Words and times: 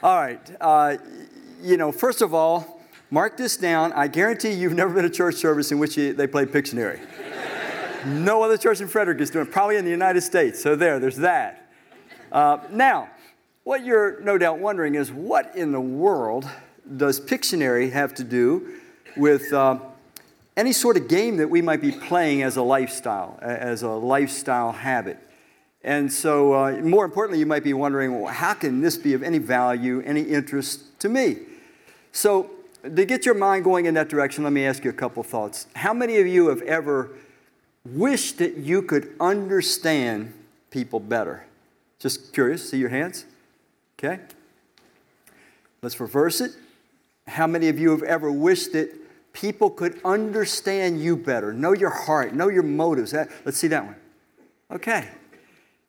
All 0.00 0.16
right. 0.16 0.40
Uh, 0.60 0.96
you 1.60 1.76
know, 1.76 1.90
first 1.90 2.22
of 2.22 2.32
all, 2.32 2.80
mark 3.10 3.36
this 3.36 3.56
down. 3.56 3.92
I 3.94 4.06
guarantee 4.06 4.52
you've 4.52 4.74
never 4.74 4.94
been 4.94 5.04
a 5.04 5.10
church 5.10 5.34
service 5.34 5.72
in 5.72 5.80
which 5.80 5.96
you, 5.96 6.12
they 6.12 6.28
play 6.28 6.46
Pictionary. 6.46 7.00
no 8.06 8.44
other 8.44 8.56
church 8.56 8.80
in 8.80 8.86
Frederick 8.86 9.20
is 9.20 9.30
doing 9.30 9.46
it, 9.46 9.50
probably 9.50 9.76
in 9.76 9.84
the 9.84 9.90
United 9.90 10.20
States. 10.20 10.62
So 10.62 10.76
there, 10.76 11.00
there's 11.00 11.16
that. 11.16 11.72
Uh, 12.30 12.58
now, 12.70 13.08
what 13.64 13.84
you're 13.84 14.20
no 14.20 14.38
doubt 14.38 14.60
wondering 14.60 14.94
is 14.94 15.10
what 15.10 15.56
in 15.56 15.72
the 15.72 15.80
world 15.80 16.48
does 16.96 17.20
Pictionary 17.20 17.90
have 17.90 18.14
to 18.14 18.24
do 18.24 18.74
with 19.16 19.52
uh, 19.52 19.80
any 20.56 20.72
sort 20.72 20.96
of 20.96 21.08
game 21.08 21.38
that 21.38 21.50
we 21.50 21.60
might 21.60 21.80
be 21.80 21.90
playing 21.90 22.44
as 22.44 22.56
a 22.56 22.62
lifestyle, 22.62 23.36
as 23.42 23.82
a 23.82 23.88
lifestyle 23.88 24.70
habit? 24.70 25.18
And 25.84 26.12
so, 26.12 26.52
uh, 26.54 26.72
more 26.82 27.04
importantly, 27.04 27.38
you 27.38 27.46
might 27.46 27.64
be 27.64 27.72
wondering, 27.72 28.20
well, 28.20 28.32
how 28.32 28.54
can 28.54 28.80
this 28.80 28.96
be 28.96 29.14
of 29.14 29.22
any 29.22 29.38
value, 29.38 30.02
any 30.04 30.22
interest 30.22 30.98
to 31.00 31.08
me? 31.08 31.38
So, 32.12 32.50
to 32.82 33.04
get 33.04 33.26
your 33.26 33.34
mind 33.34 33.64
going 33.64 33.86
in 33.86 33.94
that 33.94 34.08
direction, 34.08 34.44
let 34.44 34.52
me 34.52 34.64
ask 34.64 34.84
you 34.84 34.90
a 34.90 34.94
couple 34.94 35.22
thoughts. 35.22 35.66
How 35.74 35.92
many 35.92 36.18
of 36.18 36.26
you 36.26 36.48
have 36.48 36.62
ever 36.62 37.10
wished 37.84 38.38
that 38.38 38.56
you 38.56 38.82
could 38.82 39.14
understand 39.20 40.32
people 40.70 41.00
better? 41.00 41.46
Just 41.98 42.32
curious, 42.32 42.70
see 42.70 42.78
your 42.78 42.88
hands? 42.88 43.24
Okay. 43.98 44.20
Let's 45.82 45.98
reverse 46.00 46.40
it. 46.40 46.52
How 47.26 47.46
many 47.46 47.68
of 47.68 47.78
you 47.78 47.90
have 47.90 48.02
ever 48.02 48.30
wished 48.32 48.72
that 48.72 48.94
people 49.32 49.70
could 49.70 50.00
understand 50.04 51.00
you 51.02 51.16
better, 51.16 51.52
know 51.52 51.72
your 51.72 51.90
heart, 51.90 52.34
know 52.34 52.48
your 52.48 52.62
motives? 52.62 53.12
Let's 53.12 53.58
see 53.58 53.68
that 53.68 53.84
one. 53.84 53.96
Okay. 54.70 55.08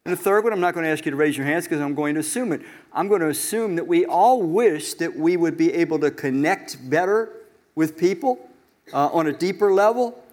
And 0.06 0.14
the 0.18 0.22
third 0.22 0.44
one, 0.44 0.54
I'm 0.54 0.60
not 0.60 0.74
going 0.74 0.86
to 0.86 0.90
ask 0.90 1.06
you 1.06 1.12
to 1.12 1.18
raise 1.18 1.38
your 1.38 1.46
hands 1.46 1.66
because 1.66 1.82
I'm 1.82 1.94
going 1.94 2.16
to 2.16 2.22
assume 2.22 2.52
it. 2.52 2.62
I'm 2.94 3.08
going 3.08 3.22
to 3.22 3.30
assume 3.30 3.76
that 3.76 3.88
we 3.88 4.06
all 4.06 4.42
wish 4.42 4.94
that 4.96 5.16
we 5.16 5.38
would 5.38 5.58
be 5.58 5.74
able 5.74 6.00
to 6.00 6.10
connect 6.10 6.90
better 6.90 7.34
with 7.76 7.98
people 7.98 8.50
uh, 8.94 9.08
on 9.08 9.28
a 9.28 9.34
deeper 9.34 9.74
level. 9.74 10.24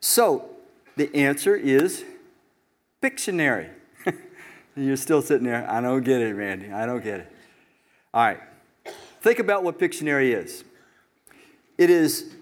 So 0.00 0.50
the 0.96 1.14
answer 1.14 1.54
is 1.54 2.04
Pictionary. 3.02 3.70
You're 4.76 4.96
still 4.96 5.22
sitting 5.22 5.46
there. 5.46 5.68
I 5.68 5.80
don't 5.80 6.04
get 6.04 6.20
it, 6.20 6.34
Randy. 6.34 6.70
I 6.70 6.86
don't 6.86 7.02
get 7.02 7.20
it. 7.20 7.32
All 8.14 8.24
right. 8.24 8.40
Think 9.20 9.38
about 9.38 9.64
what 9.64 9.78
Pictionary 9.78 10.34
is 10.34 10.64
it 11.76 11.90
is 11.90 12.34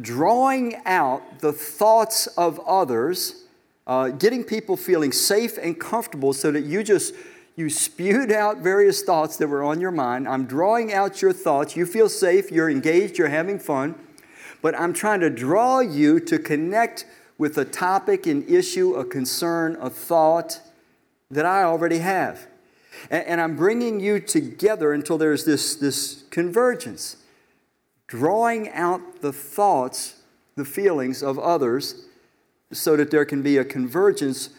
drawing 0.00 0.76
out 0.86 1.40
the 1.40 1.52
thoughts 1.52 2.26
of 2.28 2.58
others 2.60 3.45
uh, 3.86 4.08
getting 4.08 4.42
people 4.42 4.76
feeling 4.76 5.12
safe 5.12 5.58
and 5.58 5.78
comfortable 5.78 6.32
so 6.32 6.50
that 6.50 6.64
you 6.64 6.82
just 6.82 7.14
you 7.54 7.70
spewed 7.70 8.30
out 8.30 8.58
various 8.58 9.02
thoughts 9.02 9.38
that 9.38 9.48
were 9.48 9.62
on 9.62 9.80
your 9.80 9.90
mind. 9.90 10.28
I'm 10.28 10.44
drawing 10.44 10.92
out 10.92 11.22
your 11.22 11.32
thoughts. 11.32 11.74
You 11.74 11.86
feel 11.86 12.10
safe. 12.10 12.52
You're 12.52 12.68
engaged. 12.68 13.16
You're 13.16 13.28
having 13.28 13.58
fun. 13.58 13.94
But 14.62 14.74
i'm 14.78 14.92
trying 14.92 15.20
to 15.20 15.30
draw 15.30 15.80
you 15.80 16.18
to 16.20 16.38
connect 16.38 17.06
with 17.38 17.56
a 17.58 17.64
topic 17.64 18.26
an 18.26 18.44
issue 18.48 18.94
a 18.94 19.04
concern 19.04 19.76
a 19.80 19.90
thought 19.90 20.60
that 21.30 21.46
i 21.46 21.62
already 21.62 21.98
have. 21.98 22.46
And, 23.10 23.26
and 23.26 23.40
i'm 23.40 23.56
bringing 23.56 24.00
you 24.00 24.18
together 24.18 24.92
until 24.92 25.18
there's 25.18 25.44
this, 25.44 25.76
this 25.76 26.24
convergence 26.30 27.16
drawing 28.06 28.70
out 28.70 29.20
the 29.20 29.32
thoughts 29.32 30.22
the 30.56 30.64
feelings 30.64 31.22
of 31.22 31.38
others 31.38 32.05
so 32.72 32.96
that 32.96 33.10
there 33.10 33.24
can 33.24 33.42
be 33.42 33.56
a 33.58 33.64
convergence 33.64 34.50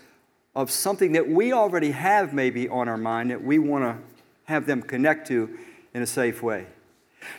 of 0.56 0.72
something 0.72 1.12
that 1.12 1.30
we 1.30 1.54
already 1.54 1.92
have 1.92 2.34
maybe 2.34 2.68
on 2.68 2.88
our 2.88 2.98
mind 2.98 3.32
that 3.32 3.44
we 3.44 3.60
want 3.60 3.84
to 3.84 3.98
have 4.46 4.66
them 4.66 4.82
connect 4.82 5.28
to 5.28 5.58
in 5.94 6.02
a 6.02 6.08
safe 6.08 6.42
way. 6.42 6.66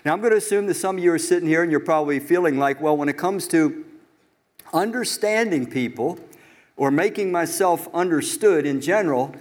Now, 0.05 0.13
I'm 0.13 0.21
going 0.21 0.33
to 0.33 0.37
assume 0.37 0.67
that 0.67 0.75
some 0.75 0.99
of 0.99 1.05
you 1.05 1.13
are 1.13 1.19
sitting 1.19 1.49
here 1.49 1.63
and 1.63 1.71
you're 1.71 1.81
probably 1.81 2.21
feeling 2.21 2.59
like, 2.59 2.81
well, 2.81 2.97
when 2.97 3.09
it 3.09 3.17
comes 3.17 3.49
to 3.49 3.85
understanding 4.73 5.67
people 5.67 6.19
or 6.77 6.91
making 6.91 7.33
myself 7.33 7.89
understood 7.95 8.67
in 8.67 8.81
general, 8.81 9.35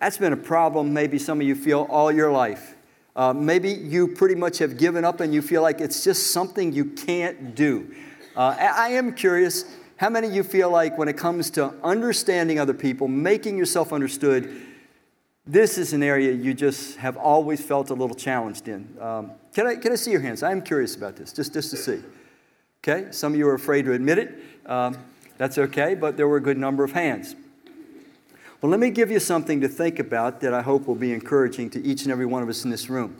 that's 0.00 0.18
been 0.18 0.32
a 0.32 0.36
problem 0.36 0.92
maybe 0.92 1.18
some 1.18 1.40
of 1.40 1.46
you 1.46 1.54
feel 1.54 1.86
all 1.90 2.10
your 2.10 2.32
life. 2.32 2.74
Uh, 3.16 3.32
maybe 3.32 3.70
you 3.70 4.08
pretty 4.08 4.34
much 4.34 4.58
have 4.58 4.76
given 4.76 5.04
up 5.04 5.20
and 5.20 5.32
you 5.32 5.40
feel 5.40 5.62
like 5.62 5.80
it's 5.80 6.02
just 6.02 6.32
something 6.32 6.72
you 6.72 6.84
can't 6.84 7.54
do. 7.54 7.94
Uh, 8.34 8.56
I 8.58 8.88
am 8.90 9.14
curious 9.14 9.64
how 9.96 10.10
many 10.10 10.26
of 10.26 10.34
you 10.34 10.42
feel 10.42 10.70
like 10.70 10.98
when 10.98 11.08
it 11.08 11.16
comes 11.16 11.50
to 11.50 11.72
understanding 11.82 12.58
other 12.58 12.74
people, 12.74 13.06
making 13.06 13.56
yourself 13.56 13.92
understood, 13.92 14.60
this 15.46 15.78
is 15.78 15.92
an 15.92 16.02
area 16.02 16.32
you 16.32 16.54
just 16.54 16.96
have 16.96 17.16
always 17.16 17.64
felt 17.64 17.90
a 17.90 17.94
little 17.94 18.16
challenged 18.16 18.66
in? 18.66 18.96
Um, 19.00 19.32
can, 19.52 19.66
I, 19.66 19.76
can 19.76 19.92
I 19.92 19.94
see 19.94 20.10
your 20.10 20.20
hands? 20.20 20.42
I 20.42 20.50
am 20.50 20.62
curious 20.62 20.96
about 20.96 21.16
this, 21.16 21.32
just, 21.32 21.52
just 21.52 21.70
to 21.70 21.76
see. 21.76 22.02
Okay, 22.82 23.10
some 23.12 23.32
of 23.32 23.38
you 23.38 23.48
are 23.48 23.54
afraid 23.54 23.84
to 23.84 23.92
admit 23.92 24.18
it. 24.18 24.34
Um, 24.66 24.98
that's 25.38 25.58
okay, 25.58 25.94
but 25.94 26.16
there 26.16 26.28
were 26.28 26.36
a 26.36 26.42
good 26.42 26.58
number 26.58 26.84
of 26.84 26.92
hands. 26.92 27.36
Well, 28.60 28.70
let 28.70 28.80
me 28.80 28.90
give 28.90 29.10
you 29.10 29.20
something 29.20 29.60
to 29.60 29.68
think 29.68 29.98
about 29.98 30.40
that 30.40 30.54
I 30.54 30.62
hope 30.62 30.86
will 30.86 30.94
be 30.94 31.12
encouraging 31.12 31.70
to 31.70 31.82
each 31.84 32.02
and 32.02 32.10
every 32.10 32.26
one 32.26 32.42
of 32.42 32.48
us 32.48 32.64
in 32.64 32.70
this 32.70 32.88
room. 32.88 33.18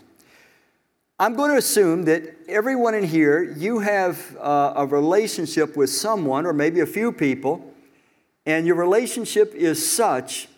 I'm 1.16 1.36
going 1.36 1.52
to 1.52 1.56
assume 1.56 2.06
that 2.06 2.34
everyone 2.48 2.96
in 2.96 3.04
here, 3.04 3.40
you 3.40 3.78
have 3.78 4.36
uh, 4.40 4.72
a 4.74 4.84
relationship 4.84 5.76
with 5.76 5.90
someone, 5.90 6.44
or 6.44 6.52
maybe 6.52 6.80
a 6.80 6.86
few 6.86 7.12
people, 7.12 7.72
and 8.46 8.66
your 8.66 8.74
relationship 8.74 9.54
is 9.54 9.88
such 9.88 10.48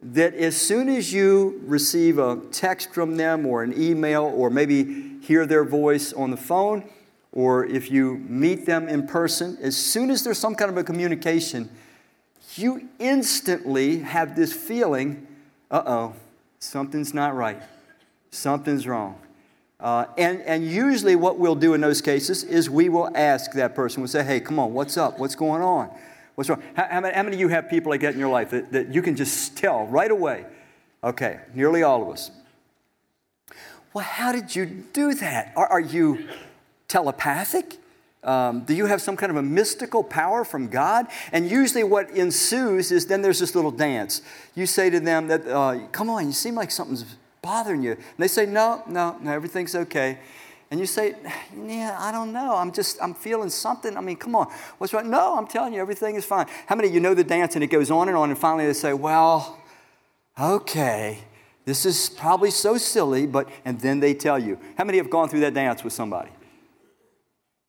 that 0.00 0.32
as 0.34 0.56
soon 0.56 0.88
as 0.88 1.12
you 1.12 1.60
receive 1.64 2.18
a 2.18 2.40
text 2.52 2.94
from 2.94 3.16
them, 3.16 3.46
or 3.46 3.64
an 3.64 3.74
email, 3.76 4.22
or 4.22 4.48
maybe 4.48 5.18
hear 5.22 5.44
their 5.44 5.64
voice 5.64 6.12
on 6.12 6.30
the 6.30 6.36
phone, 6.36 6.88
or 7.32 7.66
if 7.66 7.90
you 7.90 8.18
meet 8.28 8.64
them 8.64 8.88
in 8.88 9.08
person, 9.08 9.58
as 9.60 9.76
soon 9.76 10.10
as 10.10 10.22
there's 10.22 10.38
some 10.38 10.54
kind 10.54 10.70
of 10.70 10.76
a 10.76 10.84
communication, 10.84 11.68
you 12.54 12.88
instantly 13.00 13.98
have 13.98 14.36
this 14.36 14.52
feeling 14.52 15.26
uh 15.68 15.82
oh, 15.84 16.12
something's 16.60 17.12
not 17.12 17.34
right, 17.34 17.60
something's 18.30 18.86
wrong. 18.86 19.20
Uh, 19.78 20.06
and, 20.16 20.40
and 20.42 20.64
usually, 20.64 21.16
what 21.16 21.38
we'll 21.38 21.54
do 21.54 21.74
in 21.74 21.80
those 21.80 22.00
cases 22.00 22.42
is 22.44 22.70
we 22.70 22.88
will 22.88 23.10
ask 23.14 23.52
that 23.52 23.74
person, 23.74 24.00
we'll 24.00 24.08
say, 24.08 24.24
hey, 24.24 24.40
come 24.40 24.58
on, 24.58 24.72
what's 24.72 24.96
up? 24.96 25.18
What's 25.18 25.34
going 25.34 25.62
on? 25.62 25.90
What's 26.34 26.48
wrong? 26.48 26.62
How, 26.74 26.86
how, 26.90 27.00
many, 27.00 27.14
how 27.14 27.22
many 27.22 27.36
of 27.36 27.40
you 27.40 27.48
have 27.48 27.68
people 27.68 27.90
like 27.90 28.00
that 28.00 28.14
in 28.14 28.18
your 28.20 28.30
life 28.30 28.50
that, 28.50 28.72
that 28.72 28.94
you 28.94 29.02
can 29.02 29.16
just 29.16 29.56
tell 29.56 29.86
right 29.86 30.10
away? 30.10 30.46
Okay, 31.04 31.40
nearly 31.54 31.82
all 31.82 32.02
of 32.02 32.08
us. 32.08 32.30
Well, 33.92 34.04
how 34.04 34.32
did 34.32 34.56
you 34.56 34.66
do 34.66 35.14
that? 35.14 35.52
Are, 35.56 35.66
are 35.66 35.80
you 35.80 36.28
telepathic? 36.88 37.76
Um, 38.24 38.64
do 38.64 38.74
you 38.74 38.86
have 38.86 39.00
some 39.00 39.16
kind 39.16 39.30
of 39.30 39.36
a 39.36 39.42
mystical 39.42 40.02
power 40.02 40.44
from 40.44 40.68
God? 40.68 41.06
And 41.32 41.50
usually, 41.50 41.84
what 41.84 42.10
ensues 42.10 42.90
is 42.92 43.06
then 43.06 43.20
there's 43.20 43.40
this 43.40 43.54
little 43.54 43.70
dance. 43.70 44.22
You 44.54 44.66
say 44.66 44.88
to 44.90 45.00
them 45.00 45.28
that, 45.28 45.46
uh, 45.46 45.86
"Come 45.92 46.10
on, 46.10 46.26
you 46.26 46.32
seem 46.32 46.54
like 46.54 46.70
something's 46.70 47.04
bothering 47.46 47.82
you? 47.82 47.92
And 47.92 48.18
they 48.18 48.28
say, 48.28 48.44
no, 48.44 48.82
no, 48.88 49.16
no, 49.20 49.32
everything's 49.32 49.76
okay. 49.76 50.18
And 50.68 50.80
you 50.80 50.86
say, 50.86 51.14
yeah, 51.64 51.96
I 51.96 52.10
don't 52.10 52.32
know. 52.32 52.56
I'm 52.56 52.72
just, 52.72 53.00
I'm 53.00 53.14
feeling 53.14 53.50
something. 53.50 53.96
I 53.96 54.00
mean, 54.00 54.16
come 54.16 54.34
on. 54.34 54.48
What's 54.78 54.92
wrong? 54.92 55.08
No, 55.08 55.38
I'm 55.38 55.46
telling 55.46 55.72
you, 55.72 55.80
everything 55.80 56.16
is 56.16 56.24
fine. 56.24 56.46
How 56.66 56.74
many 56.74 56.88
of 56.88 56.94
you 56.94 57.00
know 57.00 57.14
the 57.14 57.22
dance 57.22 57.54
and 57.54 57.62
it 57.62 57.68
goes 57.68 57.88
on 57.88 58.08
and 58.08 58.16
on 58.16 58.30
and 58.30 58.38
finally 58.38 58.66
they 58.66 58.72
say, 58.72 58.92
well, 58.92 59.58
okay, 60.40 61.20
this 61.64 61.86
is 61.86 62.08
probably 62.08 62.50
so 62.50 62.78
silly, 62.78 63.26
but, 63.26 63.48
and 63.64 63.80
then 63.80 64.00
they 64.00 64.12
tell 64.12 64.40
you. 64.40 64.58
How 64.76 64.84
many 64.84 64.98
have 64.98 65.08
gone 65.08 65.28
through 65.28 65.40
that 65.40 65.54
dance 65.54 65.84
with 65.84 65.92
somebody? 65.92 66.30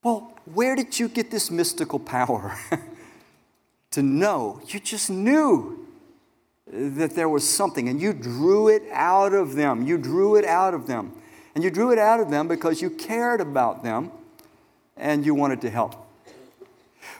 Well, 0.03 0.33
where 0.45 0.75
did 0.75 0.97
you 0.97 1.07
get 1.07 1.29
this 1.29 1.51
mystical 1.51 1.99
power 1.99 2.57
to 3.91 4.01
know? 4.01 4.59
You 4.67 4.79
just 4.79 5.11
knew 5.11 5.86
that 6.71 7.15
there 7.15 7.29
was 7.29 7.47
something, 7.47 7.87
and 7.87 8.01
you 8.01 8.13
drew 8.13 8.67
it 8.67 8.83
out 8.91 9.33
of 9.33 9.55
them. 9.55 9.85
You 9.85 9.97
drew 9.97 10.35
it 10.35 10.45
out 10.45 10.73
of 10.73 10.87
them. 10.87 11.13
And 11.55 11.63
you 11.63 11.71
drew 11.71 11.91
it 11.91 11.97
out 11.97 12.19
of 12.19 12.29
them 12.29 12.47
because 12.47 12.81
you 12.83 12.89
cared 12.89 13.41
about 13.41 13.83
them 13.83 14.11
and 14.95 15.25
you 15.25 15.33
wanted 15.33 15.61
to 15.61 15.71
help. 15.71 15.95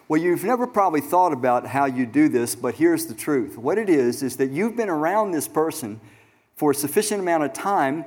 Well, 0.07 0.21
you've 0.21 0.43
never 0.43 0.67
probably 0.67 1.01
thought 1.01 1.33
about 1.33 1.65
how 1.65 1.85
you 1.85 2.05
do 2.05 2.29
this, 2.29 2.55
but 2.55 2.75
here's 2.75 3.07
the 3.07 3.13
truth. 3.13 3.57
What 3.57 3.77
it 3.77 3.89
is, 3.89 4.21
is 4.21 4.37
that 4.37 4.51
you've 4.51 4.75
been 4.75 4.89
around 4.89 5.31
this 5.31 5.47
person 5.47 5.99
for 6.55 6.71
a 6.71 6.75
sufficient 6.75 7.19
amount 7.19 7.43
of 7.43 7.53
time 7.53 8.05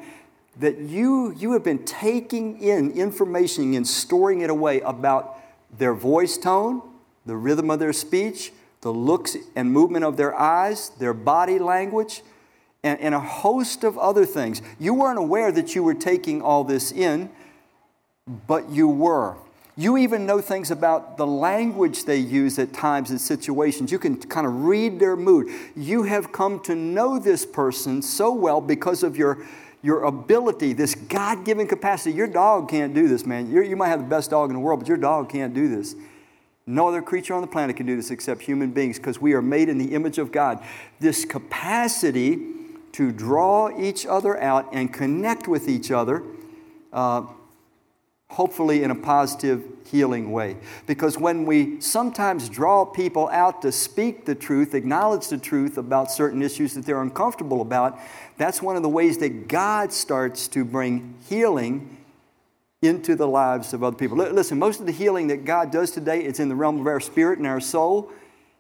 that 0.59 0.79
you, 0.79 1.35
you 1.37 1.53
have 1.53 1.65
been 1.65 1.85
taking 1.85 2.61
in 2.61 2.93
information 2.93 3.75
and 3.75 3.87
storing 3.87 4.41
it 4.41 4.51
away 4.51 4.81
about 4.81 5.37
their 5.77 5.95
voice 5.95 6.39
tone, 6.39 6.83
the 7.27 7.37
rhythm 7.37 7.71
of 7.71 7.79
their 7.79 7.93
speech, 7.93 8.53
the 8.81 8.93
looks 8.93 9.37
and 9.55 9.73
movement 9.73 10.05
of 10.05 10.17
their 10.17 10.35
eyes, 10.39 10.91
their 10.99 11.15
body 11.15 11.59
language, 11.59 12.23
and, 12.83 12.99
and, 13.01 13.15
a 13.15 13.21
host 13.21 13.85
of 13.85 13.99
other 13.99 14.25
things. 14.25 14.63
You 14.79 14.95
weren't 14.95 15.19
aware 15.19 15.53
that 15.53 15.75
you 15.75 15.83
were 15.83 15.93
taking 15.93 16.41
all 16.41 16.65
this 16.65 16.93
in, 16.93 17.29
but 18.47 18.71
you 18.71 18.89
were. 18.89 19.37
You 19.77 19.99
even 19.99 20.27
know 20.27 20.41
things 20.41 20.71
about 20.71 21.17
the 21.17 21.27
language 21.27 22.05
they 22.05 22.17
use 22.17 22.59
at 22.59 22.73
times 22.73 23.11
and 23.11 23.21
situations. 23.21 23.93
You 23.93 23.99
can 23.99 24.17
kind 24.17 24.47
of 24.47 24.65
read 24.65 24.99
their 24.99 25.17
mood. 25.17 25.53
You 25.77 26.03
have 26.05 26.33
come 26.33 26.61
to 26.61 26.75
know 26.75 27.19
this 27.19 27.45
person 27.45 28.03
so 28.03 28.33
well 28.33 28.61
because 28.61 29.03
of 29.03 29.17
your, 29.17 29.47
your 29.83 30.05
ability, 30.05 30.73
this 30.73 30.95
God 30.95 31.45
given 31.45 31.67
capacity. 31.67 32.15
Your 32.15 32.27
dog 32.27 32.69
can't 32.69 32.95
do 32.95 33.09
this, 33.09 33.25
man. 33.25 33.51
You're, 33.51 33.63
you 33.63 33.77
might 33.77 33.89
have 33.89 34.01
the 34.01 34.09
best 34.09 34.31
dog 34.31 34.51
in 34.51 34.55
the 34.55 34.61
world, 34.61 34.81
but 34.81 34.89
your 34.89 34.97
dog 34.97 35.31
can't 35.31 35.55
do 35.55 35.69
this. 35.69 35.95
No 36.71 36.87
other 36.87 37.03
creature 37.03 37.35
on 37.35 37.41
the 37.41 37.49
planet 37.49 37.77
can 37.77 37.87
do 37.87 37.97
this 37.97 38.11
except 38.11 38.43
human 38.43 38.71
beings 38.71 38.97
because 38.97 39.21
we 39.21 39.33
are 39.35 39.43
made 39.43 39.69
in 39.69 39.77
the 39.77 39.93
image 39.95 40.19
of 40.19 40.31
God. 40.31 40.63
This 41.01 41.25
capacity 41.25 42.39
to 42.93 43.11
draw 43.11 43.77
each 43.79 44.07
other 44.07 44.41
out 44.41 44.69
and 44.73 44.93
connect 44.93 45.49
with 45.49 45.69
each 45.69 45.91
other, 45.91 46.23
uh, 46.93 47.27
hopefully 48.31 48.85
in 48.85 48.91
a 48.91 48.95
positive, 48.95 49.65
healing 49.87 50.31
way. 50.31 50.57
Because 50.87 51.19
when 51.19 51.45
we 51.45 51.81
sometimes 51.81 52.49
draw 52.49 52.85
people 52.85 53.29
out 53.31 53.63
to 53.63 53.73
speak 53.73 54.25
the 54.25 54.37
truth, 54.37 54.73
acknowledge 54.75 55.27
the 55.27 55.39
truth 55.39 55.77
about 55.77 56.13
certain 56.13 56.41
issues 56.41 56.75
that 56.75 56.87
they're 56.87 57.03
uncomfortable 57.03 57.61
about, 57.61 57.99
that's 58.39 58.63
one 58.63 58.77
of 58.77 58.83
the 58.83 58.89
ways 58.89 59.19
that 59.19 59.49
God 59.49 59.93
starts 59.93 60.47
to 60.49 60.65
bring 60.65 61.17
healing 61.29 61.97
into 62.83 63.15
the 63.15 63.29
lives 63.29 63.75
of 63.75 63.85
other 63.85 63.97
people. 63.97 64.17
Listen, 64.17 64.59
most 64.59 64.81
of 64.81 64.87
the 64.87 64.93
healing 64.93 65.27
that 65.27 65.45
God 65.45 65.71
does 65.71 65.91
today 65.91 66.25
is 66.25 66.41
in 66.41 66.49
the 66.49 66.55
realm 66.55 66.81
of 66.81 66.87
our 66.87 66.99
spirit 66.99 67.37
and 67.37 67.47
our 67.47 67.61
soul, 67.61 68.11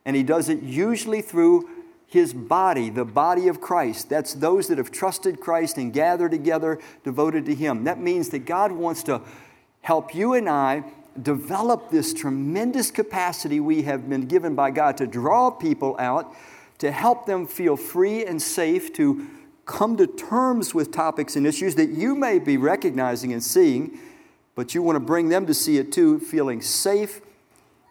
and 0.04 0.14
He 0.14 0.22
does 0.22 0.50
it 0.50 0.62
usually 0.62 1.22
through 1.22 1.70
His 2.06 2.34
body, 2.34 2.90
the 2.90 3.06
body 3.06 3.48
of 3.48 3.62
Christ. 3.62 4.10
That's 4.10 4.34
those 4.34 4.68
that 4.68 4.76
have 4.76 4.90
trusted 4.90 5.40
Christ 5.40 5.78
and 5.78 5.90
gathered 5.90 6.32
together, 6.32 6.78
devoted 7.02 7.46
to 7.46 7.54
Him. 7.54 7.84
That 7.84 7.98
means 7.98 8.28
that 8.28 8.40
God 8.40 8.72
wants 8.72 9.02
to 9.04 9.22
help 9.80 10.14
you 10.14 10.34
and 10.34 10.50
I 10.50 10.84
develop 11.22 11.90
this 11.90 12.12
tremendous 12.12 12.90
capacity 12.90 13.58
we 13.58 13.82
have 13.82 14.06
been 14.06 14.26
given 14.26 14.54
by 14.54 14.70
God 14.70 14.98
to 14.98 15.06
draw 15.06 15.50
people 15.50 15.96
out, 15.98 16.36
to 16.80 16.92
help 16.92 17.24
them 17.24 17.46
feel 17.46 17.74
free 17.74 18.26
and 18.26 18.40
safe 18.40 18.92
to 18.94 19.26
come 19.64 19.96
to 19.96 20.06
terms 20.06 20.74
with 20.74 20.92
topics 20.92 21.36
and 21.36 21.46
issues 21.46 21.76
that 21.76 21.88
you 21.88 22.14
may 22.14 22.38
be 22.38 22.58
recognizing 22.58 23.32
and 23.32 23.42
seeing 23.42 23.98
but 24.60 24.74
you 24.74 24.82
want 24.82 24.96
to 24.96 25.00
bring 25.00 25.30
them 25.30 25.46
to 25.46 25.54
see 25.54 25.78
it 25.78 25.90
too, 25.90 26.20
feeling 26.20 26.60
safe 26.60 27.22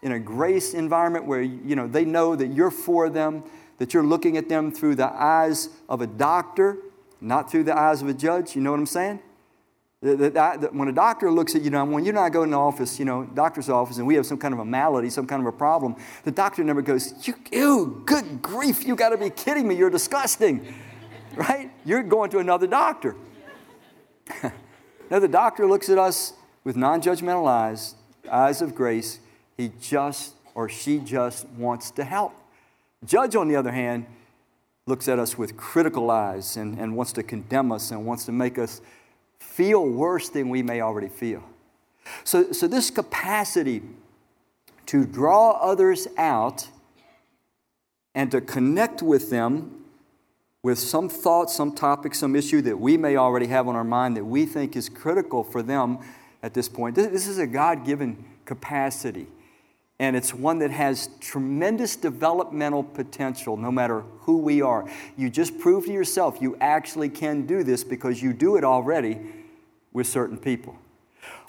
in 0.03 0.11
a 0.11 0.19
grace 0.19 0.75
environment 0.75 1.25
where 1.25 1.41
you 1.41 1.75
know 1.75 1.87
they 1.87 2.05
know 2.05 2.35
that 2.35 2.53
you're 2.53 2.69
for 2.69 3.09
them, 3.09 3.43
that 3.79 3.91
you're 3.91 4.03
looking 4.03 4.37
at 4.37 4.49
them 4.49 4.71
through 4.71 4.93
the 4.93 5.11
eyes 5.11 5.69
of 5.89 6.01
a 6.01 6.05
doctor, 6.05 6.77
not 7.21 7.49
through 7.49 7.63
the 7.63 7.75
eyes 7.75 8.03
of 8.03 8.07
a 8.07 8.13
judge. 8.13 8.55
You 8.55 8.61
know 8.61 8.69
what 8.69 8.79
I'm 8.79 8.85
saying? 8.85 9.19
That, 10.03 10.69
when 10.71 10.87
a 10.89 10.91
doctor 10.91 11.31
looks 11.31 11.55
at 11.55 11.63
you 11.63 11.71
know 11.71 11.83
when 11.85 12.05
you 12.05 12.11
and 12.11 12.19
I 12.19 12.29
go 12.29 12.43
in 12.43 12.51
the 12.51 12.59
office, 12.59 12.99
you 12.99 13.05
know, 13.05 13.23
doctor's 13.23 13.67
office, 13.67 13.97
and 13.97 14.05
we 14.05 14.13
have 14.13 14.27
some 14.27 14.37
kind 14.37 14.53
of 14.53 14.59
a 14.59 14.65
malady, 14.65 15.09
some 15.09 15.25
kind 15.25 15.41
of 15.41 15.47
a 15.47 15.57
problem, 15.57 15.95
the 16.23 16.29
doctor 16.29 16.63
never 16.63 16.83
goes, 16.83 17.27
you, 17.27 17.33
ew, 17.51 18.03
good 18.05 18.43
grief, 18.43 18.85
you 18.85 18.95
got 18.95 19.09
to 19.09 19.17
be 19.17 19.31
kidding 19.31 19.67
me, 19.67 19.73
you're 19.73 19.89
disgusting, 19.89 20.71
right? 21.35 21.71
You're 21.83 22.03
going 22.03 22.29
to 22.29 22.37
another 22.37 22.67
doctor. 22.67 23.15
now 25.09 25.17
the 25.17 25.27
doctor 25.27 25.65
looks 25.65 25.89
at 25.89 25.97
us 25.97 26.33
with 26.63 26.75
non 26.75 27.01
judgmental 27.01 27.47
eyes, 27.47 27.95
eyes 28.31 28.61
of 28.61 28.75
grace, 28.75 29.19
he 29.57 29.71
just 29.79 30.33
or 30.55 30.67
she 30.67 30.99
just 30.99 31.47
wants 31.49 31.91
to 31.91 32.03
help. 32.03 32.33
Judge, 33.05 33.35
on 33.35 33.47
the 33.47 33.55
other 33.55 33.71
hand, 33.71 34.05
looks 34.85 35.07
at 35.07 35.19
us 35.19 35.37
with 35.37 35.55
critical 35.55 36.11
eyes 36.11 36.57
and, 36.57 36.77
and 36.77 36.95
wants 36.95 37.13
to 37.13 37.23
condemn 37.23 37.71
us 37.71 37.91
and 37.91 38.05
wants 38.05 38.25
to 38.25 38.31
make 38.31 38.57
us 38.57 38.81
feel 39.39 39.87
worse 39.87 40.29
than 40.29 40.49
we 40.49 40.61
may 40.63 40.81
already 40.81 41.07
feel. 41.07 41.43
So, 42.23 42.51
so 42.51 42.67
this 42.67 42.89
capacity 42.89 43.83
to 44.87 45.05
draw 45.05 45.51
others 45.51 46.07
out 46.17 46.67
and 48.15 48.31
to 48.31 48.41
connect 48.41 49.01
with 49.01 49.29
them 49.29 49.85
with 50.63 50.79
some 50.79 51.07
thought, 51.07 51.49
some 51.49 51.73
topic, 51.73 52.13
some 52.15 52.35
issue 52.35 52.61
that 52.63 52.79
we 52.79 52.97
may 52.97 53.15
already 53.15 53.47
have 53.47 53.67
on 53.67 53.75
our 53.75 53.83
mind 53.83 54.17
that 54.17 54.25
we 54.25 54.45
think 54.45 54.75
is 54.75 54.89
critical 54.89 55.43
for 55.43 55.61
them 55.61 55.99
at 56.41 56.53
this 56.53 56.69
point. 56.69 56.95
This 56.95 57.27
is 57.27 57.37
a 57.37 57.47
God 57.47 57.85
given 57.85 58.25
capacity, 58.45 59.27
and 59.99 60.15
it's 60.15 60.33
one 60.33 60.59
that 60.59 60.71
has 60.71 61.09
tremendous 61.19 61.95
developmental 61.95 62.83
potential 62.83 63.57
no 63.57 63.71
matter 63.71 64.01
who 64.21 64.37
we 64.37 64.61
are. 64.61 64.89
You 65.17 65.29
just 65.29 65.59
prove 65.59 65.85
to 65.85 65.91
yourself 65.91 66.37
you 66.41 66.57
actually 66.61 67.09
can 67.09 67.45
do 67.45 67.63
this 67.63 67.83
because 67.83 68.21
you 68.21 68.33
do 68.33 68.55
it 68.55 68.63
already 68.63 69.19
with 69.91 70.07
certain 70.07 70.37
people. 70.37 70.77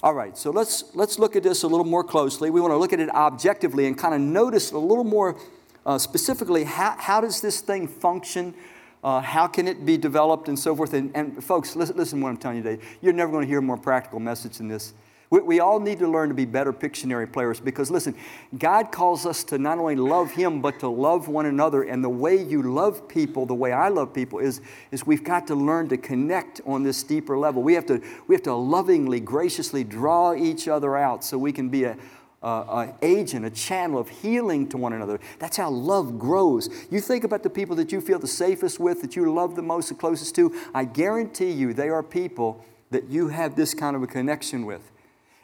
All 0.02 0.14
right, 0.14 0.36
so 0.36 0.50
let's, 0.50 0.94
let's 0.94 1.18
look 1.18 1.36
at 1.36 1.42
this 1.42 1.62
a 1.62 1.68
little 1.68 1.84
more 1.84 2.02
closely. 2.02 2.50
We 2.50 2.60
want 2.60 2.72
to 2.72 2.78
look 2.78 2.92
at 2.92 3.00
it 3.00 3.10
objectively 3.10 3.86
and 3.86 3.96
kind 3.96 4.14
of 4.14 4.20
notice 4.20 4.72
a 4.72 4.78
little 4.78 5.04
more 5.04 5.38
uh, 5.84 5.98
specifically 5.98 6.64
how, 6.64 6.96
how 6.98 7.20
does 7.20 7.40
this 7.40 7.60
thing 7.60 7.86
function 7.86 8.54
uh, 9.02 9.20
how 9.20 9.46
can 9.46 9.66
it 9.66 9.84
be 9.86 9.96
developed 9.96 10.48
and 10.48 10.58
so 10.58 10.74
forth. 10.76 10.92
And, 10.92 11.10
and 11.14 11.42
folks, 11.42 11.74
listen, 11.76 11.96
listen 11.96 12.18
to 12.18 12.24
what 12.24 12.30
I'm 12.30 12.36
telling 12.36 12.58
you 12.58 12.62
today. 12.62 12.82
You're 13.00 13.12
never 13.12 13.32
going 13.32 13.42
to 13.42 13.48
hear 13.48 13.58
a 13.58 13.62
more 13.62 13.78
practical 13.78 14.20
message 14.20 14.58
than 14.58 14.68
this. 14.68 14.94
We, 15.30 15.40
we 15.40 15.60
all 15.60 15.78
need 15.78 16.00
to 16.00 16.08
learn 16.08 16.28
to 16.28 16.34
be 16.34 16.44
better 16.44 16.72
Pictionary 16.72 17.32
players 17.32 17.60
because, 17.60 17.90
listen, 17.90 18.16
God 18.58 18.90
calls 18.90 19.24
us 19.24 19.44
to 19.44 19.58
not 19.58 19.78
only 19.78 19.94
love 19.94 20.32
Him, 20.32 20.60
but 20.60 20.80
to 20.80 20.88
love 20.88 21.28
one 21.28 21.46
another. 21.46 21.84
And 21.84 22.02
the 22.02 22.10
way 22.10 22.42
you 22.42 22.62
love 22.62 23.08
people, 23.08 23.46
the 23.46 23.54
way 23.54 23.72
I 23.72 23.88
love 23.88 24.12
people, 24.12 24.40
is, 24.40 24.60
is 24.90 25.06
we've 25.06 25.24
got 25.24 25.46
to 25.46 25.54
learn 25.54 25.88
to 25.90 25.96
connect 25.96 26.60
on 26.66 26.82
this 26.82 27.02
deeper 27.04 27.38
level. 27.38 27.62
We 27.62 27.74
have 27.74 27.86
to, 27.86 28.02
we 28.26 28.34
have 28.34 28.42
to 28.42 28.54
lovingly, 28.54 29.20
graciously 29.20 29.84
draw 29.84 30.34
each 30.34 30.66
other 30.66 30.96
out 30.96 31.24
so 31.24 31.38
we 31.38 31.52
can 31.52 31.68
be 31.68 31.84
a, 31.84 31.96
uh, 32.42 32.64
an 32.70 32.94
agent, 33.02 33.44
a 33.44 33.50
channel 33.50 33.98
of 33.98 34.08
healing 34.08 34.68
to 34.68 34.78
one 34.78 34.92
another. 34.92 35.20
That's 35.38 35.56
how 35.56 35.70
love 35.70 36.18
grows. 36.18 36.68
You 36.90 37.00
think 37.00 37.24
about 37.24 37.42
the 37.42 37.50
people 37.50 37.76
that 37.76 37.92
you 37.92 38.00
feel 38.00 38.18
the 38.18 38.26
safest 38.26 38.80
with, 38.80 39.02
that 39.02 39.16
you 39.16 39.32
love 39.32 39.56
the 39.56 39.62
most, 39.62 39.88
the 39.88 39.94
closest 39.94 40.34
to. 40.36 40.54
I 40.74 40.84
guarantee 40.84 41.50
you 41.50 41.74
they 41.74 41.88
are 41.88 42.02
people 42.02 42.64
that 42.90 43.08
you 43.08 43.28
have 43.28 43.56
this 43.56 43.74
kind 43.74 43.94
of 43.94 44.02
a 44.02 44.06
connection 44.06 44.64
with. 44.66 44.90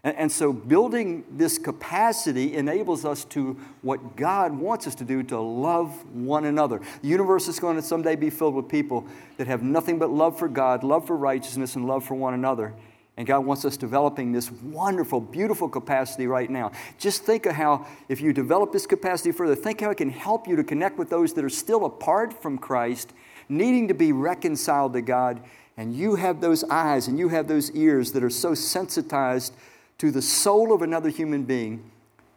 And, 0.07 0.17
and 0.17 0.33
so 0.33 0.53
building 0.53 1.25
this 1.33 1.59
capacity 1.59 2.55
enables 2.55 3.05
us 3.05 3.25
to 3.27 3.59
what 3.83 4.17
God 4.17 4.57
wants 4.57 4.87
us 4.87 4.95
to 4.97 5.05
do 5.05 5.23
to 5.25 5.41
love 5.41 5.91
one 6.15 6.45
another. 6.45 6.81
The 7.03 7.09
universe 7.09 7.49
is 7.49 7.59
going 7.59 7.77
to 7.77 7.83
someday 7.83 8.17
be 8.17 8.31
filled 8.31 8.55
with 8.55 8.69
people 8.69 9.07
that 9.37 9.49
have 9.49 9.63
nothing 9.63 9.99
but 9.99 10.11
love 10.11 10.39
for 10.39 10.49
God, 10.49 10.85
love 10.85 11.07
for 11.07 11.17
righteousness, 11.17 11.75
and 11.75 11.87
love 11.87 12.05
for 12.05 12.15
one 12.15 12.35
another. 12.35 12.73
And 13.17 13.27
God 13.27 13.47
wants 13.47 13.65
us 13.65 13.79
developing 13.79 14.33
this 14.33 14.51
wonderful, 14.51 15.21
beautiful 15.21 15.69
capacity 15.69 16.27
right 16.27 16.51
now. 16.51 16.73
Just 16.99 17.23
think 17.23 17.47
of 17.47 17.55
how, 17.55 17.87
if 18.11 18.21
you 18.21 18.35
develop 18.35 18.73
this 18.73 18.87
capacity 18.87 19.33
further, 19.33 19.55
think 19.55 19.81
how 19.81 19.91
it 19.91 19.97
can 19.97 20.11
help 20.11 20.47
you 20.47 20.55
to 20.57 20.65
connect 20.65 20.99
with 20.99 21.09
those 21.09 21.33
that 21.33 21.45
are 21.45 21.51
still 21.51 21.87
apart 21.87 22.43
from 22.43 22.59
Christ, 22.59 23.15
needing 23.49 23.89
to 23.89 23.95
be 23.95 24.13
reconciled 24.13 24.93
to 24.93 25.01
God. 25.01 25.41
And 25.79 25.95
you 25.95 26.17
have 26.17 26.43
those 26.43 26.63
eyes 26.65 27.09
and 27.09 27.19
you 27.19 27.29
have 27.31 27.49
those 27.49 27.71
ears 27.73 28.13
that 28.13 28.23
are 28.23 28.31
so 28.31 28.55
sensitized 28.55 29.55
to 29.99 30.11
the 30.11 30.23
soul 30.23 30.75
of 30.75 30.83
another 30.83 31.09
human 31.09 31.45
being 31.45 31.91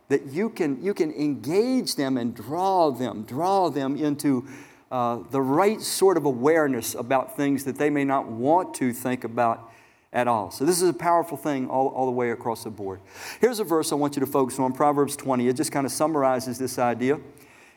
that 0.08 0.28
you 0.28 0.50
can, 0.50 0.82
you 0.82 0.94
can 0.94 1.12
engage 1.14 1.96
them 1.96 2.18
and 2.18 2.34
draw 2.34 2.90
them, 2.90 3.24
draw 3.24 3.70
them 3.70 3.96
into 3.98 4.48
uh, 4.92 5.20
the 5.30 5.42
right 5.42 5.82
sort 5.82 6.18
of 6.18 6.26
awareness 6.26 6.96
about 6.96 7.38
things 7.38 7.66
that 7.66 7.78
they 7.78 7.90
may 7.90 8.04
not 8.04 8.28
want 8.28 8.74
to 8.74 8.92
think 8.92 9.24
about 9.24 9.69
at 10.12 10.28
all. 10.28 10.52
So, 10.52 10.66
this 10.66 10.82
is 10.82 10.90
a 10.90 10.94
powerful 10.94 11.38
thing 11.38 11.70
all, 11.70 11.88
all 11.90 12.06
the 12.06 12.12
way 12.12 12.32
across 12.32 12.64
the 12.64 12.70
board. 12.70 13.00
Here's 13.40 13.60
a 13.60 13.64
verse 13.64 13.92
I 13.92 13.96
want 13.96 14.16
you 14.16 14.20
to 14.22 14.26
focus 14.26 14.60
on 14.60 14.74
Proverbs 14.74 15.16
20. 15.16 15.48
It 15.48 15.56
just 15.56 15.72
kind 15.72 15.86
of 15.86 15.92
summarizes 15.92 16.58
this 16.58 16.80
idea. 16.80 17.20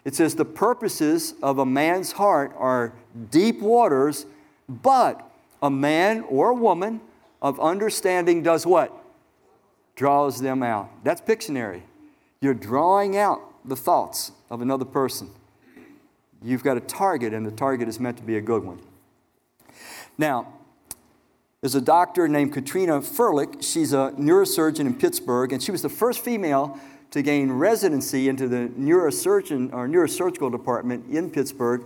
It 0.05 0.15
says, 0.15 0.35
The 0.35 0.45
purposes 0.45 1.35
of 1.43 1.59
a 1.59 1.67
man's 1.67 2.12
heart 2.12 2.53
are 2.57 2.95
deep 3.31 3.61
waters, 3.61 4.27
but 4.69 5.31
a 5.62 5.71
man 5.71 6.23
or 6.29 6.51
a 6.51 6.55
woman 6.55 7.01
of 7.41 7.61
understanding 7.61 8.43
does 8.43 8.67
what? 8.67 8.93
Draws 9.95 10.41
them 10.41 10.62
out. 10.62 10.91
That's 11.05 11.21
Pictionary. 11.21 11.83
You're 12.41 12.55
drawing 12.55 13.17
out 13.17 13.41
the 13.65 13.77
thoughts 13.77 14.33
of 14.51 14.62
another 14.62 14.85
person. 14.85 15.31
You've 16.43 16.65
got 16.65 16.77
a 16.77 16.81
target, 16.81 17.33
and 17.33 17.47
the 17.47 17.53
target 17.53 17.89
is 17.89 18.01
meant 18.01 18.17
to 18.17 18.23
be 18.23 18.37
a 18.37 18.41
good 18.41 18.65
one. 18.65 18.81
Now, 20.19 20.53
there's 21.62 21.76
a 21.76 21.81
doctor 21.81 22.26
named 22.26 22.52
Katrina 22.52 23.00
Firlik. 23.00 23.62
She's 23.62 23.92
a 23.92 24.12
neurosurgeon 24.19 24.81
in 24.81 24.95
Pittsburgh, 24.95 25.52
and 25.52 25.62
she 25.62 25.71
was 25.71 25.81
the 25.81 25.88
first 25.88 26.19
female 26.19 26.76
to 27.12 27.23
gain 27.23 27.52
residency 27.52 28.28
into 28.28 28.49
the 28.49 28.69
neurosurgeon 28.76 29.73
or 29.73 29.87
neurosurgical 29.87 30.50
department 30.50 31.09
in 31.09 31.31
Pittsburgh. 31.31 31.85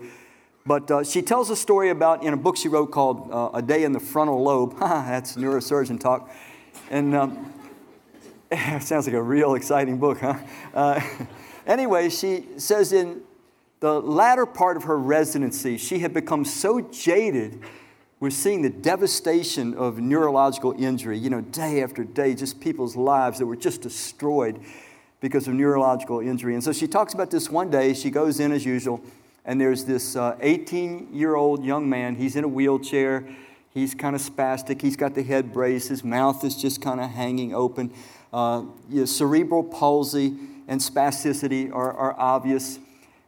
But 0.65 0.91
uh, 0.91 1.05
she 1.05 1.21
tells 1.21 1.51
a 1.51 1.57
story 1.57 1.91
about 1.91 2.23
in 2.23 2.33
a 2.33 2.39
book 2.39 2.57
she 2.57 2.69
wrote 2.69 2.91
called 2.91 3.31
uh, 3.31 3.51
A 3.53 3.61
Day 3.61 3.85
in 3.85 3.93
the 3.93 4.01
Frontal 4.01 4.43
Lobe. 4.43 4.75
That's 4.81 5.37
neurosurgeon 5.37 6.01
talk. 6.01 6.31
And 6.91 7.15
um, 7.15 7.53
it 8.51 8.83
sounds 8.83 9.07
like 9.07 9.15
a 9.15 9.23
real 9.23 9.57
exciting 9.57 9.99
book, 9.99 10.21
huh? 10.21 10.39
Uh, 10.73 11.03
anyway, 11.67 12.09
she 12.09 12.47
says 12.57 12.95
in 12.95 13.21
the 13.81 14.01
latter 14.01 14.47
part 14.47 14.79
of 14.79 14.85
her 14.85 14.97
residency, 14.97 15.77
she 15.77 15.99
had 15.99 16.15
become 16.15 16.47
so 16.47 16.81
jaded 16.81 17.63
we're 18.19 18.31
seeing 18.31 18.63
the 18.63 18.71
devastation 18.71 19.75
of 19.75 19.99
neurological 19.99 20.75
injury, 20.79 21.19
you 21.19 21.29
know, 21.29 21.43
day 21.43 21.83
after 21.83 22.03
day, 22.03 22.35
just 22.35 22.61
people's 22.61 22.97
lives 22.97 23.39
that 23.39 23.47
were 23.47 23.57
just 23.57 23.83
destroyed 23.83 24.59
because 25.21 25.47
of 25.47 25.55
neurological 25.55 26.21
injury. 26.21 26.55
And 26.55 26.65
so 26.65 26.73
she 26.73 26.87
talks 26.87 27.13
about 27.13 27.31
this 27.31 27.51
one 27.51 27.69
day. 27.69 27.93
She 27.93 28.11
goes 28.11 28.41
in 28.41 28.53
as 28.53 28.65
usual, 28.65 29.03
and 29.45 29.61
there's 29.61 29.85
this 29.85 30.17
18 30.17 31.09
uh, 31.13 31.15
year 31.15 31.35
old 31.35 31.63
young 31.63 31.91
man. 31.91 32.17
He's 32.17 32.37
in 32.37 32.45
a 32.45 32.49
wheelchair. 32.49 33.29
He's 33.71 33.95
kind 33.95 34.17
of 34.17 34.23
spastic. 34.23 34.81
He's 34.81 34.97
got 34.97 35.15
the 35.15 35.23
head 35.23 35.53
brace. 35.53 35.89
His 35.89 36.03
mouth 36.03 36.43
is 36.43 36.57
just 36.57 36.81
kind 36.81 37.01
of 37.01 37.11
hanging 37.11 37.55
open. 37.55 37.93
Uh, 38.33 38.65
you 38.89 39.01
know, 39.01 39.05
cerebral 39.05 39.63
palsy 39.63 40.35
and 40.69 40.81
spasticity 40.81 41.71
are, 41.71 41.93
are 41.93 42.19
obvious. 42.19 42.79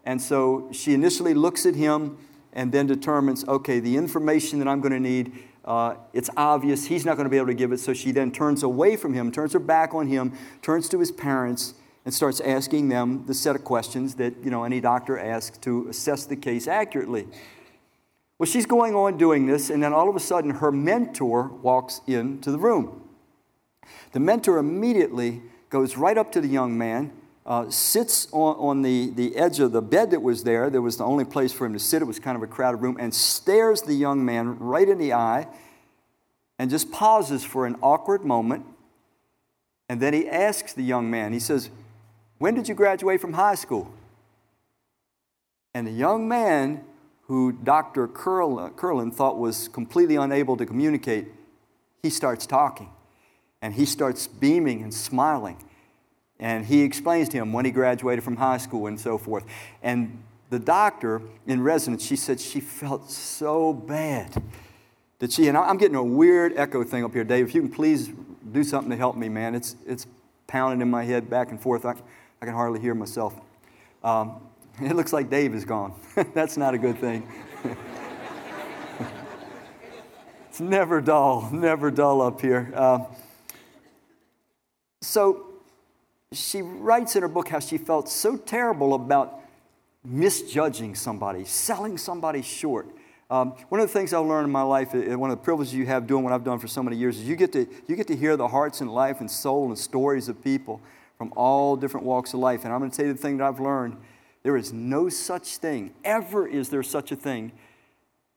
And 0.06 0.22
so 0.22 0.70
she 0.72 0.94
initially 0.94 1.34
looks 1.34 1.66
at 1.66 1.74
him 1.74 2.16
and 2.58 2.72
then 2.72 2.88
determines 2.88 3.46
okay, 3.46 3.78
the 3.78 3.96
information 3.96 4.58
that 4.58 4.66
I'm 4.66 4.80
going 4.80 4.92
to 4.92 4.98
need, 4.98 5.32
uh, 5.64 5.94
it's 6.12 6.28
obvious 6.36 6.86
he's 6.86 7.06
not 7.06 7.16
going 7.16 7.24
to 7.24 7.30
be 7.30 7.36
able 7.36 7.46
to 7.46 7.54
give 7.54 7.70
it. 7.70 7.78
So 7.78 7.94
she 7.94 8.10
then 8.10 8.32
turns 8.32 8.64
away 8.64 8.96
from 8.96 9.14
him, 9.14 9.30
turns 9.30 9.52
her 9.52 9.60
back 9.60 9.94
on 9.94 10.08
him, 10.08 10.36
turns 10.60 10.88
to 10.88 10.98
his 10.98 11.12
parents, 11.12 11.74
and 12.04 12.12
starts 12.12 12.40
asking 12.40 12.88
them 12.88 13.24
the 13.26 13.34
set 13.34 13.54
of 13.54 13.62
questions 13.62 14.16
that 14.16 14.34
you 14.42 14.50
know, 14.50 14.64
any 14.64 14.80
doctor 14.80 15.16
asks 15.16 15.56
to 15.58 15.86
assess 15.88 16.26
the 16.26 16.34
case 16.34 16.66
accurately. 16.66 17.28
Well, 18.40 18.46
she's 18.46 18.66
going 18.66 18.96
on 18.96 19.18
doing 19.18 19.46
this, 19.46 19.70
and 19.70 19.80
then 19.80 19.92
all 19.92 20.08
of 20.08 20.16
a 20.16 20.20
sudden 20.20 20.50
her 20.50 20.72
mentor 20.72 21.46
walks 21.62 22.00
into 22.08 22.50
the 22.50 22.58
room. 22.58 23.08
The 24.10 24.20
mentor 24.20 24.58
immediately 24.58 25.42
goes 25.70 25.96
right 25.96 26.18
up 26.18 26.32
to 26.32 26.40
the 26.40 26.48
young 26.48 26.76
man, 26.76 27.12
uh, 27.48 27.68
sits 27.70 28.28
on, 28.30 28.56
on 28.56 28.82
the, 28.82 29.08
the 29.10 29.34
edge 29.34 29.58
of 29.58 29.72
the 29.72 29.80
bed 29.80 30.10
that 30.10 30.20
was 30.20 30.44
there. 30.44 30.68
There 30.68 30.82
was 30.82 30.98
the 30.98 31.04
only 31.04 31.24
place 31.24 31.50
for 31.50 31.64
him 31.64 31.72
to 31.72 31.78
sit. 31.78 32.02
It 32.02 32.04
was 32.04 32.18
kind 32.18 32.36
of 32.36 32.42
a 32.42 32.46
crowded 32.46 32.76
room, 32.76 32.98
and 33.00 33.12
stares 33.12 33.80
the 33.82 33.94
young 33.94 34.22
man 34.22 34.58
right 34.58 34.86
in 34.86 34.98
the 34.98 35.14
eye 35.14 35.48
and 36.58 36.70
just 36.70 36.92
pauses 36.92 37.42
for 37.42 37.64
an 37.66 37.76
awkward 37.80 38.22
moment. 38.22 38.66
And 39.88 39.98
then 39.98 40.12
he 40.12 40.28
asks 40.28 40.74
the 40.74 40.82
young 40.82 41.10
man, 41.10 41.32
he 41.32 41.40
says, 41.40 41.70
When 42.36 42.54
did 42.54 42.68
you 42.68 42.74
graduate 42.74 43.18
from 43.18 43.32
high 43.32 43.54
school? 43.54 43.90
And 45.72 45.86
the 45.86 45.92
young 45.92 46.28
man 46.28 46.84
who 47.28 47.52
Dr. 47.52 48.08
Curlin 48.08 49.10
thought 49.10 49.38
was 49.38 49.68
completely 49.68 50.16
unable 50.16 50.58
to 50.58 50.66
communicate, 50.66 51.28
he 52.02 52.10
starts 52.10 52.44
talking. 52.44 52.90
And 53.62 53.72
he 53.72 53.86
starts 53.86 54.26
beaming 54.26 54.82
and 54.82 54.92
smiling. 54.92 55.56
And 56.40 56.66
he 56.66 56.82
explains 56.82 57.28
to 57.30 57.36
him 57.36 57.52
when 57.52 57.64
he 57.64 57.70
graduated 57.70 58.24
from 58.24 58.36
high 58.36 58.58
school 58.58 58.86
and 58.86 58.98
so 59.00 59.18
forth. 59.18 59.44
And 59.82 60.22
the 60.50 60.58
doctor 60.58 61.20
in 61.46 61.62
residence, 61.62 62.04
she 62.04 62.16
said 62.16 62.40
she 62.40 62.60
felt 62.60 63.10
so 63.10 63.72
bad 63.72 64.42
that 65.18 65.32
she, 65.32 65.48
and 65.48 65.56
I'm 65.56 65.78
getting 65.78 65.96
a 65.96 66.04
weird 66.04 66.56
echo 66.56 66.84
thing 66.84 67.04
up 67.04 67.12
here, 67.12 67.24
Dave. 67.24 67.48
If 67.48 67.54
you 67.54 67.62
can 67.62 67.70
please 67.70 68.10
do 68.52 68.64
something 68.64 68.90
to 68.90 68.96
help 68.96 69.16
me, 69.16 69.28
man. 69.28 69.54
It's, 69.54 69.76
it's 69.86 70.06
pounding 70.46 70.80
in 70.80 70.90
my 70.90 71.04
head 71.04 71.28
back 71.28 71.50
and 71.50 71.60
forth. 71.60 71.84
I, 71.84 71.94
I 72.40 72.46
can 72.46 72.54
hardly 72.54 72.80
hear 72.80 72.94
myself. 72.94 73.34
Um, 74.02 74.40
it 74.80 74.94
looks 74.94 75.12
like 75.12 75.28
Dave 75.28 75.54
is 75.54 75.64
gone. 75.64 75.94
That's 76.34 76.56
not 76.56 76.72
a 76.74 76.78
good 76.78 76.98
thing. 76.98 77.28
it's 80.48 80.60
never 80.60 81.00
dull, 81.00 81.50
never 81.52 81.90
dull 81.90 82.22
up 82.22 82.40
here. 82.40 82.72
Uh, 82.74 83.04
so 85.00 85.47
she 86.32 86.62
writes 86.62 87.16
in 87.16 87.22
her 87.22 87.28
book 87.28 87.48
how 87.48 87.58
she 87.58 87.78
felt 87.78 88.08
so 88.08 88.36
terrible 88.36 88.94
about 88.94 89.40
misjudging 90.04 90.94
somebody, 90.94 91.44
selling 91.44 91.96
somebody 91.96 92.42
short. 92.42 92.86
Um, 93.30 93.50
one 93.68 93.80
of 93.80 93.86
the 93.86 93.92
things 93.92 94.12
I've 94.12 94.24
learned 94.24 94.46
in 94.46 94.52
my 94.52 94.62
life, 94.62 94.94
uh, 94.94 95.18
one 95.18 95.30
of 95.30 95.38
the 95.38 95.42
privileges 95.42 95.74
you 95.74 95.86
have 95.86 96.06
doing 96.06 96.24
what 96.24 96.32
I've 96.32 96.44
done 96.44 96.58
for 96.58 96.68
so 96.68 96.82
many 96.82 96.96
years, 96.96 97.18
is 97.18 97.28
you 97.28 97.36
get 97.36 97.52
to, 97.52 97.66
you 97.86 97.96
get 97.96 98.06
to 98.06 98.16
hear 98.16 98.36
the 98.36 98.48
hearts 98.48 98.80
and 98.80 98.92
life 98.92 99.20
and 99.20 99.30
soul 99.30 99.68
and 99.68 99.78
stories 99.78 100.28
of 100.28 100.42
people 100.42 100.80
from 101.18 101.32
all 101.36 101.76
different 101.76 102.06
walks 102.06 102.32
of 102.32 102.40
life. 102.40 102.64
And 102.64 102.72
I'm 102.72 102.78
going 102.78 102.90
to 102.90 102.96
tell 102.96 103.06
you 103.06 103.12
the 103.12 103.18
thing 103.18 103.38
that 103.38 103.44
I've 103.44 103.60
learned 103.60 103.96
there 104.44 104.56
is 104.56 104.72
no 104.72 105.08
such 105.08 105.56
thing, 105.56 105.92
ever 106.04 106.46
is 106.46 106.70
there 106.70 106.82
such 106.82 107.12
a 107.12 107.16
thing, 107.16 107.52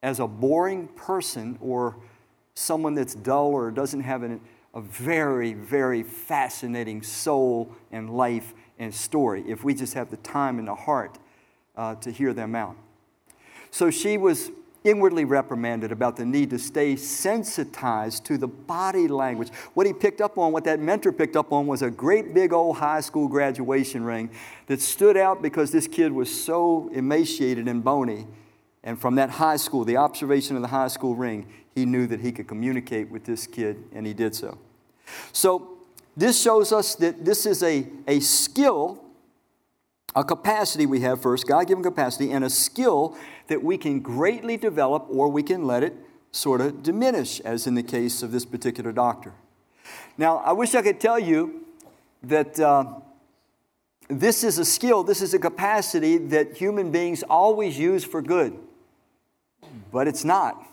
as 0.04 0.20
a 0.20 0.28
boring 0.28 0.88
person 0.88 1.58
or 1.62 1.96
someone 2.56 2.96
that's 2.96 3.16
dull 3.16 3.52
or 3.52 3.72
doesn't 3.72 4.02
have 4.02 4.24
an, 4.24 4.42
a 4.74 4.82
very, 4.82 5.54
very 5.54 6.04
fascinating 6.04 7.04
soul 7.04 7.74
and 7.92 8.10
life 8.10 8.54
and 8.80 8.94
story 8.94 9.44
if 9.48 9.64
we 9.64 9.74
just 9.74 9.94
have 9.94 10.10
the 10.10 10.18
time 10.18 10.60
and 10.60 10.68
the 10.68 10.76
heart 10.76 11.20
uh, 11.76 11.96
to 11.96 12.12
hear 12.12 12.34
them 12.34 12.56
out. 12.56 12.76
So 13.70 13.90
she 13.90 14.18
was 14.18 14.52
inwardly 14.84 15.26
reprimanded 15.26 15.92
about 15.92 16.16
the 16.16 16.26
need 16.26 16.50
to 16.50 16.58
stay 16.58 16.96
sensitized 16.96 18.26
to 18.26 18.38
the 18.38 18.48
body 18.48 19.08
language. 19.08 19.50
What 19.74 19.86
he 19.86 19.94
picked 19.94 20.22
up 20.22 20.38
on, 20.38 20.52
what 20.52 20.64
that 20.64 20.80
mentor 20.80 21.12
picked 21.12 21.36
up 21.36 21.52
on, 21.52 21.68
was 21.68 21.82
a 21.82 21.92
great 21.92 22.34
big 22.34 22.52
old 22.52 22.78
high 22.78 23.02
school 23.02 23.28
graduation 23.28 24.04
ring 24.04 24.32
that 24.68 24.82
stood 24.82 25.18
out 25.18 25.42
because 25.42 25.72
this 25.72 25.88
kid 25.88 26.12
was 26.12 26.34
so 26.34 26.90
emaciated 26.94 27.68
and 27.68 27.84
bony. 27.84 28.28
And 28.84 29.00
from 29.00 29.16
that 29.16 29.30
high 29.30 29.58
school, 29.58 29.86
the 29.86 29.98
observation 29.98 30.56
of 30.56 30.64
the 30.64 30.68
high 30.70 30.88
school 30.88 31.16
ring, 31.16 31.48
he 31.76 31.86
knew 31.86 32.08
that 32.08 32.22
he 32.22 32.32
could 32.32 32.48
communicate 32.48 33.10
with 33.10 33.26
this 33.26 33.48
kid, 33.48 33.84
and 33.94 34.06
he 34.06 34.14
did 34.14 34.36
so. 34.36 34.58
So, 35.32 35.78
this 36.16 36.42
shows 36.42 36.72
us 36.72 36.96
that 36.96 37.24
this 37.24 37.46
is 37.46 37.64
a, 37.64 37.88
a 38.08 38.20
skill 38.20 39.02
a 40.16 40.24
capacity 40.24 40.86
we 40.86 41.02
have 41.02 41.22
first, 41.22 41.48
God 41.48 41.68
given 41.68 41.84
capacity, 41.84 42.32
and 42.32 42.44
a 42.44 42.50
skill 42.50 43.16
that 43.48 43.64
we 43.64 43.78
can 43.78 44.00
greatly 44.00 44.58
develop 44.58 45.06
or 45.10 45.30
we 45.30 45.44
can 45.44 45.66
let 45.66 45.84
it 45.84 45.94
sort 46.32 46.62
of 46.62 46.84
diminish, 46.84 47.40
as 47.42 47.68
in 47.68 47.76
the 47.76 47.84
case 47.84 48.24
of 48.24 48.32
this 48.32 48.46
particular 48.46 48.92
doctor. 48.92 49.34
Now, 50.18 50.38
I 50.38 50.52
wish 50.52 50.76
I 50.76 50.82
could 50.82 51.00
tell 51.00 51.20
you 51.20 51.66
that 52.24 52.60
uh, 52.60 52.86
this 54.08 54.44
is 54.44 54.58
a 54.58 54.66
skill, 54.66 55.04
this 55.04 55.22
is 55.22 55.34
a 55.34 55.40
capacity 55.40 56.18
that 56.18 56.58
human 56.58 56.92
beings 56.92 57.24
always 57.24 57.78
use 57.78 58.04
for 58.04 58.22
good, 58.22 58.58
but 59.92 60.08
it's 60.08 60.24
not. 60.24 60.68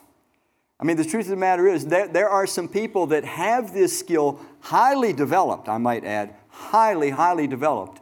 I 0.81 0.85
mean, 0.85 0.97
the 0.97 1.05
truth 1.05 1.27
of 1.27 1.31
the 1.31 1.37
matter 1.37 1.67
is, 1.67 1.87
there, 1.87 2.07
there 2.07 2.29
are 2.29 2.47
some 2.47 2.69
people 2.69 3.07
that 3.09 3.25
have 3.25 3.75
this 3.75 3.99
skill 3.99 4.41
highly 4.61 5.13
developed, 5.13 5.69
I 5.69 5.79
might 5.79 6.05
add, 6.05 6.35
highly, 6.49 7.11
highly 7.11 7.47
developed 7.47 8.01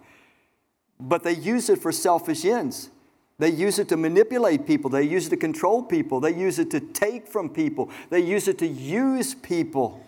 but 0.99 1.23
they 1.23 1.35
use 1.35 1.69
it 1.69 1.81
for 1.81 1.93
selfish 1.93 2.45
ends. 2.45 2.91
They 3.39 3.51
use 3.51 3.79
it 3.79 3.89
to 3.91 3.97
manipulate 3.97 4.67
people. 4.67 4.89
They 4.89 5.03
use 5.03 5.27
it 5.27 5.31
to 5.31 5.37
control 5.37 5.83
people. 5.83 6.21
They 6.21 6.35
use 6.35 6.59
it 6.59 6.71
to 6.71 6.81
take 6.81 7.29
from 7.29 7.51
people. 7.51 7.91
They 8.09 8.21
use 8.21 8.49
it 8.49 8.59
to 8.59 8.67
use 8.67 9.35
people. 9.35 10.03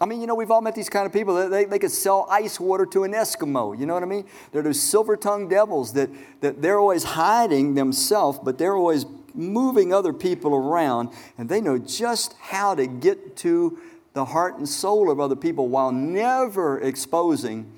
I 0.00 0.06
mean, 0.06 0.20
you 0.20 0.26
know, 0.26 0.36
we've 0.36 0.50
all 0.50 0.62
met 0.62 0.76
these 0.76 0.88
kind 0.88 1.06
of 1.06 1.12
people. 1.12 1.50
They, 1.50 1.64
they 1.64 1.78
could 1.78 1.90
sell 1.90 2.26
ice 2.30 2.60
water 2.60 2.86
to 2.86 3.02
an 3.02 3.12
Eskimo. 3.12 3.78
You 3.78 3.84
know 3.84 3.94
what 3.94 4.02
I 4.02 4.06
mean? 4.06 4.24
They're 4.52 4.62
those 4.62 4.80
silver 4.80 5.16
tongued 5.16 5.50
devils 5.50 5.92
that, 5.94 6.08
that 6.40 6.62
they're 6.62 6.78
always 6.78 7.02
hiding 7.02 7.74
themselves, 7.74 8.38
but 8.42 8.58
they're 8.58 8.76
always 8.76 9.04
moving 9.34 9.92
other 9.92 10.12
people 10.12 10.54
around, 10.54 11.10
and 11.38 11.48
they 11.48 11.60
know 11.60 11.78
just 11.78 12.34
how 12.40 12.74
to 12.74 12.86
get 12.86 13.36
to 13.38 13.78
the 14.12 14.24
heart 14.24 14.58
and 14.58 14.68
soul 14.68 15.10
of 15.10 15.20
other 15.20 15.36
people 15.36 15.68
while 15.68 15.92
never 15.92 16.80
exposing 16.80 17.70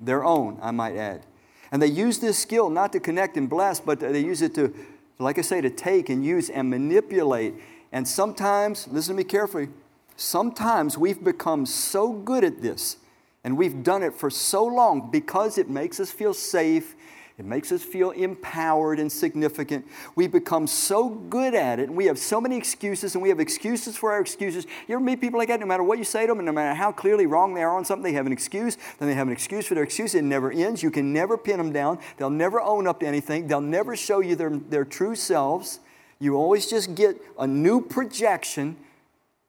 their 0.00 0.24
own, 0.24 0.58
I 0.60 0.70
might 0.70 0.96
add. 0.96 1.24
And 1.72 1.82
they 1.82 1.86
use 1.86 2.18
this 2.18 2.38
skill 2.38 2.70
not 2.70 2.92
to 2.92 3.00
connect 3.00 3.36
and 3.36 3.48
bless, 3.48 3.80
but 3.80 4.00
they 4.00 4.20
use 4.20 4.42
it 4.42 4.54
to, 4.54 4.74
like 5.18 5.38
I 5.38 5.42
say, 5.42 5.60
to 5.60 5.70
take 5.70 6.08
and 6.08 6.24
use 6.24 6.50
and 6.50 6.70
manipulate. 6.70 7.54
And 7.92 8.06
sometimes, 8.06 8.88
listen 8.88 9.14
to 9.14 9.16
me 9.16 9.24
carefully, 9.24 9.68
sometimes 10.16 10.96
we've 10.96 11.22
become 11.22 11.66
so 11.66 12.12
good 12.12 12.44
at 12.44 12.62
this 12.62 12.96
and 13.44 13.56
we've 13.56 13.82
done 13.82 14.02
it 14.02 14.14
for 14.14 14.30
so 14.30 14.64
long 14.64 15.10
because 15.10 15.58
it 15.58 15.70
makes 15.70 16.00
us 16.00 16.10
feel 16.10 16.34
safe 16.34 16.94
it 17.38 17.44
makes 17.44 17.70
us 17.70 17.84
feel 17.84 18.10
empowered 18.10 18.98
and 18.98 19.10
significant. 19.10 19.86
We 20.16 20.26
become 20.26 20.66
so 20.66 21.08
good 21.08 21.54
at 21.54 21.78
it, 21.78 21.88
and 21.88 21.96
we 21.96 22.06
have 22.06 22.18
so 22.18 22.40
many 22.40 22.56
excuses, 22.56 23.14
and 23.14 23.22
we 23.22 23.28
have 23.28 23.38
excuses 23.38 23.96
for 23.96 24.10
our 24.10 24.20
excuses. 24.20 24.66
You 24.88 24.96
ever 24.96 25.04
meet 25.04 25.20
people 25.20 25.38
like 25.38 25.46
that? 25.46 25.60
No 25.60 25.66
matter 25.66 25.84
what 25.84 25.98
you 25.98 26.04
say 26.04 26.22
to 26.22 26.32
them, 26.32 26.40
and 26.40 26.46
no 26.46 26.52
matter 26.52 26.74
how 26.74 26.90
clearly 26.90 27.26
wrong 27.26 27.54
they 27.54 27.62
are 27.62 27.76
on 27.76 27.84
something, 27.84 28.02
they 28.02 28.16
have 28.16 28.26
an 28.26 28.32
excuse. 28.32 28.76
Then 28.98 29.08
they 29.08 29.14
have 29.14 29.28
an 29.28 29.32
excuse 29.32 29.66
for 29.66 29.76
their 29.76 29.84
excuse. 29.84 30.16
It 30.16 30.24
never 30.24 30.50
ends. 30.50 30.82
You 30.82 30.90
can 30.90 31.12
never 31.12 31.38
pin 31.38 31.58
them 31.58 31.72
down. 31.72 32.00
They'll 32.16 32.28
never 32.28 32.60
own 32.60 32.88
up 32.88 32.98
to 33.00 33.06
anything. 33.06 33.46
They'll 33.46 33.60
never 33.60 33.94
show 33.94 34.18
you 34.18 34.34
their, 34.34 34.50
their 34.50 34.84
true 34.84 35.14
selves. 35.14 35.78
You 36.18 36.34
always 36.34 36.68
just 36.68 36.96
get 36.96 37.22
a 37.38 37.46
new 37.46 37.80
projection 37.80 38.76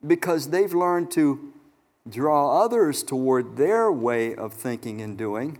because 0.05 0.51
they've 0.51 0.75
learned 0.75 1.09
to 1.11 1.53
draw 2.07 2.63
others 2.63 3.01
toward 3.01 3.57
their 3.57 3.91
way 3.91 4.35
of 4.35 4.53
thinking 4.53 5.01
and 5.01 5.17
doing 5.17 5.57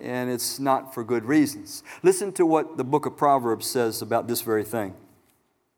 and 0.00 0.30
it's 0.30 0.58
not 0.58 0.92
for 0.92 1.04
good 1.04 1.24
reasons. 1.24 1.82
Listen 2.02 2.32
to 2.32 2.44
what 2.44 2.76
the 2.76 2.84
book 2.84 3.06
of 3.06 3.16
Proverbs 3.16 3.66
says 3.66 4.02
about 4.02 4.26
this 4.26 4.40
very 4.40 4.64
thing. 4.64 4.94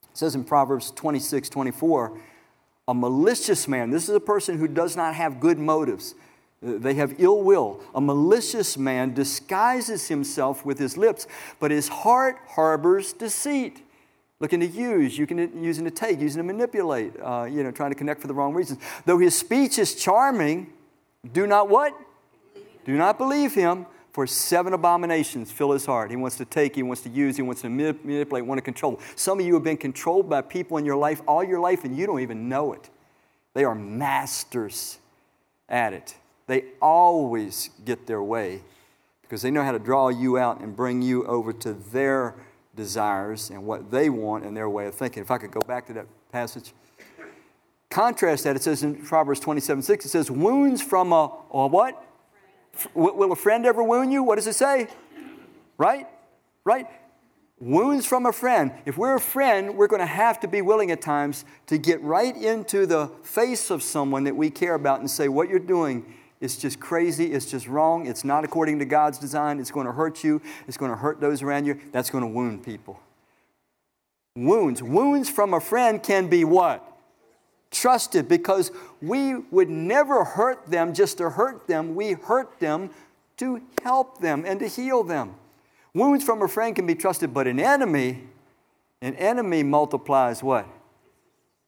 It 0.05 0.19
says 0.19 0.35
in 0.35 0.45
Proverbs 0.45 0.91
26 0.91 1.49
24, 1.49 2.19
a 2.89 2.95
malicious 2.95 3.67
man, 3.67 3.91
this 3.91 4.09
is 4.09 4.15
a 4.15 4.21
person 4.21 4.59
who 4.59 4.69
does 4.69 4.97
not 4.97 5.15
have 5.15 5.41
good 5.41 5.59
motives. 5.59 6.15
They 6.63 6.95
have 6.95 7.17
ill 7.19 7.43
will. 7.43 7.81
A 7.95 8.01
malicious 8.01 8.79
man 8.79 9.13
disguises 9.13 10.09
himself 10.09 10.65
with 10.65 10.79
his 10.79 10.97
lips, 10.97 11.27
but 11.61 11.71
his 11.71 11.89
heart 11.89 12.39
harbors 12.49 13.13
deceit. 13.13 13.83
Looking 14.39 14.61
to 14.61 14.67
use, 14.67 15.17
you 15.17 15.27
can 15.27 15.63
using 15.63 15.85
to 15.85 15.91
take, 15.91 16.21
using 16.21 16.41
to 16.41 16.43
manipulate, 16.45 17.15
uh, 17.23 17.45
you 17.45 17.63
know, 17.63 17.71
trying 17.71 17.91
to 17.91 17.97
connect 17.97 18.21
for 18.21 18.27
the 18.27 18.35
wrong 18.35 18.53
reasons. 18.55 18.81
Though 19.05 19.19
his 19.19 19.37
speech 19.37 19.79
is 19.79 19.95
charming, 19.95 20.73
do 21.33 21.47
not 21.47 21.69
what? 21.69 21.99
Do 22.85 22.97
not 22.97 23.19
believe 23.19 23.55
him, 23.55 23.87
For 24.17 24.27
seven 24.27 24.73
abominations 24.73 25.53
fill 25.53 25.73
his 25.73 25.85
heart. 25.85 26.09
He 26.09 26.17
wants 26.17 26.39
to 26.39 26.47
take, 26.47 26.75
he 26.75 26.83
wants 26.83 27.03
to 27.03 27.11
use, 27.11 27.37
he 27.37 27.43
wants 27.43 27.61
to 27.61 27.69
manipulate, 27.69 28.47
want 28.47 28.57
to 28.57 28.63
control. 28.63 28.99
Some 29.15 29.39
of 29.39 29.45
you 29.45 29.53
have 29.53 29.63
been 29.63 29.77
controlled 29.77 30.31
by 30.31 30.41
people 30.41 30.79
in 30.79 30.87
your 30.87 30.97
life 30.97 31.21
all 31.29 31.45
your 31.45 31.61
life 31.61 31.85
and 31.85 31.95
you 31.95 32.07
don't 32.07 32.21
even 32.21 32.49
know 32.49 32.73
it. 32.73 32.89
They 33.53 33.63
are 33.65 33.75
masters 33.75 35.01
at 35.69 35.93
it. 35.93 36.17
They 36.47 36.65
always 36.81 37.69
get 37.85 38.07
their 38.07 38.23
way 38.23 38.63
because 39.21 39.43
they 39.43 39.51
know 39.51 39.63
how 39.63 39.73
to 39.73 39.79
draw 39.79 40.09
you 40.09 40.39
out 40.39 40.63
and 40.63 40.75
bring 40.75 41.03
you 41.03 41.27
over 41.27 41.53
to 41.53 41.75
their 41.75 42.37
desires 42.75 43.51
and 43.51 43.67
what 43.67 43.91
they 43.91 44.09
want 44.09 44.47
and 44.47 44.57
their 44.57 44.71
way 44.71 44.87
of 44.87 44.95
thinking. 44.95 45.23
If 45.23 45.31
I 45.31 45.37
could 45.37 45.51
go 45.51 45.61
back 45.61 45.89
to 45.89 45.93
that 45.93 46.07
passage. 46.33 46.73
Contrast 47.91 48.45
that, 48.45 48.57
it 48.57 48.63
says 48.63 48.83
in 48.83 48.97
Proverbs 48.97 49.41
27 49.41 49.83
6, 49.83 50.07
it 50.07 50.09
says, 50.09 50.31
Wounds 50.31 50.81
from 50.81 51.13
a, 51.13 51.31
a 51.51 51.67
what? 51.67 52.03
Will 52.95 53.33
a 53.33 53.37
friend 53.37 53.67
ever 53.67 53.83
wound 53.83 54.13
you? 54.13 54.23
What 54.23 54.37
does 54.37 54.47
it 54.47 54.55
say? 54.55 54.89
Right? 55.79 56.07
Right? 56.65 56.87
Wounds 57.59 58.05
from 58.05 58.27
a 58.27 58.33
friend. 58.33 58.73
If 58.85 58.99
we're 58.99 59.15
a 59.15 59.21
friend, 59.21 59.77
we're 59.77 59.87
going 59.87 60.01
to 60.01 60.07
have 60.07 60.41
to 60.41 60.49
be 60.49 60.61
willing 60.61 60.91
at 60.91 61.01
times 61.01 61.45
to 61.69 61.79
get 61.79 62.03
right 62.03 62.37
into 62.37 62.87
the 62.87 63.09
face 63.23 63.71
of 63.71 63.83
someone 63.83 64.25
that 64.25 64.37
we 64.37 64.51
care 64.51 64.75
about 64.75 65.01
and 65.01 65.11
say, 65.11 65.29
What 65.29 65.49
you're 65.49 65.59
doing 65.59 66.15
is 66.41 66.59
just 66.59 66.81
crazy. 66.81 67.33
It's 67.33 67.51
just 67.51 67.67
wrong. 67.67 68.07
It's 68.07 68.25
not 68.25 68.45
according 68.45 68.79
to 68.81 68.85
God's 68.85 69.19
design. 69.19 69.59
It's 69.59 69.71
going 69.71 69.87
to 69.87 69.93
hurt 69.93 70.23
you. 70.23 70.43
It's 70.69 70.77
going 70.77 70.91
to 70.91 70.97
hurt 70.97 71.21
those 71.21 71.43
around 71.43 71.65
you. 71.65 71.81
That's 71.93 72.11
going 72.11 72.23
to 72.23 72.29
wound 72.29 72.63
people. 72.63 73.01
Wounds. 74.37 74.83
Wounds 74.83 75.31
from 75.31 75.55
a 75.55 75.61
friend 75.61 76.03
can 76.03 76.29
be 76.29 76.45
what? 76.45 76.96
Trusted 77.77 78.27
because 78.27 78.73
we 79.03 79.35
would 79.51 79.69
never 79.69 80.25
hurt 80.25 80.71
them 80.71 80.95
just 80.95 81.19
to 81.19 81.29
hurt 81.29 81.67
them. 81.67 81.95
We 81.95 82.13
hurt 82.13 82.59
them 82.59 82.89
to 83.37 83.61
help 83.83 84.19
them 84.19 84.45
and 84.47 84.59
to 84.61 84.67
heal 84.67 85.03
them. 85.03 85.35
Wounds 85.93 86.25
from 86.25 86.41
a 86.41 86.49
friend 86.49 86.75
can 86.75 86.87
be 86.87 86.95
trusted, 86.95 87.35
but 87.35 87.47
an 87.47 87.61
enemy, 87.61 88.25
an 89.03 89.15
enemy 89.17 89.63
multiplies 89.63 90.43
what? 90.43 90.67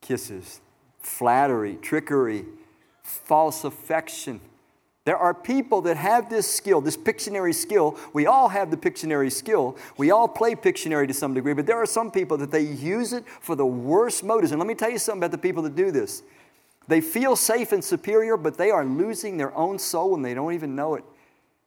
Kisses, 0.01 0.63
flattery, 0.99 1.77
trickery, 1.77 2.47
false 3.03 3.65
affection. 3.65 4.41
There 5.09 5.17
are 5.17 5.33
people 5.33 5.81
that 5.81 5.97
have 5.97 6.29
this 6.29 6.47
skill, 6.47 6.83
this 6.83 6.95
Pictionary 6.95 7.55
skill. 7.55 7.97
We 8.13 8.27
all 8.27 8.51
have 8.51 8.71
the 8.71 8.77
Pictionary 8.77 9.33
skill. 9.33 9.75
We 9.97 10.11
all 10.11 10.29
play 10.29 10.55
Pictionary 10.55 11.09
to 11.09 11.15
some 11.15 11.33
degree, 11.33 11.55
but 11.55 11.65
there 11.65 11.79
are 11.79 11.87
some 11.87 12.11
people 12.11 12.37
that 12.37 12.51
they 12.51 12.61
use 12.61 13.15
it 13.15 13.25
for 13.41 13.57
the 13.57 13.65
worst 13.65 14.23
motives. 14.23 14.53
And 14.53 14.61
let 14.61 14.69
me 14.69 14.75
tell 14.75 14.91
you 14.91 14.99
something 14.99 15.21
about 15.21 15.31
the 15.31 15.39
people 15.39 15.63
that 15.63 15.75
do 15.75 15.91
this. 15.91 16.25
They 16.89 17.01
feel 17.01 17.37
safe 17.37 17.73
and 17.73 17.83
superior, 17.83 18.37
but 18.37 18.59
they 18.59 18.71
are 18.71 18.85
losing 18.85 19.39
their 19.39 19.57
own 19.57 19.79
soul 19.79 20.15
and 20.15 20.23
they 20.23 20.35
don't 20.35 20.53
even 20.53 20.77
know 20.77 20.97
it. 20.97 21.05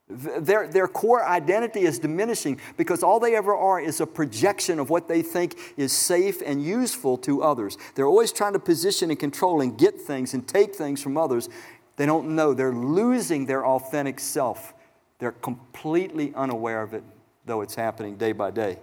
Their, 0.07 0.67
their 0.67 0.87
core 0.87 1.25
identity 1.25 1.81
is 1.81 1.97
diminishing 1.97 2.61
because 2.77 3.01
all 3.01 3.19
they 3.19 3.35
ever 3.35 3.55
are 3.55 3.79
is 3.79 4.01
a 4.01 4.05
projection 4.05 4.77
of 4.77 4.91
what 4.91 5.07
they 5.07 5.23
think 5.23 5.57
is 5.77 5.91
safe 5.93 6.43
and 6.45 6.63
useful 6.63 7.17
to 7.19 7.41
others. 7.41 7.79
They're 7.95 8.05
always 8.05 8.31
trying 8.31 8.53
to 8.53 8.59
position 8.59 9.09
and 9.09 9.17
control 9.17 9.61
and 9.61 9.75
get 9.75 9.99
things 9.99 10.35
and 10.35 10.47
take 10.47 10.75
things 10.75 11.01
from 11.01 11.17
others. 11.17 11.49
They 11.97 12.05
don't 12.05 12.35
know. 12.35 12.53
They're 12.53 12.73
losing 12.73 13.45
their 13.45 13.65
authentic 13.65 14.19
self. 14.19 14.73
They're 15.19 15.31
completely 15.31 16.33
unaware 16.35 16.81
of 16.81 16.93
it, 16.93 17.03
though 17.45 17.61
it's 17.61 17.75
happening 17.75 18.17
day 18.17 18.31
by 18.31 18.51
day. 18.51 18.79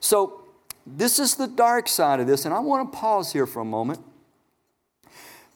So, 0.00 0.40
this 0.86 1.18
is 1.18 1.36
the 1.36 1.46
dark 1.46 1.88
side 1.88 2.20
of 2.20 2.26
this, 2.26 2.44
and 2.44 2.52
I 2.52 2.58
want 2.58 2.92
to 2.92 2.98
pause 2.98 3.32
here 3.32 3.46
for 3.46 3.60
a 3.60 3.64
moment 3.64 4.00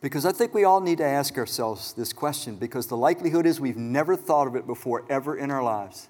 because 0.01 0.25
I 0.25 0.33
think 0.33 0.55
we 0.55 0.65
all 0.65 0.81
need 0.81 0.99
to 0.99 1.05
ask 1.05 1.37
ourselves 1.37 1.93
this 1.93 2.13
question 2.13 2.57
because 2.57 2.87
the 2.87 2.97
likelihood 2.97 3.47
is 3.47 3.61
we've 3.61 3.77
never 3.77 4.17
thought 4.17 4.47
of 4.47 4.55
it 4.55 4.67
before 4.67 5.05
ever 5.11 5.37
in 5.37 5.51
our 5.51 5.63
lives. 5.63 6.09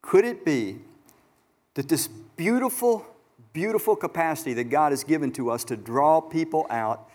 Could 0.00 0.24
it 0.24 0.44
be 0.44 0.78
that 1.74 1.88
this 1.88 2.06
beautiful, 2.06 3.04
beautiful 3.52 3.96
capacity 3.96 4.54
that 4.54 4.64
God 4.64 4.92
has 4.92 5.02
given 5.02 5.32
to 5.32 5.50
us 5.50 5.64
to 5.64 5.76
draw 5.76 6.20
people 6.20 6.66
out, 6.70 7.10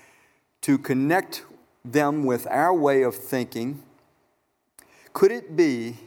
to 0.62 0.78
connect 0.78 1.44
them 1.84 2.26
with 2.26 2.48
our 2.48 2.74
way 2.74 3.04
of 3.04 3.16
thinking, 3.16 3.84
could 5.14 5.32
it 5.32 5.56
be 5.56 5.98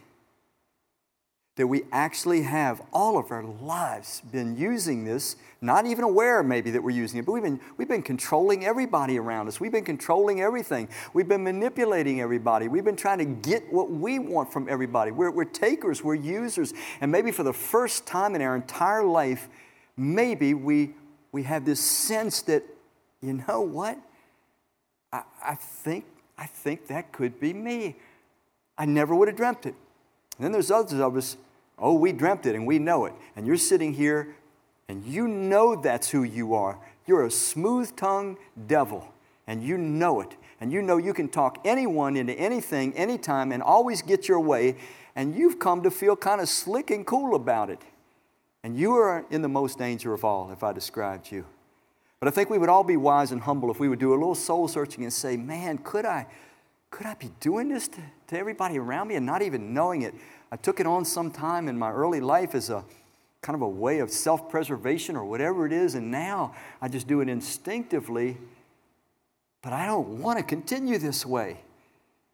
that 1.57 1.67
we 1.67 1.83
actually 1.93 2.43
have 2.43 2.81
all 2.95 3.19
of 3.19 3.31
our 3.31 3.45
lives 3.45 4.23
been 4.33 4.57
using 4.57 5.05
this, 5.05 5.37
not 5.61 5.85
even 5.85 6.03
aware 6.03 6.43
maybe 6.43 6.71
that 6.71 6.83
we're 6.83 6.91
using 6.91 7.19
it, 7.19 7.27
but 7.27 7.33
we've 7.33 7.43
been, 7.43 7.61
we've 7.77 7.89
been 7.89 8.03
controlling 8.03 8.65
everybody 8.65 9.19
around 9.19 9.49
us. 9.49 9.61
We've 9.61 9.71
been 9.71 9.85
controlling 9.85 10.41
everything. 10.41 10.89
We've 11.13 11.29
been 11.29 11.45
manipulating 11.45 12.23
everybody. 12.23 12.69
We've 12.69 12.85
been 12.85 12.97
trying 12.97 13.19
to 13.19 13.27
get 13.27 13.71
what 13.71 13.91
we 13.91 14.19
want 14.19 14.51
from 14.51 14.67
everybody. 14.67 15.11
We're, 15.11 15.31
we're 15.31 15.45
takers, 15.45 16.03
we're 16.03 16.15
users. 16.15 16.73
And 17.03 17.13
maybe 17.13 17.31
for 17.31 17.43
the 17.43 17.53
first 17.53 18.07
time 18.07 18.35
in 18.35 18.41
our 18.41 18.57
entire 18.57 19.05
life, 19.05 19.51
maybe 19.95 20.55
we, 20.55 20.95
we 21.33 21.43
have 21.43 21.67
this 21.67 21.81
sense 21.81 22.41
that, 22.43 22.63
you 23.21 23.45
know 23.47 23.61
what? 23.61 23.99
I, 25.13 25.23
I, 25.45 25.55
think, 25.55 26.05
I 26.39 26.47
think 26.47 26.87
that 26.89 27.13
could 27.13 27.39
be 27.39 27.53
me. 27.53 27.97
I 28.79 28.87
never 28.87 29.15
would 29.15 29.29
have 29.29 29.37
dreamt 29.37 29.67
it. 29.67 29.75
And 30.37 30.45
then 30.45 30.53
there's 30.53 30.71
others 30.71 30.99
of 30.99 31.17
us, 31.17 31.37
oh, 31.79 31.95
we 31.95 32.13
dreamt 32.13 32.47
it 32.47 32.55
and 32.55 32.67
we 32.67 32.79
know 32.79 33.05
it. 33.05 33.13
And 33.37 33.47
you're 33.47 33.57
sitting 33.57 33.93
here 33.93 34.35
and 34.89 35.05
you 35.05 35.29
know 35.29 35.77
that's 35.77 36.11
who 36.11 36.23
you 36.23 36.55
are. 36.55 36.79
You're 37.07 37.27
a 37.27 37.31
smooth 37.31 37.95
tongued 37.97 38.39
devil 38.67 39.13
and 39.47 39.63
you 39.63 39.77
know 39.77 40.21
it. 40.21 40.37
And 40.61 40.73
you 40.73 40.81
know 40.81 40.97
you 40.97 41.13
can 41.13 41.29
talk 41.29 41.59
anyone 41.65 42.17
into 42.17 42.33
anything, 42.35 42.95
anytime, 42.95 43.51
and 43.53 43.63
always 43.63 44.01
get 44.01 44.29
your 44.29 44.41
way. 44.41 44.77
And 45.17 45.35
you've 45.35 45.59
come 45.59 45.83
to 45.83 45.91
feel 45.91 46.15
kind 46.15 46.41
of 46.41 46.49
slick 46.49 46.91
and 46.91 47.07
cool 47.07 47.35
about 47.35 47.69
it. 47.69 47.81
And 48.63 48.77
you 48.77 48.95
are 48.95 49.25
in 49.31 49.43
the 49.43 49.49
most 49.49 49.77
danger 49.77 50.15
of 50.15 50.25
all, 50.25 50.53
if 50.53 50.63
I 50.63 50.73
described 50.73 51.33
you. 51.33 51.45
But 52.23 52.29
I 52.29 52.31
think 52.31 52.51
we 52.51 52.59
would 52.59 52.69
all 52.69 52.85
be 52.85 52.97
wise 52.97 53.33
and 53.33 53.41
humble 53.41 53.69
if 53.73 53.81
we 53.81 53.89
would 53.89 53.99
do 53.99 54.13
a 54.13 54.15
little 54.15 54.37
soul 54.37 54.69
searching 54.69 55.03
and 55.03 55.13
say, 55.13 55.37
man, 55.37 55.79
could 55.79 56.05
I, 56.07 56.29
could 56.89 57.05
I 57.05 57.15
be 57.15 57.33
doing 57.41 57.69
this 57.69 57.89
to, 57.89 58.01
to 58.29 58.39
everybody 58.39 58.79
around 58.79 59.09
me 59.09 59.17
and 59.17 59.27
not 59.27 59.43
even 59.43 59.75
knowing 59.75 60.03
it? 60.03 60.15
I 60.53 60.55
took 60.55 60.79
it 60.79 60.87
on 60.87 61.05
sometime 61.05 61.67
in 61.67 61.77
my 61.77 61.91
early 61.91 62.21
life 62.21 62.55
as 62.55 62.71
a 62.71 62.85
kind 63.41 63.57
of 63.57 63.63
a 63.63 63.69
way 63.69 63.99
of 63.99 64.09
self 64.09 64.49
preservation 64.49 65.17
or 65.17 65.25
whatever 65.25 65.67
it 65.67 65.73
is, 65.73 65.97
and 65.97 66.13
now 66.13 66.55
I 66.81 66.87
just 66.87 67.09
do 67.09 67.23
it 67.23 67.29
instinctively. 67.29 68.39
But 69.61 69.73
I 69.73 69.87
don't 69.87 70.21
want 70.21 70.39
to 70.39 70.45
continue 70.45 70.99
this 70.99 71.27
way. 71.27 71.59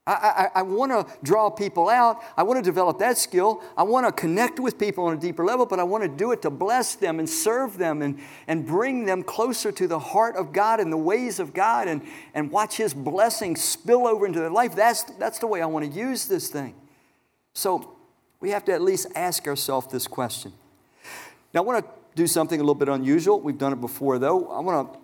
I, 0.09 0.51
I, 0.55 0.61
I 0.61 0.63
want 0.63 0.91
to 0.91 1.07
draw 1.23 1.51
people 1.51 1.91
out. 1.91 2.23
I 2.35 2.43
want 2.43 2.57
to 2.59 2.63
develop 2.63 2.99
that 3.01 3.19
skill. 3.19 3.63
I 3.77 3.83
want 3.83 4.07
to 4.07 4.13
connect 4.13 4.59
with 4.59 4.79
people 4.79 5.05
on 5.05 5.15
a 5.15 5.21
deeper 5.21 5.45
level, 5.45 5.67
but 5.67 5.79
I 5.79 5.83
want 5.83 6.03
to 6.03 6.09
do 6.09 6.33
it 6.33 6.41
to 6.43 6.51
bless 6.51 6.95
them 6.95 7.19
and 7.19 7.29
serve 7.29 7.77
them 7.77 8.01
and, 8.01 8.19
and 8.47 8.67
bring 8.67 9.05
them 9.05 9.23
closer 9.23 9.71
to 9.71 9.87
the 9.87 9.99
heart 9.99 10.37
of 10.37 10.55
God 10.55 10.81
and 10.81 10.91
the 10.91 10.97
ways 10.97 11.39
of 11.39 11.53
God 11.53 11.89
and, 11.89 12.01
and 12.33 12.51
watch 12.51 12.79
His 12.79 12.95
blessings 12.95 13.63
spill 13.63 14.07
over 14.07 14.27
into 14.27 14.41
their 14.41 14.51
life. 14.51 14.75
That's, 14.75 15.03
that's 15.03 15.41
the 15.41 15.47
way 15.47 15.61
I 15.61 15.67
want 15.67 15.85
to 15.85 15.99
use 15.99 16.27
this 16.27 16.49
thing. 16.49 16.75
So 17.53 17.97
we 18.41 18.51
have 18.51 18.65
to 18.65 18.73
at 18.73 18.81
least 18.81 19.09
ask 19.15 19.47
ourselves 19.47 19.89
this 19.89 20.07
question. 20.07 20.55
Now, 21.53 21.61
I 21.61 21.65
want 21.65 21.85
to 21.85 21.91
do 22.15 22.27
something 22.27 22.59
a 22.59 22.63
little 22.63 22.75
bit 22.75 22.89
unusual. 22.89 23.41
We've 23.41 23.59
done 23.59 23.75
it 23.75 23.81
before, 23.83 24.19
though. 24.19 24.49
I 24.49 24.61
want 24.61 24.91
to, 24.91 24.99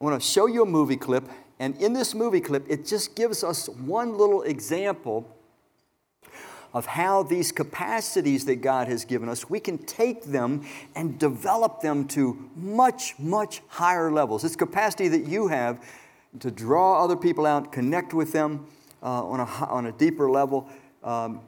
I 0.00 0.04
want 0.04 0.22
to 0.22 0.26
show 0.26 0.46
you 0.46 0.62
a 0.62 0.66
movie 0.66 0.96
clip. 0.96 1.28
And 1.58 1.76
in 1.76 1.92
this 1.92 2.14
movie 2.14 2.40
clip, 2.40 2.64
it 2.68 2.86
just 2.86 3.16
gives 3.16 3.42
us 3.42 3.68
one 3.68 4.16
little 4.16 4.42
example 4.42 5.34
of 6.74 6.86
how 6.86 7.22
these 7.22 7.50
capacities 7.50 8.44
that 8.44 8.56
God 8.56 8.88
has 8.88 9.04
given 9.04 9.28
us, 9.28 9.48
we 9.48 9.58
can 9.58 9.78
take 9.78 10.24
them 10.24 10.66
and 10.94 11.18
develop 11.18 11.80
them 11.80 12.06
to 12.08 12.50
much, 12.54 13.18
much 13.18 13.62
higher 13.68 14.12
levels. 14.12 14.42
This 14.42 14.54
capacity 14.54 15.08
that 15.08 15.26
you 15.26 15.48
have 15.48 15.82
to 16.40 16.50
draw 16.50 17.02
other 17.02 17.16
people 17.16 17.46
out, 17.46 17.72
connect 17.72 18.12
with 18.12 18.32
them 18.32 18.66
uh, 19.02 19.24
on, 19.24 19.40
a, 19.40 19.44
on 19.44 19.86
a 19.86 19.92
deeper 19.92 20.30
level. 20.30 20.68
Um, 21.02 21.40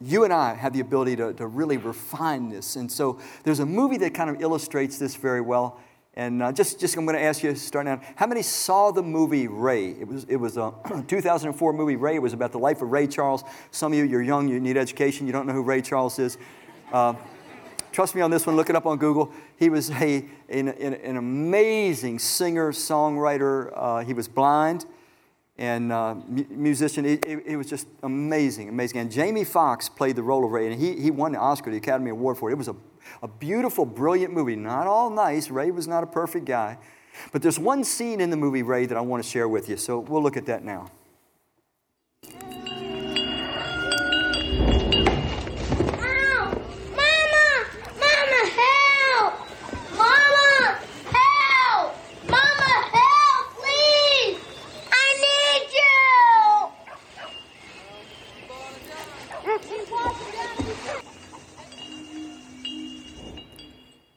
you 0.00 0.24
and 0.24 0.32
I 0.32 0.54
have 0.54 0.72
the 0.72 0.80
ability 0.80 1.16
to, 1.16 1.32
to 1.34 1.46
really 1.46 1.76
refine 1.76 2.48
this. 2.48 2.76
And 2.76 2.90
so 2.90 3.20
there's 3.44 3.60
a 3.60 3.66
movie 3.66 3.98
that 3.98 4.14
kind 4.14 4.30
of 4.30 4.40
illustrates 4.40 4.98
this 4.98 5.16
very 5.16 5.40
well. 5.40 5.80
And 6.14 6.42
uh, 6.42 6.52
just, 6.52 6.78
just 6.78 6.94
I'm 6.96 7.06
going 7.06 7.16
to 7.16 7.22
ask 7.22 7.42
you, 7.42 7.54
starting 7.54 7.90
out, 7.90 8.02
how 8.16 8.26
many 8.26 8.42
saw 8.42 8.90
the 8.90 9.02
movie 9.02 9.48
Ray? 9.48 9.92
It 9.92 10.06
was, 10.06 10.24
it 10.24 10.36
was 10.36 10.58
a 10.58 10.74
2004 11.08 11.72
movie, 11.72 11.96
Ray. 11.96 12.16
It 12.16 12.22
was 12.22 12.34
about 12.34 12.52
the 12.52 12.58
life 12.58 12.82
of 12.82 12.92
Ray 12.92 13.06
Charles. 13.06 13.44
Some 13.70 13.92
of 13.92 13.98
you, 13.98 14.04
you're 14.04 14.22
young, 14.22 14.46
you 14.46 14.60
need 14.60 14.76
education, 14.76 15.26
you 15.26 15.32
don't 15.32 15.46
know 15.46 15.54
who 15.54 15.62
Ray 15.62 15.80
Charles 15.80 16.18
is. 16.18 16.36
Uh, 16.92 17.14
trust 17.92 18.14
me 18.14 18.20
on 18.20 18.30
this 18.30 18.46
one, 18.46 18.56
look 18.56 18.68
it 18.68 18.76
up 18.76 18.84
on 18.84 18.98
Google. 18.98 19.32
He 19.56 19.70
was 19.70 19.90
a, 19.90 20.26
an, 20.50 20.68
an 20.68 21.16
amazing 21.16 22.18
singer, 22.18 22.72
songwriter. 22.72 23.72
Uh, 23.74 24.04
he 24.04 24.12
was 24.12 24.28
blind 24.28 24.84
and 25.56 25.92
uh, 25.92 26.16
musician. 26.50 27.06
It, 27.06 27.24
it, 27.24 27.42
it, 27.46 27.56
was 27.56 27.68
just 27.68 27.86
amazing, 28.02 28.68
amazing. 28.68 29.00
And 29.00 29.10
Jamie 29.10 29.44
Foxx 29.44 29.88
played 29.88 30.16
the 30.16 30.22
role 30.22 30.44
of 30.44 30.50
Ray, 30.50 30.70
and 30.70 30.78
he, 30.78 31.00
he 31.00 31.10
won 31.10 31.32
the 31.32 31.38
Oscar, 31.38 31.70
the 31.70 31.76
Academy 31.76 32.10
Award 32.10 32.36
for 32.36 32.50
it. 32.50 32.54
It 32.54 32.58
was 32.58 32.68
a, 32.68 32.76
a 33.22 33.28
beautiful, 33.28 33.84
brilliant 33.84 34.32
movie. 34.32 34.56
Not 34.56 34.86
all 34.86 35.10
nice. 35.10 35.50
Ray 35.50 35.70
was 35.70 35.86
not 35.86 36.02
a 36.02 36.06
perfect 36.06 36.44
guy. 36.44 36.78
But 37.32 37.42
there's 37.42 37.58
one 37.58 37.84
scene 37.84 38.20
in 38.20 38.30
the 38.30 38.36
movie, 38.36 38.62
Ray, 38.62 38.86
that 38.86 38.96
I 38.96 39.00
want 39.00 39.22
to 39.22 39.28
share 39.28 39.48
with 39.48 39.68
you. 39.68 39.76
So 39.76 39.98
we'll 39.98 40.22
look 40.22 40.36
at 40.36 40.46
that 40.46 40.64
now. 40.64 40.90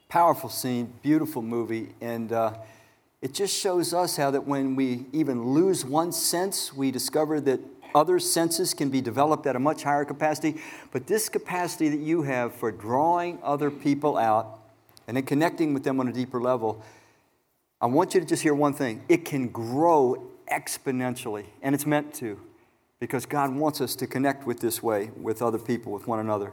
Powerful 0.08 0.50
scene, 0.50 0.92
beautiful 1.02 1.42
movie, 1.42 1.88
and 2.00 2.32
uh, 2.32 2.54
it 3.20 3.34
just 3.34 3.58
shows 3.58 3.92
us 3.92 4.16
how 4.16 4.30
that 4.30 4.46
when 4.46 4.76
we 4.76 5.06
even 5.12 5.52
lose 5.52 5.84
one 5.84 6.12
sense, 6.12 6.72
we 6.72 6.92
discover 6.92 7.40
that 7.40 7.58
other 7.92 8.20
senses 8.20 8.72
can 8.72 8.88
be 8.88 9.00
developed 9.00 9.46
at 9.46 9.56
a 9.56 9.58
much 9.58 9.82
higher 9.82 10.04
capacity. 10.04 10.60
But 10.92 11.08
this 11.08 11.28
capacity 11.28 11.88
that 11.88 11.98
you 11.98 12.22
have 12.22 12.54
for 12.54 12.70
drawing 12.70 13.40
other 13.42 13.70
people 13.70 14.16
out 14.16 14.60
and 15.08 15.16
then 15.16 15.24
connecting 15.24 15.74
with 15.74 15.82
them 15.82 15.98
on 15.98 16.06
a 16.06 16.12
deeper 16.12 16.40
level, 16.40 16.84
I 17.80 17.86
want 17.86 18.14
you 18.14 18.20
to 18.20 18.26
just 18.26 18.42
hear 18.42 18.54
one 18.54 18.74
thing 18.74 19.02
it 19.08 19.24
can 19.24 19.48
grow 19.48 20.22
exponentially, 20.52 21.46
and 21.62 21.74
it's 21.74 21.86
meant 21.86 22.14
to, 22.14 22.40
because 23.00 23.26
God 23.26 23.52
wants 23.54 23.80
us 23.80 23.96
to 23.96 24.06
connect 24.06 24.46
with 24.46 24.60
this 24.60 24.82
way 24.82 25.10
with 25.20 25.42
other 25.42 25.58
people, 25.58 25.90
with 25.90 26.06
one 26.06 26.20
another. 26.20 26.52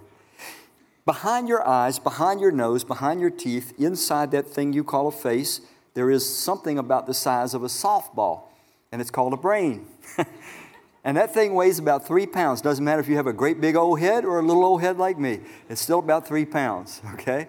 Behind 1.05 1.49
your 1.49 1.67
eyes, 1.67 1.99
behind 1.99 2.39
your 2.39 2.51
nose, 2.51 2.83
behind 2.83 3.19
your 3.19 3.29
teeth, 3.29 3.73
inside 3.77 4.31
that 4.31 4.47
thing 4.47 4.71
you 4.71 4.83
call 4.83 5.07
a 5.07 5.11
face, 5.11 5.59
there 5.95 6.09
is 6.09 6.25
something 6.25 6.77
about 6.77 7.07
the 7.07 7.13
size 7.13 7.53
of 7.53 7.63
a 7.63 7.67
softball, 7.67 8.43
and 8.91 9.01
it's 9.01 9.11
called 9.11 9.33
a 9.33 9.37
brain. 9.37 9.85
and 11.03 11.17
that 11.17 11.33
thing 11.33 11.53
weighs 11.53 11.77
about 11.77 12.07
three 12.07 12.25
pounds. 12.25 12.61
Doesn't 12.61 12.85
matter 12.85 13.01
if 13.01 13.09
you 13.09 13.17
have 13.17 13.27
a 13.27 13.33
great 13.33 13.59
big 13.59 13.75
old 13.75 13.99
head 13.99 14.23
or 14.23 14.39
a 14.39 14.41
little 14.41 14.63
old 14.63 14.81
head 14.81 14.97
like 14.97 15.19
me, 15.19 15.41
it's 15.69 15.81
still 15.81 15.99
about 15.99 16.25
three 16.25 16.45
pounds, 16.45 17.01
okay? 17.13 17.47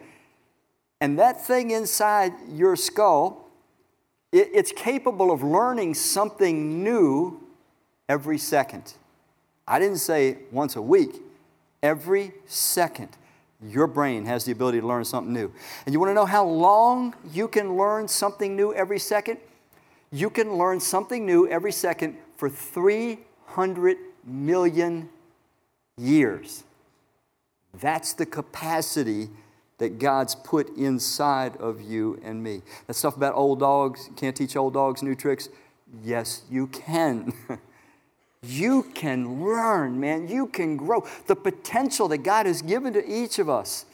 And 1.00 1.18
that 1.20 1.46
thing 1.46 1.70
inside 1.70 2.32
your 2.48 2.74
skull, 2.74 3.48
it, 4.32 4.48
it's 4.52 4.72
capable 4.72 5.30
of 5.30 5.44
learning 5.44 5.94
something 5.94 6.82
new 6.82 7.40
every 8.08 8.38
second. 8.38 8.94
I 9.66 9.78
didn't 9.78 9.98
say 9.98 10.38
once 10.50 10.74
a 10.74 10.82
week, 10.82 11.22
every 11.82 12.32
second 12.46 13.10
your 13.62 13.86
brain 13.86 14.24
has 14.26 14.44
the 14.44 14.52
ability 14.52 14.80
to 14.80 14.86
learn 14.86 15.04
something 15.04 15.32
new. 15.32 15.52
And 15.86 15.92
you 15.92 16.00
want 16.00 16.10
to 16.10 16.14
know 16.14 16.26
how 16.26 16.44
long 16.44 17.14
you 17.32 17.48
can 17.48 17.76
learn 17.76 18.08
something 18.08 18.56
new 18.56 18.74
every 18.74 18.98
second? 18.98 19.38
You 20.10 20.30
can 20.30 20.54
learn 20.54 20.80
something 20.80 21.24
new 21.26 21.48
every 21.48 21.72
second 21.72 22.16
for 22.36 22.48
300 22.48 23.96
million 24.24 25.08
years. 25.96 26.64
That's 27.80 28.12
the 28.12 28.26
capacity 28.26 29.28
that 29.78 29.98
God's 29.98 30.34
put 30.34 30.76
inside 30.76 31.56
of 31.56 31.80
you 31.80 32.20
and 32.22 32.42
me. 32.42 32.62
That 32.86 32.94
stuff 32.94 33.16
about 33.16 33.34
old 33.34 33.60
dogs, 33.60 34.08
can't 34.16 34.36
teach 34.36 34.56
old 34.56 34.74
dogs 34.74 35.02
new 35.02 35.14
tricks. 35.14 35.48
Yes, 36.02 36.42
you 36.50 36.68
can. 36.68 37.32
You 38.46 38.84
can 38.94 39.44
learn, 39.44 40.00
man. 40.00 40.28
You 40.28 40.46
can 40.46 40.76
grow. 40.76 41.06
The 41.26 41.36
potential 41.36 42.08
that 42.08 42.18
God 42.18 42.46
has 42.46 42.62
given 42.62 42.92
to 42.92 43.04
each 43.10 43.38
of 43.38 43.48
us, 43.48 43.86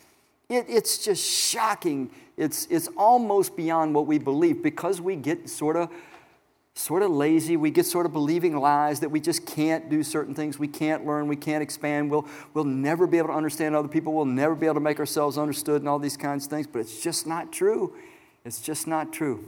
it, 0.49 0.67
it's 0.69 1.05
just 1.05 1.25
shocking. 1.25 2.11
It's, 2.37 2.67
it's 2.71 2.89
almost 2.97 3.57
beyond 3.57 3.95
what 3.95 4.07
we 4.07 4.19
believe 4.19 4.63
because 4.63 5.01
we 5.01 5.17
get 5.17 5.49
sort 5.49 5.77
of 5.77 5.91
sort 6.75 7.03
of 7.03 7.11
lazy. 7.11 7.57
We 7.57 7.71
get 7.71 7.85
sort 7.85 8.07
of 8.07 8.13
believing 8.13 8.57
lies 8.57 9.01
that 9.01 9.11
we 9.11 9.21
just 9.21 9.45
can't 9.45 9.91
do 9.91 10.03
certain 10.03 10.35
things. 10.35 10.59
We 10.59 10.69
can't 10.69 11.07
learn. 11.07 11.29
We 11.29 11.37
can't 11.37 11.63
expand. 11.63 12.11
We'll, 12.11 12.27
we'll 12.55 12.65
never 12.65 13.07
be 13.07 13.19
able 13.19 13.29
to 13.29 13.35
understand 13.35 13.77
other 13.77 13.89
people. 13.89 14.15
We'll 14.15 14.25
never 14.25 14.55
be 14.55 14.67
able 14.67 14.75
to 14.75 14.81
make 14.81 14.99
ourselves 14.99 15.37
understood 15.37 15.83
and 15.83 15.89
all 15.89 15.99
these 15.99 16.17
kinds 16.17 16.47
of 16.47 16.51
things. 16.51 16.67
But 16.67 16.81
it's 16.81 17.03
just 17.03 17.27
not 17.27 17.53
true. 17.53 17.95
It's 18.45 18.61
just 18.61 18.87
not 18.87 19.13
true. 19.13 19.47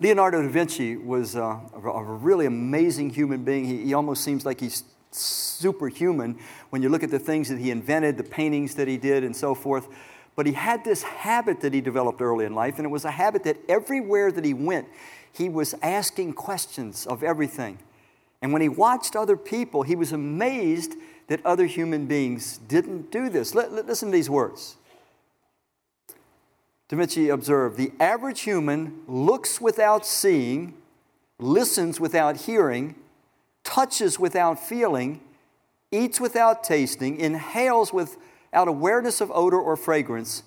Leonardo 0.00 0.42
da 0.42 0.48
Vinci 0.48 0.96
was 0.96 1.36
uh, 1.36 1.58
a 1.74 2.02
really 2.02 2.46
amazing 2.46 3.10
human 3.10 3.44
being. 3.44 3.64
He, 3.64 3.84
he 3.84 3.94
almost 3.94 4.24
seems 4.24 4.44
like 4.44 4.60
he's 4.60 4.84
superhuman 5.10 6.38
when 6.70 6.82
you 6.82 6.88
look 6.88 7.02
at 7.02 7.10
the 7.10 7.18
things 7.18 7.48
that 7.48 7.58
he 7.58 7.70
invented, 7.70 8.16
the 8.16 8.24
paintings 8.24 8.74
that 8.74 8.88
he 8.88 8.96
did, 8.96 9.24
and 9.24 9.34
so 9.34 9.54
forth. 9.54 9.88
But 10.36 10.46
he 10.46 10.52
had 10.52 10.84
this 10.84 11.02
habit 11.02 11.60
that 11.60 11.72
he 11.72 11.80
developed 11.80 12.20
early 12.20 12.44
in 12.44 12.54
life, 12.54 12.78
and 12.78 12.84
it 12.84 12.90
was 12.90 13.04
a 13.04 13.10
habit 13.10 13.44
that 13.44 13.56
everywhere 13.68 14.32
that 14.32 14.44
he 14.44 14.54
went, 14.54 14.88
he 15.32 15.48
was 15.48 15.74
asking 15.82 16.32
questions 16.32 17.06
of 17.06 17.22
everything. 17.22 17.78
And 18.42 18.52
when 18.52 18.60
he 18.60 18.68
watched 18.68 19.16
other 19.16 19.36
people, 19.36 19.84
he 19.84 19.96
was 19.96 20.12
amazed 20.12 20.94
that 21.28 21.44
other 21.46 21.66
human 21.66 22.06
beings 22.06 22.58
didn't 22.68 23.10
do 23.10 23.28
this. 23.28 23.54
listen 23.54 24.08
to 24.08 24.12
these 24.12 24.28
words 24.28 24.76
Da 26.88 26.96
Vinci 26.96 27.28
observed 27.28 27.76
the 27.76 27.92
average 27.98 28.42
human 28.42 29.02
looks 29.06 29.60
without 29.60 30.04
seeing, 30.04 30.74
listens 31.38 31.98
without 31.98 32.36
hearing, 32.42 32.94
touches 33.62 34.18
without 34.18 34.58
feeling, 34.58 35.20
eats 35.90 36.20
without 36.20 36.62
tasting, 36.62 37.18
inhales 37.18 37.92
without 37.92 38.68
awareness 38.68 39.20
of 39.20 39.30
odor 39.32 39.58
or 39.58 39.76
fragrance, 39.76 40.42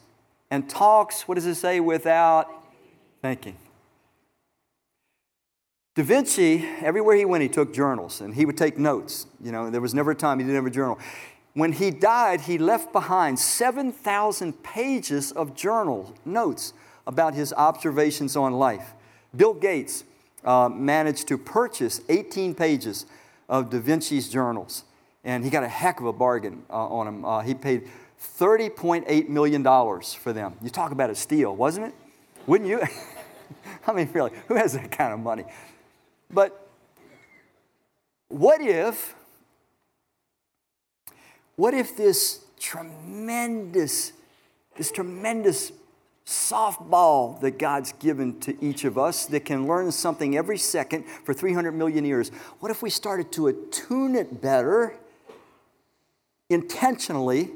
and 0.51 0.69
talks, 0.69 1.27
what 1.27 1.35
does 1.35 1.45
it 1.45 1.55
say, 1.55 1.79
without 1.79 2.47
thinking. 3.21 3.57
Da 5.95 6.03
Vinci, 6.03 6.63
everywhere 6.81 7.15
he 7.15 7.25
went, 7.25 7.41
he 7.41 7.49
took 7.49 7.73
journals 7.73 8.21
and 8.21 8.35
he 8.35 8.45
would 8.45 8.55
take 8.55 8.77
notes. 8.77 9.25
You 9.43 9.51
know, 9.51 9.71
there 9.71 9.81
was 9.81 9.95
never 9.95 10.11
a 10.11 10.15
time 10.15 10.37
he 10.37 10.45
didn't 10.45 10.55
have 10.55 10.67
a 10.67 10.69
journal. 10.69 10.99
When 11.57 11.71
he 11.71 11.89
died, 11.89 12.41
he 12.41 12.59
left 12.59 12.93
behind 12.93 13.39
7,000 13.39 14.61
pages 14.61 15.31
of 15.31 15.55
journal 15.55 16.13
notes 16.23 16.71
about 17.07 17.33
his 17.33 17.51
observations 17.51 18.35
on 18.35 18.53
life. 18.53 18.93
Bill 19.35 19.55
Gates 19.55 20.03
uh, 20.45 20.69
managed 20.69 21.27
to 21.29 21.37
purchase 21.39 21.99
18 22.09 22.53
pages 22.53 23.07
of 23.49 23.71
Da 23.71 23.79
Vinci's 23.79 24.29
journals, 24.29 24.83
and 25.23 25.43
he 25.43 25.49
got 25.49 25.63
a 25.63 25.67
heck 25.67 25.99
of 25.99 26.05
a 26.05 26.13
bargain 26.13 26.61
uh, 26.69 26.73
on 26.73 27.07
them. 27.07 27.25
Uh, 27.25 27.41
he 27.41 27.55
paid 27.55 27.89
$30.8 28.21 29.27
million 29.27 29.63
for 29.63 30.33
them. 30.33 30.53
You 30.61 30.69
talk 30.69 30.91
about 30.91 31.09
a 31.09 31.15
steal, 31.15 31.55
wasn't 31.55 31.87
it? 31.87 31.95
Wouldn't 32.45 32.69
you? 32.69 32.83
I 33.87 33.93
mean, 33.93 34.07
really, 34.13 34.29
who 34.47 34.53
has 34.53 34.73
that 34.73 34.91
kind 34.91 35.11
of 35.11 35.21
money? 35.21 35.45
But 36.29 36.69
what 38.27 38.61
if 38.61 39.15
what 41.57 41.73
if 41.73 41.97
this 41.97 42.39
tremendous, 42.59 44.13
this 44.77 44.91
tremendous 44.91 45.73
softball 46.25 47.39
that 47.41 47.57
God's 47.57 47.93
given 47.93 48.39
to 48.41 48.63
each 48.63 48.85
of 48.85 48.97
us 48.97 49.25
that 49.27 49.45
can 49.45 49.67
learn 49.67 49.91
something 49.91 50.37
every 50.37 50.57
second 50.57 51.05
for 51.25 51.33
300 51.33 51.71
million 51.71 52.05
years, 52.05 52.29
what 52.59 52.71
if 52.71 52.81
we 52.81 52.89
started 52.89 53.31
to 53.33 53.47
attune 53.47 54.15
it 54.15 54.41
better 54.41 54.95
intentionally 56.49 57.51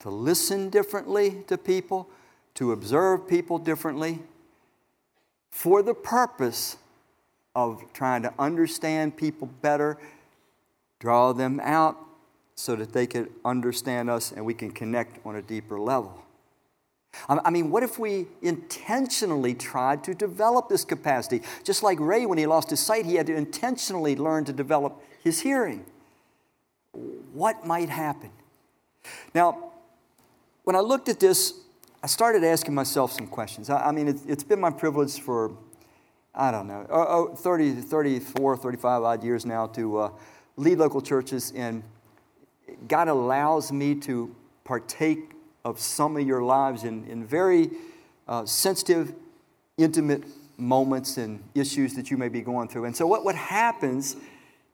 to 0.00 0.08
listen 0.08 0.70
differently 0.70 1.42
to 1.46 1.58
people, 1.58 2.08
to 2.54 2.72
observe 2.72 3.28
people 3.28 3.58
differently, 3.58 4.20
for 5.50 5.82
the 5.82 5.94
purpose 5.94 6.78
of 7.54 7.82
trying 7.92 8.22
to 8.22 8.32
understand 8.38 9.16
people 9.16 9.48
better, 9.60 9.98
draw 10.98 11.32
them 11.32 11.60
out 11.62 11.98
so 12.60 12.76
that 12.76 12.92
they 12.92 13.06
could 13.06 13.30
understand 13.44 14.10
us 14.10 14.32
and 14.32 14.44
we 14.44 14.52
can 14.52 14.70
connect 14.70 15.24
on 15.24 15.36
a 15.36 15.42
deeper 15.42 15.80
level. 15.80 16.22
I 17.28 17.50
mean, 17.50 17.70
what 17.70 17.82
if 17.82 17.98
we 17.98 18.26
intentionally 18.40 19.52
tried 19.54 20.04
to 20.04 20.14
develop 20.14 20.68
this 20.68 20.84
capacity? 20.84 21.42
Just 21.64 21.82
like 21.82 21.98
Ray, 21.98 22.24
when 22.24 22.38
he 22.38 22.46
lost 22.46 22.70
his 22.70 22.78
sight, 22.78 23.04
he 23.04 23.16
had 23.16 23.26
to 23.26 23.34
intentionally 23.34 24.14
learn 24.14 24.44
to 24.44 24.52
develop 24.52 25.02
his 25.24 25.40
hearing. 25.40 25.84
What 27.32 27.66
might 27.66 27.88
happen? 27.88 28.30
Now, 29.34 29.72
when 30.62 30.76
I 30.76 30.80
looked 30.80 31.08
at 31.08 31.18
this, 31.18 31.54
I 32.02 32.06
started 32.06 32.44
asking 32.44 32.74
myself 32.74 33.12
some 33.12 33.26
questions. 33.26 33.70
I, 33.70 33.90
mean, 33.90 34.20
it's 34.28 34.44
been 34.44 34.60
my 34.60 34.70
privilege 34.70 35.18
for, 35.18 35.56
I 36.32 36.52
don't 36.52 36.68
know, 36.68 36.86
oh, 36.90 37.34
30, 37.34 37.72
34, 37.72 38.56
35 38.56 39.02
odd 39.02 39.24
years 39.24 39.44
now 39.44 39.66
to 39.68 39.98
uh, 39.98 40.10
lead 40.56 40.78
local 40.78 41.00
churches 41.00 41.50
in 41.50 41.82
God 42.88 43.08
allows 43.08 43.72
me 43.72 43.94
to 43.96 44.34
partake 44.64 45.32
of 45.64 45.78
some 45.78 46.16
of 46.16 46.26
your 46.26 46.42
lives 46.42 46.84
in, 46.84 47.04
in 47.06 47.26
very 47.26 47.70
uh, 48.28 48.44
sensitive, 48.46 49.12
intimate 49.76 50.24
moments 50.56 51.16
and 51.16 51.42
issues 51.54 51.94
that 51.94 52.10
you 52.10 52.16
may 52.16 52.28
be 52.28 52.40
going 52.40 52.68
through. 52.68 52.84
And 52.84 52.96
so, 52.96 53.06
what, 53.06 53.24
what 53.24 53.34
happens 53.34 54.16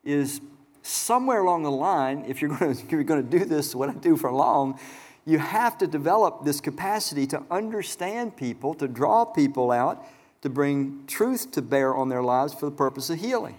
is 0.05 0.41
somewhere 0.83 1.41
along 1.41 1.63
the 1.63 1.71
line, 1.71 2.25
if 2.27 2.41
you're 2.41 2.51
going 2.59 2.77
to, 2.77 2.87
you're 2.89 3.05
going 3.05 3.29
to 3.29 3.39
do 3.39 3.45
this, 3.45 3.75
what 3.75 3.89
I 3.89 3.95
do 3.95 4.17
for 4.17 4.33
long, 4.33 4.79
you 5.25 5.39
have 5.39 5.77
to 5.79 5.87
develop 5.87 6.45
this 6.45 6.61
capacity 6.61 7.27
to 7.29 7.43
understand 7.51 8.37
people, 8.37 8.75
to 8.75 8.87
draw 8.87 9.25
people 9.25 9.73
out, 9.73 10.05
to 10.43 10.49
bring 10.49 11.05
truth 11.07 11.51
to 11.53 11.63
bear 11.63 11.95
on 11.95 12.09
their 12.09 12.23
lives 12.23 12.55
for 12.55 12.67
the 12.67 12.77
purpose 12.77 13.11
of 13.11 13.19
healing. 13.19 13.57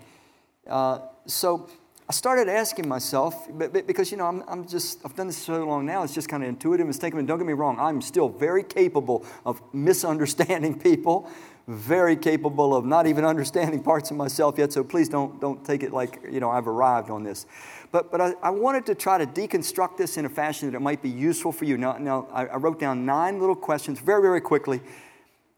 Uh, 0.66 1.00
so, 1.26 1.70
I 2.10 2.14
started 2.14 2.48
asking 2.48 2.88
myself, 2.88 3.50
because, 3.58 4.12
you 4.12 4.18
know, 4.18 4.28
I'm, 4.28 4.42
I'm 4.48 4.66
just, 4.66 5.02
I've 5.04 5.14
done 5.14 5.28
this 5.28 5.38
so 5.38 5.66
long 5.66 5.86
now, 5.86 6.04
it's 6.04 6.14
just 6.14 6.30
kind 6.30 6.42
of 6.42 6.48
intuitive, 6.48 6.88
and 6.88 7.28
don't 7.28 7.38
get 7.38 7.46
me 7.46 7.52
wrong, 7.52 7.78
I'm 7.78 8.02
still 8.02 8.30
very 8.30 8.64
capable 8.64 9.26
of 9.46 9.62
misunderstanding 9.74 10.80
people, 10.80 11.30
very 11.68 12.16
capable 12.16 12.74
of 12.74 12.86
not 12.86 13.08
even 13.08 13.26
understanding 13.26 13.84
parts 13.84 14.10
of 14.10 14.16
myself 14.16 14.58
yet, 14.58 14.72
so 14.72 14.86
please 14.86 15.10
don't, 15.10 15.42
don't 15.42 15.66
take 15.66 15.84
it 15.84 15.92
like, 15.92 16.22
you 16.32 16.40
know, 16.40 16.50
I've 16.50 16.70
arrived 16.70 17.10
on 17.10 17.24
this. 17.24 17.46
But, 17.92 18.10
but 18.10 18.22
I, 18.22 18.34
I 18.42 18.52
wanted 18.52 18.86
to 18.86 18.96
try 18.96 19.18
to 19.18 19.26
deconstruct 19.26 19.98
this 19.98 20.16
in 20.16 20.26
a 20.26 20.30
fashion 20.30 20.72
that 20.72 20.78
it 20.78 20.82
might 20.82 21.02
be 21.02 21.10
useful 21.10 21.52
for 21.52 21.66
you. 21.66 21.78
Now, 21.78 21.98
now 21.98 22.30
I, 22.32 22.46
I 22.46 22.56
wrote 22.56 22.80
down 22.80 23.06
nine 23.06 23.42
little 23.42 23.56
questions 23.56 24.00
very, 24.00 24.22
very 24.22 24.40
quickly. 24.40 24.80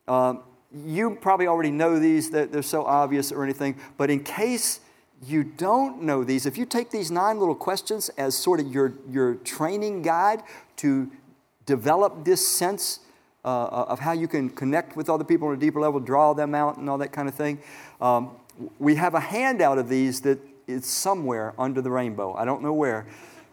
Uh, 0.08 0.36
you 0.74 1.16
probably 1.22 1.46
already 1.46 1.72
know 1.72 2.00
these, 2.00 2.32
that 2.32 2.52
they're 2.52 2.64
so 2.64 2.86
obvious 2.86 3.32
or 3.32 3.44
anything, 3.44 3.76
but 3.98 4.10
in 4.10 4.24
case 4.24 4.80
you 5.26 5.44
don't 5.44 6.02
know 6.02 6.24
these, 6.24 6.46
if 6.46 6.58
you 6.58 6.66
take 6.66 6.92
these 6.92 7.12
nine 7.12 7.40
little 7.40 7.56
questions 7.56 8.10
as 8.18 8.36
sort 8.36 8.60
of 8.60 8.74
your, 8.74 8.94
your 9.10 9.36
training 9.36 10.02
guide 10.02 10.44
to 10.78 11.12
develop 11.66 12.24
this 12.24 12.48
sense 12.48 13.00
uh, 13.44 13.68
of 13.68 14.00
how 14.00 14.12
you 14.12 14.28
can 14.28 14.50
connect 14.50 14.96
with 14.96 15.10
other 15.10 15.24
people 15.24 15.48
on 15.48 15.54
a 15.54 15.58
deeper 15.58 15.80
level, 15.80 16.00
draw 16.00 16.34
them 16.34 16.56
out, 16.56 16.78
and 16.78 16.90
all 16.90 16.98
that 16.98 17.12
kind 17.12 17.28
of 17.28 17.36
thing, 17.36 17.60
um, 18.02 18.32
we 18.80 18.96
have 18.96 19.14
a 19.14 19.20
handout 19.20 19.78
of 19.78 19.90
these 19.90 20.22
that 20.22 20.40
is 20.68 20.86
somewhere 20.86 21.54
under 21.58 21.82
the 21.82 21.90
rainbow. 21.90 22.34
I 22.36 22.46
don't 22.46 22.62
know 22.62 22.74
where, 22.74 23.06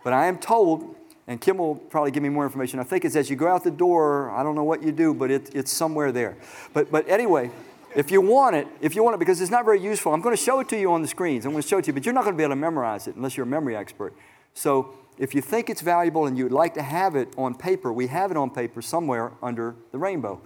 but 0.04 0.12
I 0.12 0.26
am 0.26 0.38
told, 0.38 0.94
and 1.26 1.40
Kim 1.40 1.58
will 1.58 1.76
probably 1.76 2.10
give 2.10 2.22
me 2.22 2.28
more 2.28 2.44
information. 2.44 2.78
I 2.78 2.84
think 2.84 3.04
it's 3.04 3.16
as 3.16 3.30
you 3.30 3.36
go 3.36 3.48
out 3.48 3.64
the 3.64 3.70
door, 3.70 4.30
I 4.30 4.42
don't 4.42 4.54
know 4.54 4.64
what 4.64 4.82
you 4.82 4.92
do, 4.92 5.14
but 5.14 5.30
it, 5.30 5.54
it's 5.54 5.72
somewhere 5.72 6.12
there. 6.12 6.36
But, 6.72 6.90
but 6.90 7.08
anyway, 7.08 7.50
if 7.96 8.10
you 8.10 8.20
want 8.20 8.54
it, 8.54 8.68
if 8.82 8.94
you 8.94 9.02
want 9.02 9.14
it, 9.14 9.18
because 9.18 9.40
it's 9.40 9.50
not 9.50 9.64
very 9.64 9.80
useful, 9.80 10.12
I'm 10.12 10.20
going 10.20 10.36
to 10.36 10.42
show 10.42 10.60
it 10.60 10.68
to 10.68 10.78
you 10.78 10.92
on 10.92 11.00
the 11.00 11.08
screens. 11.08 11.46
I'm 11.46 11.52
going 11.52 11.62
to 11.62 11.68
show 11.68 11.78
it 11.78 11.82
to 11.84 11.86
you, 11.88 11.92
but 11.94 12.04
you're 12.04 12.12
not 12.12 12.24
going 12.24 12.34
to 12.34 12.36
be 12.36 12.44
able 12.44 12.52
to 12.52 12.60
memorize 12.60 13.08
it 13.08 13.16
unless 13.16 13.38
you're 13.38 13.46
a 13.46 13.48
memory 13.48 13.74
expert. 13.74 14.14
So 14.52 14.94
if 15.18 15.34
you 15.34 15.40
think 15.40 15.70
it's 15.70 15.80
valuable 15.80 16.26
and 16.26 16.36
you'd 16.36 16.52
like 16.52 16.74
to 16.74 16.82
have 16.82 17.16
it 17.16 17.32
on 17.38 17.54
paper, 17.54 17.90
we 17.90 18.08
have 18.08 18.30
it 18.30 18.36
on 18.36 18.50
paper 18.50 18.82
somewhere 18.82 19.32
under 19.42 19.74
the 19.92 19.98
rainbow. 19.98 20.42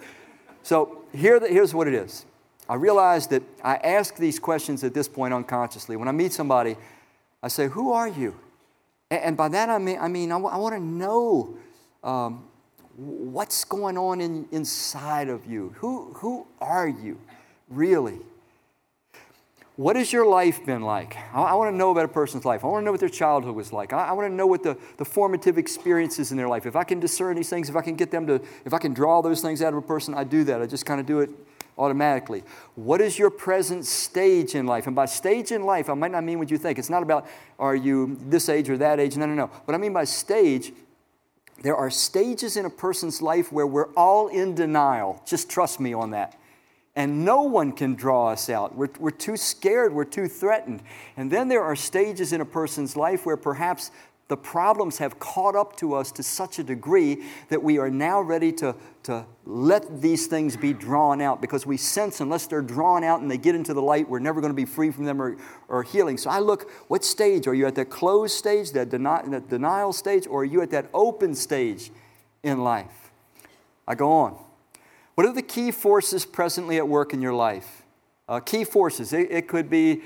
So 0.62 1.04
here, 1.12 1.40
here's 1.44 1.74
what 1.74 1.88
it 1.88 1.94
is. 1.94 2.24
I 2.68 2.74
realize 2.74 3.26
that 3.28 3.42
I 3.64 3.76
ask 3.78 4.16
these 4.16 4.38
questions 4.38 4.84
at 4.84 4.94
this 4.94 5.08
point 5.08 5.34
unconsciously. 5.34 5.96
When 5.96 6.06
I 6.06 6.12
meet 6.12 6.32
somebody, 6.32 6.76
I 7.42 7.48
say, 7.48 7.66
Who 7.66 7.92
are 7.92 8.06
you? 8.06 8.36
And 9.10 9.36
by 9.36 9.48
that 9.48 9.68
I 9.68 9.78
mean, 9.78 9.98
I, 10.00 10.06
mean, 10.06 10.30
I, 10.30 10.36
w- 10.36 10.54
I 10.54 10.56
want 10.56 10.76
to 10.76 10.80
know 10.80 11.56
um, 12.04 12.44
what's 12.94 13.64
going 13.64 13.98
on 13.98 14.20
in, 14.20 14.46
inside 14.52 15.28
of 15.28 15.46
you. 15.46 15.74
Who, 15.78 16.12
who 16.14 16.46
are 16.60 16.86
you? 16.86 17.18
Really? 17.70 18.18
What 19.76 19.96
has 19.96 20.12
your 20.12 20.26
life 20.26 20.66
been 20.66 20.82
like? 20.82 21.16
I, 21.32 21.40
I 21.40 21.54
want 21.54 21.72
to 21.72 21.76
know 21.76 21.90
about 21.90 22.04
a 22.04 22.08
person's 22.08 22.44
life. 22.44 22.64
I 22.64 22.66
want 22.66 22.82
to 22.82 22.84
know 22.84 22.90
what 22.90 23.00
their 23.00 23.08
childhood 23.08 23.54
was 23.54 23.72
like. 23.72 23.94
I, 23.94 24.08
I 24.08 24.12
want 24.12 24.28
to 24.28 24.34
know 24.34 24.46
what 24.46 24.62
the, 24.62 24.76
the 24.98 25.06
formative 25.06 25.56
experiences 25.56 26.32
in 26.32 26.36
their 26.36 26.48
life. 26.48 26.66
If 26.66 26.76
I 26.76 26.84
can 26.84 27.00
discern 27.00 27.36
these 27.36 27.48
things, 27.48 27.70
if 27.70 27.76
I 27.76 27.80
can 27.80 27.94
get 27.94 28.10
them 28.10 28.26
to, 28.26 28.42
if 28.66 28.74
I 28.74 28.78
can 28.78 28.92
draw 28.92 29.22
those 29.22 29.40
things 29.40 29.62
out 29.62 29.72
of 29.72 29.78
a 29.78 29.82
person, 29.82 30.12
I 30.12 30.24
do 30.24 30.44
that. 30.44 30.60
I 30.60 30.66
just 30.66 30.84
kind 30.84 31.00
of 31.00 31.06
do 31.06 31.20
it 31.20 31.30
automatically. 31.78 32.42
What 32.74 33.00
is 33.00 33.18
your 33.18 33.30
present 33.30 33.86
stage 33.86 34.54
in 34.54 34.66
life? 34.66 34.86
And 34.86 34.94
by 34.94 35.06
stage 35.06 35.50
in 35.50 35.62
life, 35.62 35.88
I 35.88 35.94
might 35.94 36.10
not 36.10 36.24
mean 36.24 36.38
what 36.38 36.50
you 36.50 36.58
think. 36.58 36.78
It's 36.78 36.90
not 36.90 37.02
about 37.02 37.26
are 37.58 37.74
you 37.74 38.18
this 38.26 38.50
age 38.50 38.68
or 38.68 38.76
that 38.76 39.00
age. 39.00 39.16
No, 39.16 39.24
no, 39.24 39.34
no. 39.34 39.46
What 39.46 39.74
I 39.74 39.78
mean 39.78 39.94
by 39.94 40.04
stage, 40.04 40.74
there 41.62 41.76
are 41.76 41.88
stages 41.88 42.58
in 42.58 42.66
a 42.66 42.70
person's 42.70 43.22
life 43.22 43.50
where 43.50 43.66
we're 43.66 43.92
all 43.94 44.28
in 44.28 44.54
denial. 44.54 45.22
Just 45.24 45.48
trust 45.48 45.80
me 45.80 45.94
on 45.94 46.10
that 46.10 46.36
and 46.96 47.24
no 47.24 47.42
one 47.42 47.72
can 47.72 47.94
draw 47.94 48.28
us 48.30 48.50
out. 48.50 48.74
We're, 48.74 48.90
we're 48.98 49.10
too 49.10 49.36
scared, 49.36 49.92
we're 49.92 50.04
too 50.04 50.28
threatened. 50.28 50.82
And 51.16 51.30
then 51.30 51.48
there 51.48 51.62
are 51.62 51.76
stages 51.76 52.32
in 52.32 52.40
a 52.40 52.44
person's 52.44 52.96
life 52.96 53.24
where 53.24 53.36
perhaps 53.36 53.90
the 54.30 54.36
problems 54.36 54.98
have 54.98 55.18
caught 55.18 55.56
up 55.56 55.76
to 55.76 55.92
us 55.92 56.12
to 56.12 56.22
such 56.22 56.60
a 56.60 56.62
degree 56.62 57.24
that 57.48 57.60
we 57.60 57.78
are 57.78 57.90
now 57.90 58.20
ready 58.20 58.52
to, 58.52 58.76
to 59.02 59.26
let 59.44 60.00
these 60.00 60.28
things 60.28 60.56
be 60.56 60.72
drawn 60.72 61.20
out 61.20 61.40
because 61.40 61.66
we 61.66 61.76
sense 61.76 62.20
unless 62.20 62.46
they're 62.46 62.62
drawn 62.62 63.02
out 63.02 63.20
and 63.20 63.28
they 63.28 63.38
get 63.38 63.56
into 63.56 63.74
the 63.74 63.82
light, 63.82 64.08
we're 64.08 64.20
never 64.20 64.40
going 64.40 64.52
to 64.52 64.56
be 64.56 64.64
free 64.64 64.92
from 64.92 65.04
them 65.04 65.20
or, 65.20 65.36
or 65.66 65.82
healing. 65.82 66.16
So 66.16 66.30
I 66.30 66.38
look, 66.38 66.70
what 66.86 67.04
stage? 67.04 67.48
Are 67.48 67.54
you 67.54 67.66
at 67.66 67.74
that 67.74 67.90
closed 67.90 68.36
stage, 68.36 68.70
that, 68.70 68.90
deni- 68.90 69.48
denial 69.48 69.92
stage, 69.92 70.28
or 70.28 70.42
are 70.42 70.44
you 70.44 70.62
at 70.62 70.70
that 70.70 70.88
open 70.94 71.34
stage 71.34 71.90
in 72.44 72.62
life? 72.62 73.10
I 73.88 73.96
go 73.96 74.12
on. 74.12 74.38
What 75.20 75.28
are 75.28 75.34
the 75.34 75.42
key 75.42 75.70
forces 75.70 76.24
presently 76.24 76.78
at 76.78 76.88
work 76.88 77.12
in 77.12 77.20
your 77.20 77.34
life? 77.34 77.82
Uh, 78.26 78.40
key 78.40 78.64
forces. 78.64 79.12
It, 79.12 79.30
it, 79.30 79.48
could 79.48 79.68
be 79.68 80.00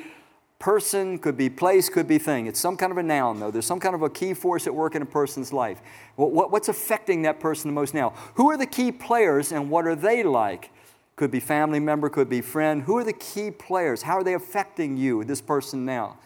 person, 0.58 1.20
could 1.20 1.36
be 1.36 1.48
place, 1.48 1.88
could 1.88 2.08
be 2.08 2.18
thing. 2.18 2.48
It's 2.48 2.58
some 2.58 2.76
kind 2.76 2.90
of 2.90 2.98
a 2.98 3.02
noun, 3.04 3.38
though. 3.38 3.52
There's 3.52 3.64
some 3.64 3.78
kind 3.78 3.94
of 3.94 4.02
a 4.02 4.10
key 4.10 4.34
force 4.34 4.66
at 4.66 4.74
work 4.74 4.96
in 4.96 5.02
a 5.02 5.06
person's 5.06 5.52
life. 5.52 5.80
What, 6.16 6.32
what, 6.32 6.50
what's 6.50 6.68
affecting 6.68 7.22
that 7.22 7.38
person 7.38 7.70
the 7.70 7.74
most 7.76 7.94
now? 7.94 8.12
Who 8.34 8.50
are 8.50 8.56
the 8.56 8.66
key 8.66 8.90
players 8.90 9.52
and 9.52 9.70
what 9.70 9.86
are 9.86 9.94
they 9.94 10.24
like? 10.24 10.70
Could 11.14 11.30
be 11.30 11.38
family 11.38 11.78
member, 11.78 12.08
could 12.08 12.28
be 12.28 12.40
friend. 12.40 12.82
Who 12.82 12.98
are 12.98 13.04
the 13.04 13.12
key 13.12 13.52
players? 13.52 14.02
How 14.02 14.14
are 14.14 14.24
they 14.24 14.34
affecting 14.34 14.96
you, 14.96 15.22
this 15.22 15.40
person 15.40 15.84
now? 15.84 16.18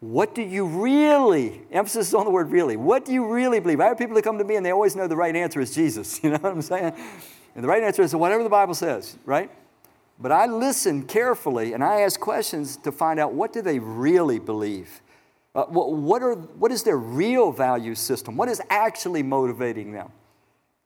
What 0.00 0.34
do 0.34 0.40
you 0.40 0.64
really, 0.64 1.60
emphasis 1.70 2.14
on 2.14 2.24
the 2.24 2.30
word 2.30 2.52
really, 2.52 2.78
what 2.78 3.04
do 3.04 3.12
you 3.12 3.30
really 3.30 3.60
believe? 3.60 3.82
I 3.82 3.88
have 3.88 3.98
people 3.98 4.14
that 4.14 4.22
come 4.22 4.38
to 4.38 4.44
me 4.44 4.56
and 4.56 4.64
they 4.64 4.70
always 4.70 4.96
know 4.96 5.08
the 5.08 5.16
right 5.16 5.36
answer 5.36 5.60
is 5.60 5.74
Jesus. 5.74 6.20
You 6.24 6.30
know 6.30 6.38
what 6.38 6.52
I'm 6.52 6.62
saying? 6.62 6.94
And 7.54 7.64
the 7.64 7.68
right 7.68 7.82
answer 7.82 8.02
is 8.02 8.14
whatever 8.14 8.42
the 8.42 8.48
Bible 8.48 8.74
says, 8.74 9.16
right? 9.24 9.50
But 10.20 10.32
I 10.32 10.46
listen 10.46 11.04
carefully 11.04 11.72
and 11.72 11.82
I 11.82 12.00
ask 12.00 12.18
questions 12.18 12.76
to 12.78 12.92
find 12.92 13.20
out 13.20 13.32
what 13.32 13.52
do 13.52 13.62
they 13.62 13.78
really 13.78 14.38
believe? 14.38 15.00
Uh, 15.54 15.64
what, 15.64 15.92
what, 15.92 16.22
are, 16.22 16.34
what 16.34 16.72
is 16.72 16.82
their 16.82 16.96
real 16.96 17.52
value 17.52 17.94
system? 17.94 18.36
What 18.36 18.48
is 18.48 18.60
actually 18.68 19.22
motivating 19.22 19.92
them? 19.92 20.10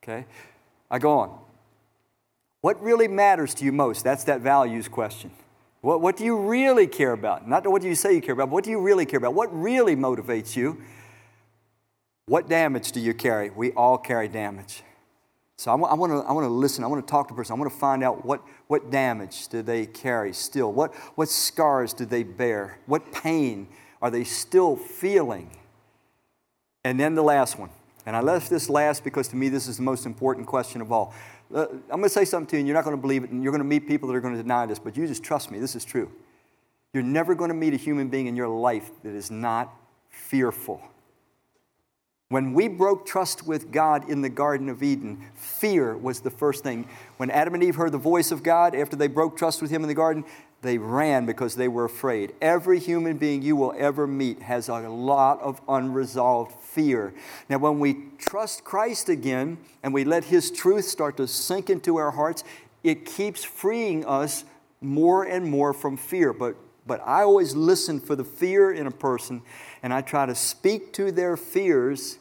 Okay? 0.02 0.26
I 0.90 0.98
go 0.98 1.18
on. 1.18 1.38
What 2.60 2.82
really 2.82 3.08
matters 3.08 3.54
to 3.54 3.64
you 3.64 3.72
most? 3.72 4.04
That's 4.04 4.24
that 4.24 4.40
values 4.40 4.88
question. 4.88 5.30
What, 5.80 6.00
what 6.00 6.16
do 6.16 6.24
you 6.24 6.38
really 6.38 6.86
care 6.86 7.12
about? 7.12 7.48
Not 7.48 7.66
what 7.66 7.82
do 7.82 7.88
you 7.88 7.94
say 7.94 8.14
you 8.14 8.20
care 8.20 8.34
about, 8.34 8.50
but 8.50 8.54
what 8.54 8.64
do 8.64 8.70
you 8.70 8.80
really 8.80 9.04
care 9.04 9.18
about? 9.18 9.34
What 9.34 9.52
really 9.52 9.96
motivates 9.96 10.54
you? 10.54 10.80
What 12.26 12.48
damage 12.48 12.92
do 12.92 13.00
you 13.00 13.14
carry? 13.14 13.50
We 13.50 13.72
all 13.72 13.98
carry 13.98 14.28
damage. 14.28 14.82
So 15.58 15.70
I, 15.70 15.74
want 15.74 16.10
to 16.10 16.28
I 16.28 16.32
want 16.32 16.44
to 16.44 16.48
listen. 16.48 16.82
I 16.82 16.86
want 16.88 17.06
to 17.06 17.10
talk 17.10 17.28
to 17.28 17.34
a 17.34 17.36
person. 17.36 17.54
I 17.54 17.58
want 17.58 17.70
to 17.72 17.78
find 17.78 18.02
out 18.02 18.24
what, 18.24 18.42
what 18.66 18.90
damage 18.90 19.48
do 19.48 19.62
they 19.62 19.86
carry 19.86 20.32
still? 20.32 20.72
What, 20.72 20.94
what 21.14 21.28
scars 21.28 21.92
do 21.92 22.04
they 22.04 22.24
bear? 22.24 22.78
What 22.86 23.12
pain 23.12 23.68
are 24.00 24.10
they 24.10 24.24
still 24.24 24.76
feeling? 24.76 25.56
And 26.84 26.98
then 26.98 27.14
the 27.14 27.22
last 27.22 27.58
one. 27.58 27.70
And 28.04 28.16
I 28.16 28.20
left 28.20 28.50
this 28.50 28.68
last 28.68 29.04
because 29.04 29.28
to 29.28 29.36
me 29.36 29.48
this 29.48 29.68
is 29.68 29.76
the 29.76 29.82
most 29.82 30.06
important 30.06 30.46
question 30.46 30.80
of 30.80 30.90
all. 30.90 31.14
Uh, 31.54 31.66
I'm 31.70 32.00
going 32.00 32.02
to 32.04 32.08
say 32.08 32.24
something 32.24 32.48
to 32.48 32.56
you 32.56 32.60
and 32.60 32.66
you're 32.66 32.76
not 32.76 32.84
going 32.84 32.96
to 32.96 33.00
believe 33.00 33.24
it 33.24 33.30
and 33.30 33.42
you're 33.42 33.52
going 33.52 33.62
to 33.62 33.68
meet 33.68 33.86
people 33.86 34.08
that 34.08 34.16
are 34.16 34.20
going 34.20 34.34
to 34.34 34.42
deny 34.42 34.66
this, 34.66 34.78
but 34.78 34.96
you 34.96 35.06
just 35.06 35.22
trust 35.22 35.50
me. 35.50 35.60
This 35.60 35.76
is 35.76 35.84
true. 35.84 36.10
You're 36.92 37.02
never 37.02 37.34
going 37.34 37.48
to 37.48 37.54
meet 37.54 37.74
a 37.74 37.76
human 37.76 38.08
being 38.08 38.26
in 38.26 38.36
your 38.36 38.48
life 38.48 38.90
that 39.02 39.14
is 39.14 39.30
not 39.30 39.72
fearful. 40.08 40.82
When 42.32 42.54
we 42.54 42.66
broke 42.66 43.04
trust 43.04 43.46
with 43.46 43.70
God 43.70 44.08
in 44.08 44.22
the 44.22 44.30
Garden 44.30 44.70
of 44.70 44.82
Eden, 44.82 45.22
fear 45.34 45.94
was 45.94 46.20
the 46.20 46.30
first 46.30 46.62
thing. 46.62 46.88
When 47.18 47.30
Adam 47.30 47.52
and 47.52 47.62
Eve 47.62 47.74
heard 47.74 47.92
the 47.92 47.98
voice 47.98 48.32
of 48.32 48.42
God 48.42 48.74
after 48.74 48.96
they 48.96 49.06
broke 49.06 49.36
trust 49.36 49.60
with 49.60 49.70
Him 49.70 49.82
in 49.82 49.88
the 49.88 49.94
garden, 49.94 50.24
they 50.62 50.78
ran 50.78 51.26
because 51.26 51.56
they 51.56 51.68
were 51.68 51.84
afraid. 51.84 52.32
Every 52.40 52.78
human 52.78 53.18
being 53.18 53.42
you 53.42 53.54
will 53.54 53.74
ever 53.76 54.06
meet 54.06 54.40
has 54.40 54.70
a 54.70 54.78
lot 54.78 55.42
of 55.42 55.60
unresolved 55.68 56.58
fear. 56.58 57.12
Now, 57.50 57.58
when 57.58 57.78
we 57.78 57.98
trust 58.16 58.64
Christ 58.64 59.10
again 59.10 59.58
and 59.82 59.92
we 59.92 60.04
let 60.04 60.24
His 60.24 60.50
truth 60.50 60.86
start 60.86 61.18
to 61.18 61.28
sink 61.28 61.68
into 61.68 61.96
our 61.96 62.12
hearts, 62.12 62.44
it 62.82 63.04
keeps 63.04 63.44
freeing 63.44 64.06
us 64.06 64.46
more 64.80 65.24
and 65.24 65.50
more 65.50 65.74
from 65.74 65.98
fear. 65.98 66.32
But, 66.32 66.56
but 66.86 67.02
I 67.06 67.24
always 67.24 67.54
listen 67.54 68.00
for 68.00 68.16
the 68.16 68.24
fear 68.24 68.72
in 68.72 68.86
a 68.86 68.90
person 68.90 69.42
and 69.82 69.92
I 69.92 70.00
try 70.00 70.24
to 70.24 70.34
speak 70.34 70.94
to 70.94 71.12
their 71.12 71.36
fears 71.36 72.18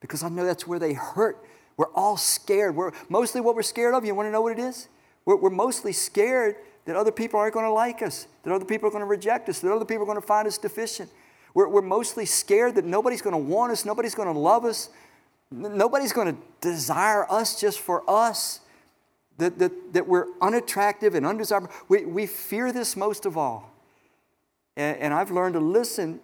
because 0.00 0.22
I 0.22 0.28
know 0.28 0.44
that's 0.44 0.66
where 0.66 0.78
they 0.78 0.94
hurt. 0.94 1.38
We're 1.76 1.92
all 1.94 2.16
scared. 2.16 2.74
We're 2.74 2.92
mostly 3.08 3.40
what 3.40 3.54
we're 3.54 3.62
scared 3.62 3.94
of. 3.94 4.04
You 4.04 4.14
want 4.14 4.26
to 4.26 4.30
know 4.30 4.42
what 4.42 4.52
it 4.52 4.58
is? 4.58 4.88
We're, 5.24 5.36
we're 5.36 5.50
mostly 5.50 5.92
scared 5.92 6.56
that 6.86 6.96
other 6.96 7.12
people 7.12 7.38
aren't 7.38 7.54
going 7.54 7.66
to 7.66 7.72
like 7.72 8.02
us, 8.02 8.26
that 8.42 8.52
other 8.52 8.64
people 8.64 8.88
are 8.88 8.90
going 8.90 9.02
to 9.02 9.06
reject 9.06 9.48
us, 9.48 9.60
that 9.60 9.72
other 9.72 9.84
people 9.84 10.02
are 10.02 10.06
going 10.06 10.20
to 10.20 10.26
find 10.26 10.48
us 10.48 10.58
deficient. 10.58 11.10
We're, 11.54 11.68
we're 11.68 11.82
mostly 11.82 12.26
scared 12.26 12.74
that 12.76 12.84
nobody's 12.84 13.22
going 13.22 13.34
to 13.34 13.38
want 13.38 13.72
us, 13.72 13.84
nobody's 13.84 14.14
going 14.14 14.32
to 14.32 14.38
love 14.38 14.64
us, 14.64 14.90
nobody's 15.50 16.12
going 16.12 16.34
to 16.34 16.40
desire 16.60 17.30
us 17.30 17.60
just 17.60 17.80
for 17.80 18.02
us, 18.08 18.60
that, 19.38 19.58
that, 19.58 19.92
that 19.92 20.06
we're 20.06 20.26
unattractive 20.40 21.14
and 21.14 21.26
undesirable. 21.26 21.70
We, 21.88 22.04
we 22.04 22.26
fear 22.26 22.72
this 22.72 22.96
most 22.96 23.26
of 23.26 23.36
all. 23.36 23.72
And, 24.76 24.98
and 24.98 25.14
I've 25.14 25.30
learned 25.30 25.54
to 25.54 25.60
listen 25.60 26.20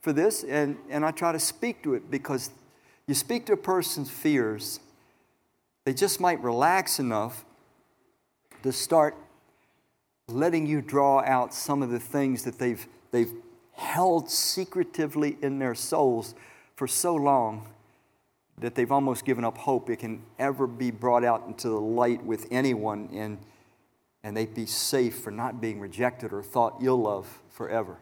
for 0.00 0.12
this, 0.12 0.44
and, 0.44 0.76
and 0.90 1.04
I 1.04 1.10
try 1.10 1.32
to 1.32 1.40
speak 1.40 1.82
to 1.82 1.94
it 1.94 2.10
because 2.10 2.50
you 3.08 3.14
speak 3.14 3.46
to 3.46 3.54
a 3.54 3.56
person's 3.56 4.08
fears, 4.08 4.78
they 5.84 5.92
just 5.92 6.20
might 6.20 6.40
relax 6.40 7.00
enough 7.00 7.44
to 8.62 8.70
start 8.70 9.16
letting 10.28 10.66
you 10.66 10.80
draw 10.80 11.20
out 11.24 11.52
some 11.52 11.82
of 11.82 11.90
the 11.90 11.98
things 11.98 12.44
that 12.44 12.60
they've, 12.60 12.86
they've 13.10 13.32
held 13.72 14.30
secretively 14.30 15.36
in 15.42 15.58
their 15.58 15.74
souls 15.74 16.36
for 16.76 16.86
so 16.86 17.16
long 17.16 17.66
that 18.58 18.76
they've 18.76 18.92
almost 18.92 19.24
given 19.24 19.44
up 19.44 19.58
hope 19.58 19.90
it 19.90 19.96
can 19.96 20.22
ever 20.38 20.68
be 20.68 20.92
brought 20.92 21.24
out 21.24 21.44
into 21.48 21.68
the 21.68 21.80
light 21.80 22.24
with 22.24 22.46
anyone. 22.50 23.08
And 23.12 23.38
and 24.22 24.36
they'd 24.36 24.54
be 24.54 24.66
safe 24.66 25.18
for 25.20 25.30
not 25.30 25.60
being 25.60 25.80
rejected 25.80 26.32
or 26.32 26.42
thought 26.42 26.76
ill 26.82 27.06
of 27.06 27.40
forever. 27.50 27.98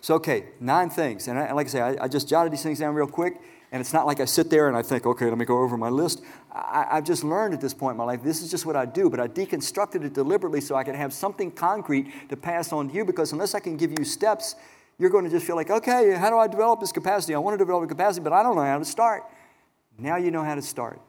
So, 0.00 0.14
okay, 0.16 0.46
nine 0.60 0.90
things. 0.90 1.28
And 1.28 1.38
I, 1.38 1.52
like 1.52 1.66
I 1.66 1.70
say, 1.70 1.80
I, 1.80 2.04
I, 2.04 2.08
just 2.08 2.28
jotted 2.28 2.52
these 2.52 2.62
things 2.62 2.80
down 2.80 2.94
real 2.94 3.06
quick. 3.06 3.40
And 3.72 3.80
it's 3.80 3.92
not 3.92 4.06
like 4.06 4.20
I 4.20 4.24
sit 4.24 4.48
there 4.48 4.68
and 4.68 4.76
I 4.76 4.82
think, 4.82 5.06
okay, 5.06 5.26
let 5.26 5.38
me 5.38 5.44
go 5.44 5.58
over 5.58 5.76
my 5.76 5.88
list. 5.88 6.22
I, 6.52 6.86
I've 6.92 7.04
just 7.04 7.24
learned 7.24 7.52
at 7.52 7.60
this 7.60 7.74
point 7.74 7.94
in 7.94 7.98
my 7.98 8.04
life, 8.04 8.22
this 8.22 8.40
is 8.40 8.50
just 8.50 8.64
what 8.64 8.76
I 8.76 8.86
do. 8.86 9.10
But 9.10 9.20
I 9.20 9.28
deconstructed 9.28 10.04
it 10.04 10.14
deliberately 10.14 10.60
so 10.60 10.76
I 10.76 10.84
could 10.84 10.94
have 10.94 11.12
something 11.12 11.50
concrete 11.50 12.28
to 12.28 12.36
pass 12.36 12.72
on 12.72 12.88
to 12.88 12.94
you 12.94 13.04
because 13.04 13.32
unless 13.32 13.54
I 13.54 13.60
can 13.60 13.76
give 13.76 13.98
you 13.98 14.04
steps, 14.04 14.54
you're 14.98 15.10
going 15.10 15.24
to 15.24 15.30
just 15.30 15.46
feel 15.46 15.56
like, 15.56 15.70
okay, 15.70 16.12
how 16.12 16.30
do 16.30 16.38
I 16.38 16.46
develop 16.46 16.80
this 16.80 16.92
capacity? 16.92 17.34
I 17.34 17.38
want 17.38 17.54
to 17.54 17.58
develop 17.58 17.84
a 17.84 17.86
capacity, 17.86 18.22
but 18.22 18.32
I 18.32 18.42
don't 18.42 18.54
know 18.54 18.62
how 18.62 18.78
to 18.78 18.84
start. 18.84 19.24
Now 19.98 20.16
you 20.16 20.30
know 20.30 20.42
how 20.42 20.54
to 20.54 20.62
start. 20.62 21.00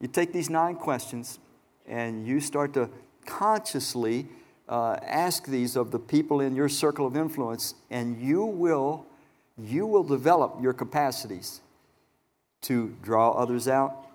You 0.00 0.08
take 0.08 0.32
these 0.32 0.50
nine 0.50 0.76
questions 0.76 1.38
and 1.86 2.26
you 2.26 2.40
start 2.40 2.72
to 2.74 2.88
consciously 3.26 4.26
uh, 4.68 4.96
ask 5.02 5.46
these 5.46 5.76
of 5.76 5.90
the 5.90 5.98
people 5.98 6.40
in 6.40 6.56
your 6.56 6.68
circle 6.68 7.06
of 7.06 7.16
influence, 7.16 7.74
and 7.90 8.20
you 8.20 8.44
will, 8.44 9.06
you 9.58 9.86
will 9.86 10.02
develop 10.02 10.56
your 10.62 10.72
capacities 10.72 11.60
to 12.64 12.94
draw 13.02 13.30
others 13.32 13.68
out, 13.68 14.06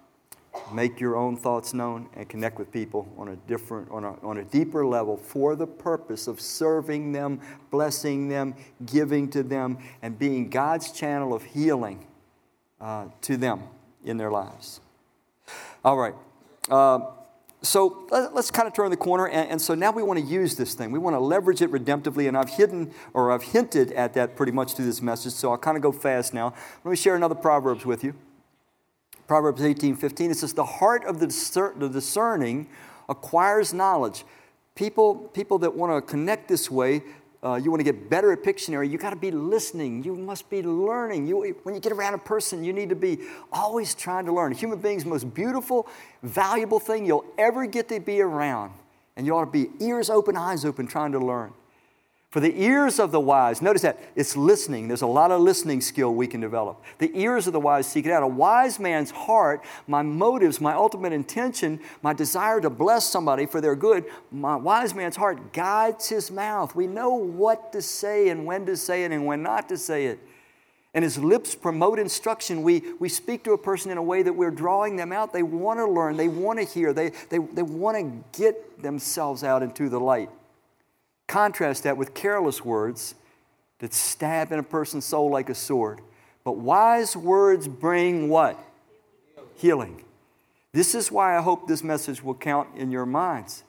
make 0.73 0.99
your 0.99 1.15
own 1.15 1.37
thoughts 1.37 1.73
known, 1.73 2.09
and 2.15 2.27
connect 2.27 2.57
with 2.57 2.71
people 2.71 3.07
on 3.17 3.29
a 3.29 3.35
different, 3.47 3.89
on 3.91 4.03
a, 4.03 4.13
on 4.25 4.37
a 4.37 4.43
deeper 4.43 4.85
level 4.85 5.17
for 5.17 5.55
the 5.55 5.67
purpose 5.67 6.27
of 6.27 6.41
serving 6.41 7.11
them, 7.11 7.39
blessing 7.71 8.27
them, 8.27 8.55
giving 8.85 9.29
to 9.29 9.43
them, 9.43 9.77
and 10.01 10.17
being 10.17 10.49
God's 10.49 10.91
channel 10.91 11.33
of 11.33 11.43
healing 11.43 12.05
uh, 12.81 13.05
to 13.21 13.37
them 13.37 13.63
in 14.03 14.17
their 14.17 14.31
lives. 14.31 14.81
All 15.83 15.97
right. 15.97 16.15
Uh, 16.69 16.99
so 17.61 18.07
let's 18.11 18.51
kind 18.51 18.67
of 18.67 18.73
turn 18.73 18.89
the 18.89 18.97
corner. 18.97 19.27
And, 19.27 19.51
and, 19.51 19.61
so 19.61 19.75
now 19.75 19.91
we 19.91 20.01
want 20.01 20.19
to 20.19 20.25
use 20.25 20.55
this 20.55 20.75
thing. 20.75 20.91
We 20.91 20.99
want 20.99 21.15
to 21.15 21.19
leverage 21.19 21.61
it 21.61 21.71
redemptively. 21.71 22.27
And 22.27 22.37
I've 22.37 22.49
hidden 22.49 22.93
or 23.13 23.31
I've 23.31 23.43
hinted 23.43 23.91
at 23.93 24.13
that 24.13 24.37
pretty 24.37 24.53
much 24.53 24.75
through 24.75 24.85
this 24.85 25.01
message. 25.01 25.33
So 25.33 25.51
I'll 25.51 25.57
kind 25.57 25.75
of 25.75 25.83
go 25.83 25.91
fast 25.91 26.33
now. 26.33 26.53
Let 26.85 26.91
me 26.91 26.95
share 26.95 27.15
another 27.15 27.35
Proverbs 27.35 27.85
with 27.85 28.03
you. 28.03 28.13
Proverbs 29.29 29.61
18 29.61 29.95
15. 29.95 30.31
It 30.31 30.37
says, 30.37 30.53
The 30.53 30.65
heart 30.65 31.05
of 31.05 31.19
the, 31.19 31.27
discer- 31.27 31.79
the 31.79 31.87
discerning 31.87 32.67
acquires 33.07 33.73
knowledge. 33.73 34.25
People, 34.75 35.15
people 35.15 35.59
that 35.59 35.73
want 35.73 35.93
to 35.93 36.01
connect 36.01 36.47
this 36.47 36.69
way 36.69 37.03
uh, 37.41 37.55
you 37.55 37.71
want 37.71 37.79
to 37.79 37.85
get 37.85 38.09
better 38.09 38.33
at 38.33 38.43
Pictionary, 38.43 38.89
you 38.89 38.97
got 38.97 39.11
to 39.11 39.15
be 39.15 39.31
listening. 39.31 40.03
You 40.03 40.13
must 40.15 40.49
be 40.49 40.61
learning. 40.61 41.25
You, 41.25 41.55
when 41.63 41.73
you 41.73 41.79
get 41.79 41.93
around 41.93 42.13
a 42.13 42.17
person, 42.17 42.65
you 42.65 42.73
need 42.73 42.89
to 42.89 42.95
be 42.95 43.19
always 43.51 43.95
trying 43.95 44.25
to 44.25 44.33
learn. 44.33 44.51
A 44.51 44.55
human 44.55 44.79
being's 44.79 45.05
most 45.05 45.33
beautiful, 45.33 45.87
valuable 46.21 46.79
thing 46.79 47.05
you'll 47.05 47.25
ever 47.37 47.65
get 47.65 47.87
to 47.89 47.99
be 48.01 48.19
around. 48.19 48.73
And 49.15 49.25
you 49.25 49.37
ought 49.37 49.45
to 49.45 49.51
be 49.51 49.69
ears 49.79 50.09
open, 50.09 50.35
eyes 50.35 50.65
open, 50.65 50.85
trying 50.85 51.13
to 51.13 51.19
learn. 51.19 51.53
For 52.29 52.39
the 52.39 52.61
ears 52.61 52.99
of 52.99 53.11
the 53.11 53.19
wise, 53.19 53.59
notice 53.59 53.81
that 53.81 53.99
it's 54.15 54.37
listening. 54.37 54.87
There's 54.87 55.01
a 55.01 55.07
lot 55.07 55.31
of 55.31 55.41
listening 55.41 55.81
skill 55.81 56.13
we 56.13 56.27
can 56.27 56.39
develop. 56.39 56.83
The 56.99 57.11
ears 57.19 57.47
of 57.47 57.53
the 57.53 57.59
wise 57.59 57.87
seek 57.87 58.05
it 58.05 58.11
out. 58.11 58.21
A 58.21 58.27
wise 58.27 58.79
man's 58.79 59.09
heart, 59.09 59.65
my 59.87 60.03
motives, 60.03 60.61
my 60.61 60.75
ultimate 60.75 61.11
intention, 61.11 61.79
my 62.03 62.13
desire 62.13 62.61
to 62.61 62.69
bless 62.69 63.05
somebody 63.05 63.47
for 63.47 63.61
their 63.61 63.75
good, 63.75 64.05
my 64.31 64.55
wise 64.55 64.93
man's 64.93 65.15
heart 65.15 65.53
guides 65.53 66.09
his 66.09 66.29
mouth. 66.29 66.75
We 66.75 66.85
know 66.85 67.15
what 67.15 67.71
to 67.73 67.81
say 67.81 68.29
and 68.29 68.45
when 68.45 68.67
to 68.67 68.77
say 68.77 69.05
it 69.05 69.11
and 69.11 69.25
when 69.25 69.41
not 69.41 69.67
to 69.69 69.77
say 69.77 70.05
it. 70.05 70.19
And 70.93 71.03
his 71.03 71.17
lips 71.17 71.55
promote 71.55 71.97
instruction. 71.97 72.61
We, 72.61 72.83
we 72.99 73.09
speak 73.09 73.43
to 73.45 73.53
a 73.53 73.57
person 73.57 73.89
in 73.89 73.97
a 73.97 74.03
way 74.03 74.21
that 74.21 74.33
we're 74.33 74.51
drawing 74.51 74.97
them 74.97 75.11
out. 75.11 75.33
They 75.33 75.43
want 75.43 75.79
to 75.79 75.87
learn, 75.87 76.15
they 76.15 76.27
want 76.27 76.59
to 76.59 76.65
hear, 76.65 76.93
they, 76.93 77.09
they, 77.29 77.39
they 77.39 77.63
want 77.63 77.97
to 77.97 78.39
get 78.39 78.83
themselves 78.83 79.43
out 79.43 79.63
into 79.63 79.89
the 79.89 79.99
light. 79.99 80.29
Contrast 81.29 81.83
that 81.83 81.95
with 81.95 82.15
careless 82.15 82.65
words 82.65 83.13
that 83.77 83.93
stab 83.93 84.51
in 84.51 84.57
a 84.57 84.63
person's 84.63 85.05
soul 85.05 85.29
like 85.29 85.47
a 85.49 85.55
sword. 85.55 86.01
But 86.43 86.57
wise 86.57 87.15
words 87.15 87.67
bring 87.67 88.29
what? 88.29 88.59
Healing. 89.55 90.03
This 90.73 90.95
is 90.95 91.11
why 91.11 91.37
I 91.37 91.41
hope 91.41 91.67
this 91.67 91.83
message 91.83 92.23
will 92.23 92.33
count 92.33 92.69
in 92.75 92.89
your 92.89 93.05
minds. 93.05 93.63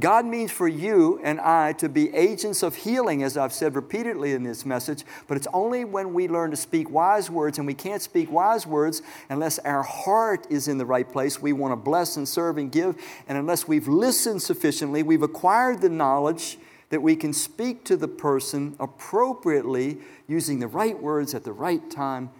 God 0.00 0.26
means 0.26 0.50
for 0.50 0.66
you 0.66 1.20
and 1.22 1.40
I 1.40 1.72
to 1.74 1.88
be 1.88 2.12
agents 2.12 2.64
of 2.64 2.74
healing, 2.74 3.22
as 3.22 3.36
I've 3.36 3.52
said 3.52 3.76
repeatedly 3.76 4.32
in 4.32 4.42
this 4.42 4.66
message, 4.66 5.04
but 5.28 5.36
it's 5.36 5.46
only 5.54 5.84
when 5.84 6.12
we 6.12 6.26
learn 6.26 6.50
to 6.50 6.56
speak 6.56 6.90
wise 6.90 7.30
words, 7.30 7.58
and 7.58 7.66
we 7.68 7.74
can't 7.74 8.02
speak 8.02 8.30
wise 8.30 8.66
words 8.66 9.00
unless 9.30 9.60
our 9.60 9.84
heart 9.84 10.44
is 10.50 10.66
in 10.66 10.78
the 10.78 10.84
right 10.84 11.10
place. 11.10 11.40
We 11.40 11.52
want 11.52 11.70
to 11.70 11.76
bless 11.76 12.16
and 12.16 12.28
serve 12.28 12.58
and 12.58 12.70
give, 12.70 12.96
and 13.28 13.38
unless 13.38 13.68
we've 13.68 13.86
listened 13.86 14.42
sufficiently, 14.42 15.04
we've 15.04 15.22
acquired 15.22 15.80
the 15.80 15.88
knowledge 15.88 16.58
that 16.90 17.00
we 17.00 17.14
can 17.14 17.32
speak 17.32 17.84
to 17.84 17.96
the 17.96 18.08
person 18.08 18.74
appropriately 18.80 19.98
using 20.26 20.58
the 20.58 20.68
right 20.68 21.00
words 21.00 21.32
at 21.32 21.44
the 21.44 21.52
right 21.52 21.88
time, 21.90 22.30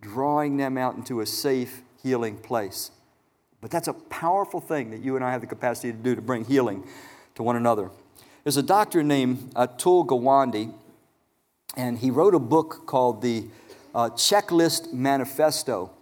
drawing 0.00 0.58
them 0.58 0.78
out 0.78 0.94
into 0.94 1.20
a 1.20 1.26
safe, 1.26 1.82
healing 2.02 2.36
place. 2.36 2.92
But 3.64 3.70
that's 3.70 3.88
a 3.88 3.94
powerful 3.94 4.60
thing 4.60 4.90
that 4.90 5.00
you 5.00 5.16
and 5.16 5.24
I 5.24 5.32
have 5.32 5.40
the 5.40 5.46
capacity 5.46 5.90
to 5.90 5.96
do 5.96 6.14
to 6.14 6.20
bring 6.20 6.44
healing 6.44 6.86
to 7.34 7.42
one 7.42 7.56
another. 7.56 7.90
There's 8.42 8.58
a 8.58 8.62
doctor 8.62 9.02
named 9.02 9.54
Atul 9.54 10.06
Gawande, 10.06 10.70
and 11.74 11.96
he 11.96 12.10
wrote 12.10 12.34
a 12.34 12.38
book 12.38 12.82
called 12.84 13.22
the 13.22 13.46
uh, 13.94 14.10
Checklist 14.10 14.92
Manifesto. 14.92 15.92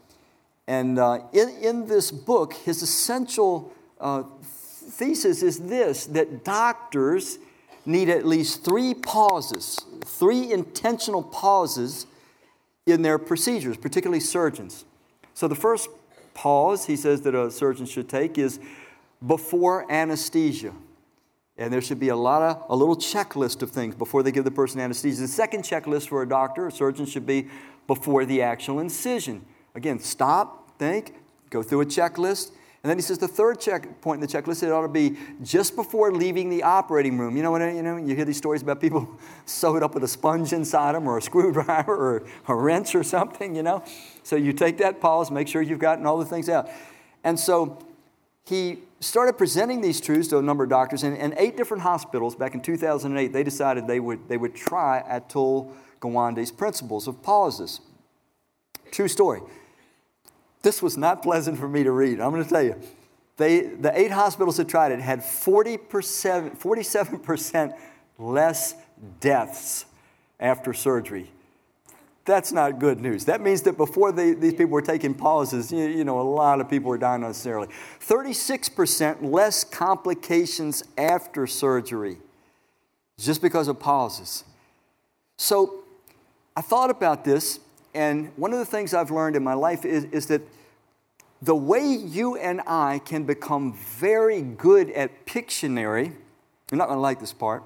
And 0.66 0.98
uh, 0.98 1.20
in, 1.32 1.50
in 1.62 1.86
this 1.86 2.10
book, 2.10 2.54
his 2.54 2.82
essential 2.82 3.72
uh, 4.00 4.24
thesis 4.42 5.44
is 5.44 5.60
this 5.60 6.06
that 6.06 6.44
doctors 6.44 7.38
need 7.86 8.08
at 8.08 8.26
least 8.26 8.64
three 8.64 8.92
pauses, 8.92 9.78
three 10.04 10.52
intentional 10.52 11.22
pauses 11.22 12.08
in 12.86 13.02
their 13.02 13.18
procedures, 13.18 13.76
particularly 13.76 14.18
surgeons. 14.18 14.84
So 15.34 15.46
the 15.46 15.54
first 15.54 15.88
pause 16.34 16.86
he 16.86 16.96
says 16.96 17.22
that 17.22 17.34
a 17.34 17.50
surgeon 17.50 17.86
should 17.86 18.08
take 18.08 18.38
is 18.38 18.58
before 19.26 19.90
anesthesia. 19.90 20.72
And 21.58 21.72
there 21.72 21.82
should 21.82 22.00
be 22.00 22.08
a 22.08 22.16
lot 22.16 22.42
of 22.42 22.64
a 22.70 22.76
little 22.76 22.96
checklist 22.96 23.62
of 23.62 23.70
things 23.70 23.94
before 23.94 24.22
they 24.22 24.32
give 24.32 24.44
the 24.44 24.50
person 24.50 24.80
anesthesia. 24.80 25.20
The 25.20 25.28
second 25.28 25.62
checklist 25.62 26.08
for 26.08 26.22
a 26.22 26.28
doctor, 26.28 26.66
a 26.66 26.72
surgeon, 26.72 27.06
should 27.06 27.26
be 27.26 27.48
before 27.86 28.24
the 28.24 28.42
actual 28.42 28.80
incision. 28.80 29.44
Again, 29.74 29.98
stop, 29.98 30.78
think, 30.78 31.14
go 31.50 31.62
through 31.62 31.82
a 31.82 31.86
checklist. 31.86 32.52
And 32.82 32.90
then 32.90 32.98
he 32.98 33.02
says 33.02 33.18
the 33.18 33.28
third 33.28 33.60
check 33.60 34.00
point 34.00 34.20
in 34.20 34.28
the 34.28 34.32
checklist, 34.32 34.64
it 34.64 34.72
ought 34.72 34.82
to 34.82 34.88
be 34.88 35.16
just 35.40 35.76
before 35.76 36.12
leaving 36.12 36.48
the 36.48 36.64
operating 36.64 37.16
room. 37.16 37.36
You 37.36 37.44
know 37.44 37.52
what 37.52 37.60
you 37.60 37.82
know? 37.82 37.96
You 37.96 38.16
hear 38.16 38.24
these 38.24 38.38
stories 38.38 38.62
about 38.62 38.80
people 38.80 39.08
sewed 39.46 39.84
up 39.84 39.94
with 39.94 40.02
a 40.02 40.08
sponge 40.08 40.52
inside 40.52 40.96
them 40.96 41.06
or 41.06 41.18
a 41.18 41.22
screwdriver 41.22 41.94
or 41.94 42.26
a 42.48 42.54
wrench 42.54 42.96
or 42.96 43.04
something, 43.04 43.54
you 43.54 43.62
know? 43.62 43.84
So 44.24 44.34
you 44.34 44.52
take 44.52 44.78
that 44.78 45.00
pause, 45.00 45.30
make 45.30 45.46
sure 45.46 45.62
you've 45.62 45.78
gotten 45.78 46.06
all 46.06 46.18
the 46.18 46.24
things 46.24 46.48
out. 46.48 46.68
And 47.22 47.38
so 47.38 47.78
he 48.44 48.80
started 48.98 49.38
presenting 49.38 49.80
these 49.80 50.00
truths 50.00 50.28
to 50.28 50.38
a 50.38 50.42
number 50.42 50.64
of 50.64 50.70
doctors. 50.70 51.04
And 51.04 51.34
eight 51.36 51.56
different 51.56 51.84
hospitals 51.84 52.34
back 52.34 52.54
in 52.54 52.60
2008, 52.60 53.32
they 53.32 53.44
decided 53.44 53.86
they 53.86 54.00
would, 54.00 54.28
they 54.28 54.36
would 54.36 54.56
try 54.56 55.04
Atul 55.08 55.72
Gawande's 56.00 56.50
principles 56.50 57.06
of 57.06 57.22
pauses. 57.22 57.80
True 58.90 59.06
story. 59.06 59.40
This 60.62 60.80
was 60.80 60.96
not 60.96 61.22
pleasant 61.22 61.58
for 61.58 61.68
me 61.68 61.82
to 61.82 61.90
read. 61.90 62.20
I'm 62.20 62.30
going 62.30 62.44
to 62.44 62.48
tell 62.48 62.62
you. 62.62 62.76
They, 63.36 63.60
the 63.60 63.98
eight 63.98 64.10
hospitals 64.10 64.58
that 64.58 64.68
tried 64.68 64.92
it 64.92 65.00
had 65.00 65.20
40%, 65.20 65.78
47% 66.58 67.76
less 68.18 68.74
deaths 69.20 69.86
after 70.38 70.72
surgery. 70.72 71.30
That's 72.24 72.52
not 72.52 72.78
good 72.78 73.00
news. 73.00 73.24
That 73.24 73.40
means 73.40 73.62
that 73.62 73.76
before 73.76 74.12
they, 74.12 74.32
these 74.34 74.52
people 74.52 74.68
were 74.68 74.82
taking 74.82 75.12
pauses, 75.14 75.72
you, 75.72 75.86
you 75.86 76.04
know, 76.04 76.20
a 76.20 76.22
lot 76.22 76.60
of 76.60 76.70
people 76.70 76.88
were 76.88 76.98
dying 76.98 77.22
unnecessarily. 77.22 77.68
36% 78.00 79.22
less 79.22 79.64
complications 79.64 80.84
after 80.96 81.48
surgery 81.48 82.18
just 83.18 83.42
because 83.42 83.66
of 83.66 83.80
pauses. 83.80 84.44
So 85.36 85.82
I 86.56 86.60
thought 86.60 86.90
about 86.90 87.24
this 87.24 87.58
and 87.94 88.32
one 88.36 88.52
of 88.52 88.58
the 88.58 88.66
things 88.66 88.94
I've 88.94 89.10
learned 89.10 89.36
in 89.36 89.44
my 89.44 89.54
life 89.54 89.84
is, 89.84 90.04
is 90.04 90.26
that 90.26 90.42
the 91.42 91.54
way 91.54 91.84
you 91.84 92.36
and 92.36 92.60
I 92.66 93.00
can 93.04 93.24
become 93.24 93.74
very 93.74 94.42
good 94.42 94.90
at 94.90 95.26
Pictionary, 95.26 96.14
you're 96.70 96.78
not 96.78 96.86
going 96.86 96.96
to 96.96 97.00
like 97.00 97.20
this 97.20 97.32
part, 97.32 97.64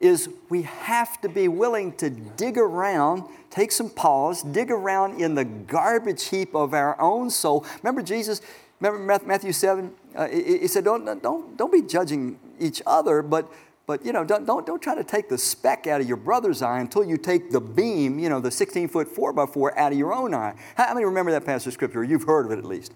is 0.00 0.28
we 0.48 0.62
have 0.62 1.20
to 1.20 1.28
be 1.28 1.48
willing 1.48 1.92
to 1.92 2.08
dig 2.08 2.56
around, 2.56 3.24
take 3.50 3.72
some 3.72 3.90
pause, 3.90 4.42
dig 4.42 4.70
around 4.70 5.20
in 5.20 5.34
the 5.34 5.44
garbage 5.44 6.28
heap 6.28 6.54
of 6.54 6.72
our 6.72 7.00
own 7.00 7.30
soul. 7.30 7.66
Remember 7.82 8.02
Jesus, 8.02 8.40
remember 8.80 9.22
Matthew 9.26 9.52
7? 9.52 9.92
Uh, 10.14 10.28
he, 10.28 10.58
he 10.58 10.66
said, 10.68 10.84
don't, 10.84 11.22
don't, 11.22 11.56
don't 11.56 11.72
be 11.72 11.82
judging 11.82 12.38
each 12.58 12.80
other, 12.86 13.22
but 13.22 13.52
but 13.88 14.04
you 14.04 14.12
know, 14.12 14.22
don't, 14.22 14.44
don't, 14.44 14.66
don't 14.66 14.82
try 14.82 14.94
to 14.94 15.02
take 15.02 15.30
the 15.30 15.38
speck 15.38 15.86
out 15.86 16.02
of 16.02 16.06
your 16.06 16.18
brother's 16.18 16.60
eye 16.60 16.78
until 16.78 17.02
you 17.02 17.16
take 17.16 17.50
the 17.50 17.60
beam, 17.60 18.18
you 18.18 18.28
know, 18.28 18.38
the 18.38 18.50
16 18.50 18.86
foot 18.86 19.08
4 19.08 19.32
by 19.32 19.46
4 19.46 19.78
out 19.78 19.92
of 19.92 19.98
your 19.98 20.12
own 20.12 20.34
eye. 20.34 20.54
How 20.76 20.92
many 20.92 21.06
remember 21.06 21.32
that 21.32 21.46
passage 21.46 21.68
of 21.68 21.72
scripture? 21.72 22.04
You've 22.04 22.24
heard 22.24 22.44
of 22.44 22.52
it 22.52 22.58
at 22.58 22.66
least. 22.66 22.92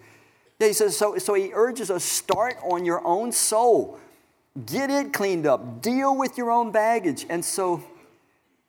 Yeah, 0.61 0.67
he 0.67 0.75
says, 0.75 0.95
so, 0.95 1.17
so 1.17 1.33
he 1.33 1.51
urges 1.55 1.91
us 1.91 2.05
start 2.05 2.59
on 2.63 2.85
your 2.85 3.03
own 3.07 3.33
soul. 3.33 3.99
Get 4.67 4.91
it 4.91 5.15
cleaned 5.15 5.47
up. 5.47 5.81
Deal 5.81 6.15
with 6.15 6.37
your 6.37 6.51
own 6.51 6.73
baggage. 6.73 7.25
And 7.31 7.43
so 7.43 7.83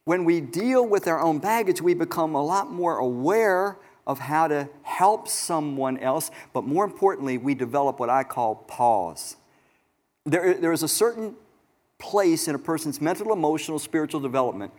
when 0.06 0.24
we 0.24 0.40
deal 0.40 0.88
with 0.88 1.10
our 1.10 1.20
own 1.20 1.40
baggage, 1.40 1.82
we 1.82 1.94
become 1.94 2.36
a 2.36 2.44
lot 2.44 2.72
more 2.72 3.00
aware 3.00 3.78
of 4.08 4.20
how 4.20 4.48
to 4.48 4.70
help 4.84 5.28
someone 5.28 5.98
else. 5.98 6.32
But 6.54 6.64
more 6.64 6.86
importantly, 6.86 7.38
we 7.38 7.54
develop 7.54 8.00
what 8.00 8.10
I 8.10 8.24
call 8.24 8.56
pause. 8.56 9.36
There, 10.26 10.54
there 10.54 10.72
is 10.72 10.84
a 10.84 10.88
certain 10.88 11.36
place 12.04 12.50
in 12.50 12.54
a 12.54 12.60
person's 12.60 13.00
mental, 13.00 13.32
emotional, 13.32 13.80
spiritual 13.80 14.20
development 14.20 14.74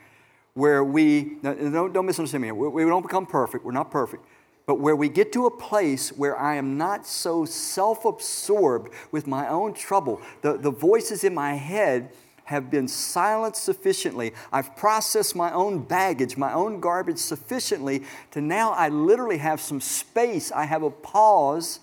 where 0.52 0.84
we, 0.84 1.36
don't, 1.42 1.92
don't 1.92 2.06
misunderstand 2.06 2.42
me 2.42 2.48
here, 2.48 2.54
we, 2.54 2.68
we 2.68 2.84
don't 2.84 3.02
become 3.02 3.26
perfect, 3.26 3.64
we're 3.64 3.72
not 3.72 3.90
perfect, 3.90 4.22
but 4.66 4.76
where 4.76 4.94
we 4.94 5.08
get 5.08 5.32
to 5.32 5.46
a 5.46 5.50
place 5.50 6.10
where 6.10 6.38
I 6.38 6.56
am 6.56 6.76
not 6.76 7.06
so 7.06 7.46
self 7.46 8.04
absorbed 8.04 8.92
with 9.10 9.26
my 9.26 9.48
own 9.48 9.72
trouble, 9.72 10.20
the, 10.42 10.58
the 10.58 10.70
voices 10.70 11.24
in 11.24 11.34
my 11.34 11.54
head 11.54 12.10
have 12.44 12.70
been 12.70 12.86
silenced 12.86 13.64
sufficiently. 13.64 14.34
I've 14.52 14.76
processed 14.76 15.34
my 15.34 15.50
own 15.50 15.80
baggage, 15.82 16.36
my 16.36 16.52
own 16.52 16.78
garbage 16.78 17.18
sufficiently 17.18 18.02
to 18.32 18.42
now 18.42 18.72
I 18.72 18.90
literally 18.90 19.38
have 19.38 19.62
some 19.62 19.80
space. 19.80 20.52
I 20.52 20.66
have 20.66 20.82
a 20.82 20.90
pause 20.90 21.80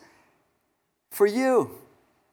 for 1.10 1.26
you. 1.26 1.81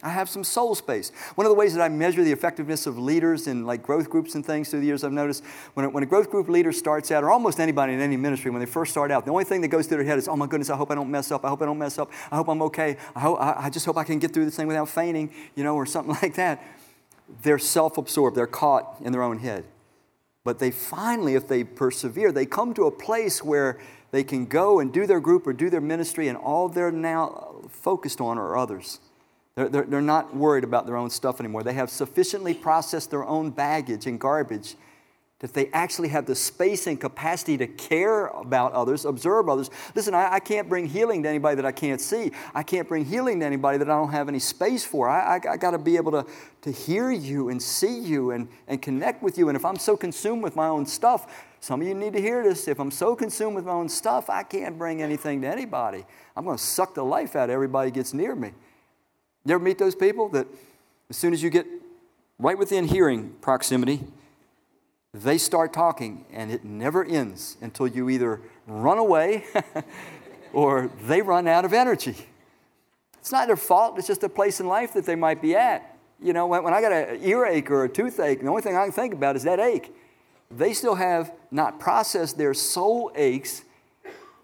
I 0.01 0.11
have 0.11 0.29
some 0.29 0.45
soul 0.45 0.77
space. 0.77 1.11
One 1.35 1.45
of 1.45 1.51
the 1.51 1.57
ways 1.59 1.75
that 1.75 1.83
I 1.83 1.89
measure 1.89 2.23
the 2.23 2.31
effectiveness 2.31 2.87
of 2.87 3.01
leaders 3.01 3.49
in 3.49 3.67
like 3.67 3.83
growth 3.83 4.09
groups 4.09 4.37
and 4.37 4.47
things 4.47 4.71
through 4.71 4.79
the 4.79 4.87
years, 4.87 5.03
I've 5.03 5.11
noticed 5.11 5.43
when 5.75 5.87
a, 5.87 5.91
when 5.91 6.05
a 6.05 6.07
growth 6.07 6.31
group 6.31 6.49
leader 6.49 6.71
starts 6.71 7.11
out, 7.11 7.25
or 7.25 7.33
almost 7.33 7.59
anybody 7.59 7.95
in 7.95 8.01
any 8.01 8.17
ministry, 8.17 8.53
when 8.53 8.61
they 8.61 8.67
first 8.67 8.93
start 8.93 9.11
out, 9.11 9.25
the 9.25 9.33
only 9.33 9.43
thing 9.43 9.61
that 9.63 9.69
goes 9.69 9.89
through 9.89 9.97
their 9.97 10.07
head 10.07 10.19
is, 10.19 10.29
oh 10.29 10.37
my 10.37 10.47
goodness, 10.47 10.71
I 10.71 10.77
hope 10.77 10.93
I 10.93 10.95
don't 10.95 11.11
mess 11.11 11.33
up. 11.33 11.45
I 11.45 11.49
hope 11.49 11.63
I 11.63 11.65
don't 11.65 11.79
mess 11.79 11.99
up. 11.99 12.13
I 12.31 12.37
hope 12.37 12.49
I'm 12.49 12.63
okay. 12.63 12.97
I, 13.17 13.21
hope, 13.21 13.41
I, 13.41 13.55
I 13.65 13.71
just 13.71 13.87
hope 13.87 13.97
I 13.97 14.05
can 14.05 14.21
get 14.21 14.33
through 14.33 14.45
this 14.45 14.55
thing 14.55 14.69
without 14.69 14.89
fainting, 14.89 15.35
you 15.57 15.65
know, 15.65 15.75
or 15.75 15.85
something 15.85 16.15
like 16.23 16.37
that. 16.37 16.63
They're 17.43 17.59
self 17.59 17.99
absorbed, 17.99 18.37
they're 18.37 18.47
caught 18.47 18.99
in 19.01 19.11
their 19.11 19.25
own 19.25 19.41
head. 19.41 19.65
But 20.45 20.61
they 20.61 20.71
finally, 20.71 21.35
if 21.35 21.49
they 21.49 21.65
persevere, 21.65 22.31
they 22.31 22.47
come 22.47 22.73
to 22.75 22.85
a 22.85 22.93
place 22.93 23.43
where 23.43 23.81
they 24.13 24.23
can 24.23 24.47
go 24.47 24.79
and 24.79 24.93
do 24.93 25.09
their 25.09 25.21
group 25.21 25.45
or 25.45 25.53
do 25.53 25.69
their 25.69 25.81
ministry, 25.81 26.29
and 26.29 26.39
all 26.39 26.69
they're 26.69 26.93
now 26.93 27.57
focused 27.69 28.21
on 28.21 28.39
are 28.39 28.57
others. 28.57 29.01
They're, 29.59 29.69
they're, 29.69 29.85
they're 29.87 30.01
not 30.01 30.37
worried 30.37 30.63
about 30.63 30.87
their 30.87 30.97
own 30.97 31.11
stuff 31.11 31.41
anymore. 31.41 31.65
They 31.65 31.73
have 31.73 31.91
sufficiently 31.91 32.55
processed 32.55 33.11
their 33.11 33.25
own 33.25 33.51
baggage 33.51 34.07
and 34.07 34.21
garbage 34.21 34.77
that 35.41 35.53
they 35.53 35.67
actually 35.73 36.11
have 36.11 36.27
the 36.27 36.35
space 36.37 36.87
and 36.87 37.01
capacity 37.01 37.57
to 37.57 37.67
care 37.67 38.27
about 38.27 38.73
others, 38.73 39.05
observe 39.05 39.49
others. 39.49 39.69
Listen, 39.97 40.15
I, 40.15 40.35
I, 40.35 40.41
can't 40.41 40.69
bring 40.69 40.87
healing 40.87 41.25
to 41.25 41.29
anybody 41.29 41.57
that 41.57 41.67
I 41.67 41.73
can't 41.73 42.01
see. 42.01 42.31
I 42.55 42.63
can't 42.63 42.87
bring 42.89 43.05
healing 43.05 43.41
to 43.41 43.47
anybody 43.47 43.79
that 43.79 43.91
I 43.91 43.95
don't 43.95 44.13
have 44.13 44.29
any 44.29 44.39
space 44.39 44.85
for. 44.85 45.09
I, 45.09 45.39
I, 45.39 45.53
I 45.53 45.57
got 45.57 45.73
to 45.73 45.79
be 45.79 45.97
able 45.97 46.13
to, 46.13 46.27
to 46.63 46.71
hear 46.71 47.11
you 47.11 47.49
and 47.49 47.61
see 47.61 47.99
you 47.99 48.31
and, 48.31 48.49
and 48.69 48.81
connect 48.81 49.25
with 49.25 49.39
you. 49.39 49.49
And 49.49 49.57
if 49.57 49.65
I'm 49.65 49.77
so 49.77 49.97
consumed 49.97 50.45
with 50.45 50.55
my 50.55 50.69
own 50.69 50.87
stuff, 50.87 51.47
some 51.59 51.81
of 51.81 51.87
you 51.89 51.95
need 51.95 52.13
to 52.13 52.21
hear 52.21 52.45
this. 52.45 52.69
If 52.69 52.79
I'm 52.79 52.93
so 52.93 53.17
consumed 53.17 53.57
with 53.57 53.65
my 53.65 53.73
own 53.73 53.89
stuff, 53.89 54.31
I 54.31 54.45
can't 54.45 54.79
bring 54.79 55.03
anything 55.03 55.41
to 55.43 55.49
anybody. 55.49 56.05
I'm 56.37 56.45
going 56.45 56.57
to 56.57 56.63
suck 56.63 56.95
the 56.95 57.05
life 57.05 57.35
out 57.35 57.51
of 57.51 57.55
everybody 57.55 57.91
gets 57.91 58.15
near 58.15 58.37
me. 58.37 58.53
You 59.45 59.55
ever 59.55 59.65
meet 59.65 59.79
those 59.79 59.95
people 59.95 60.29
that 60.31 60.47
as 61.11 61.17
soon 61.17 61.33
as 61.33 61.43
you 61.43 61.51
get 61.51 61.67
right 62.39 62.59
within 62.59 62.87
hearing 62.87 63.31
proximity, 63.41 64.05
they 65.15 65.39
start 65.39 65.73
talking 65.73 66.27
and 66.33 66.51
it 66.51 66.65
never 66.65 67.05
ends 67.05 67.57
until 67.61 67.87
you 67.87 68.11
either 68.11 68.41
run 68.67 68.99
away 68.99 69.45
or 70.53 70.91
they 71.03 71.23
run 71.23 71.49
out 71.49 71.65
of 71.65 71.73
energy. 71.73 72.17
It's 73.19 73.33
not 73.33 73.47
their 73.47 73.57
fault, 73.57 73.99
it's 73.99 74.07
just 74.07 74.23
a 74.23 74.29
place 74.29 74.61
in 74.61 74.67
life 74.67 74.93
that 74.95 75.05
they 75.05 75.17
might 75.17 75.43
be 75.43 75.55
at. 75.57 75.97
You 76.21 76.33
know, 76.33 76.47
when, 76.47 76.63
when 76.65 76.75
I 76.75 76.81
got 76.81 76.93
an 76.93 77.23
earache 77.23 77.71
or 77.71 77.85
a 77.85 77.89
toothache, 77.89 78.41
the 78.41 78.49
only 78.49 78.63
thing 78.63 78.77
I 78.77 78.85
can 78.85 78.93
think 78.93 79.13
about 79.15 79.37
is 79.37 79.45
that 79.45 79.61
ache. 79.61 79.95
They 80.51 80.73
still 80.73 80.95
have 80.95 81.33
not 81.51 81.79
processed 81.79 82.39
their 82.39 82.55
soul 82.55 83.13
aches. 83.15 83.65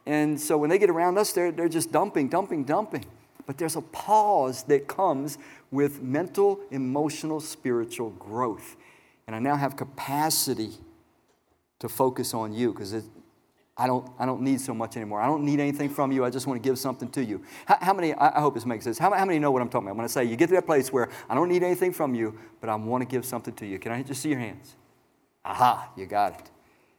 And 0.06 0.40
so 0.40 0.58
when 0.58 0.70
they 0.70 0.78
get 0.78 0.90
around 0.90 1.18
us, 1.18 1.32
they're, 1.32 1.50
they're 1.50 1.68
just 1.68 1.90
dumping, 1.90 2.28
dumping, 2.28 2.64
dumping. 2.64 3.04
But 3.46 3.58
there's 3.58 3.76
a 3.76 3.82
pause 3.82 4.62
that 4.64 4.88
comes 4.88 5.38
with 5.70 6.02
mental, 6.02 6.60
emotional, 6.70 7.40
spiritual 7.40 8.10
growth. 8.10 8.76
And 9.26 9.34
I 9.34 9.38
now 9.38 9.56
have 9.56 9.76
capacity 9.76 10.70
to 11.80 11.88
focus 11.88 12.34
on 12.34 12.52
you 12.52 12.72
because 12.72 12.94
I 13.76 13.86
don't, 13.86 14.08
I 14.18 14.26
don't 14.26 14.42
need 14.42 14.60
so 14.60 14.72
much 14.72 14.96
anymore. 14.96 15.20
I 15.20 15.26
don't 15.26 15.44
need 15.44 15.58
anything 15.58 15.88
from 15.88 16.12
you. 16.12 16.24
I 16.24 16.30
just 16.30 16.46
want 16.46 16.62
to 16.62 16.66
give 16.66 16.78
something 16.78 17.10
to 17.10 17.24
you. 17.24 17.42
How, 17.66 17.78
how 17.80 17.92
many, 17.92 18.14
I, 18.14 18.40
hope 18.40 18.54
this 18.54 18.64
makes 18.64 18.84
sense. 18.84 18.98
How, 18.98 19.12
how, 19.12 19.24
many 19.24 19.38
know 19.40 19.50
what 19.50 19.62
I'm 19.62 19.68
talking 19.68 19.88
about 19.88 19.96
when 19.96 20.06
to 20.06 20.12
say 20.12 20.24
you 20.24 20.36
get 20.36 20.48
to 20.48 20.54
that 20.54 20.66
place 20.66 20.92
where 20.92 21.08
I 21.28 21.34
don't 21.34 21.48
need 21.48 21.62
anything 21.64 21.92
from 21.92 22.14
you, 22.14 22.38
but 22.60 22.70
I 22.70 22.74
want 22.76 23.02
to 23.02 23.08
give 23.08 23.24
something 23.24 23.52
to 23.54 23.66
you? 23.66 23.78
Can 23.80 23.90
I 23.90 24.02
just 24.02 24.22
see 24.22 24.30
your 24.30 24.38
hands? 24.38 24.76
Aha, 25.44 25.90
you 25.96 26.06
got 26.06 26.40
it. 26.40 26.50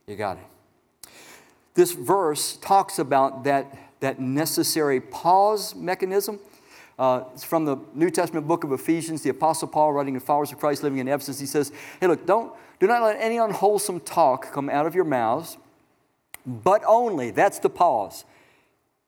You 0.06 0.18
got 0.18 0.38
it. 0.38 1.10
This 1.76 1.94
verse 1.94 2.58
talks 2.58 3.00
about 3.00 3.46
that 3.46 3.85
that 4.00 4.20
necessary 4.20 5.00
pause 5.00 5.76
mechanism. 5.76 6.40
Uh, 6.98 7.24
it's 7.34 7.44
from 7.44 7.66
the 7.66 7.78
New 7.94 8.10
Testament 8.10 8.48
book 8.48 8.64
of 8.64 8.72
Ephesians, 8.72 9.22
the 9.22 9.30
Apostle 9.30 9.68
Paul, 9.68 9.94
writing 9.94 10.14
to 10.14 10.20
followers 10.20 10.52
of 10.52 10.60
Christ 10.60 10.84
living 10.84 11.00
in 11.00 11.08
Ephesus. 11.08 11.40
He 11.40 11.46
says, 11.46 11.72
Hey, 12.00 12.08
look, 12.08 12.26
don't, 12.26 12.54
do 12.80 12.88
not 12.88 13.02
let 13.02 13.18
any 13.20 13.38
unwholesome 13.38 14.02
talk 14.02 14.52
come 14.52 14.70
out 14.70 14.86
of 14.86 14.96
your 14.96 15.04
mouths, 15.04 15.58
but 16.46 16.84
only, 16.88 17.32
that's 17.32 17.60
the 17.60 17.70
pause. 17.70 18.24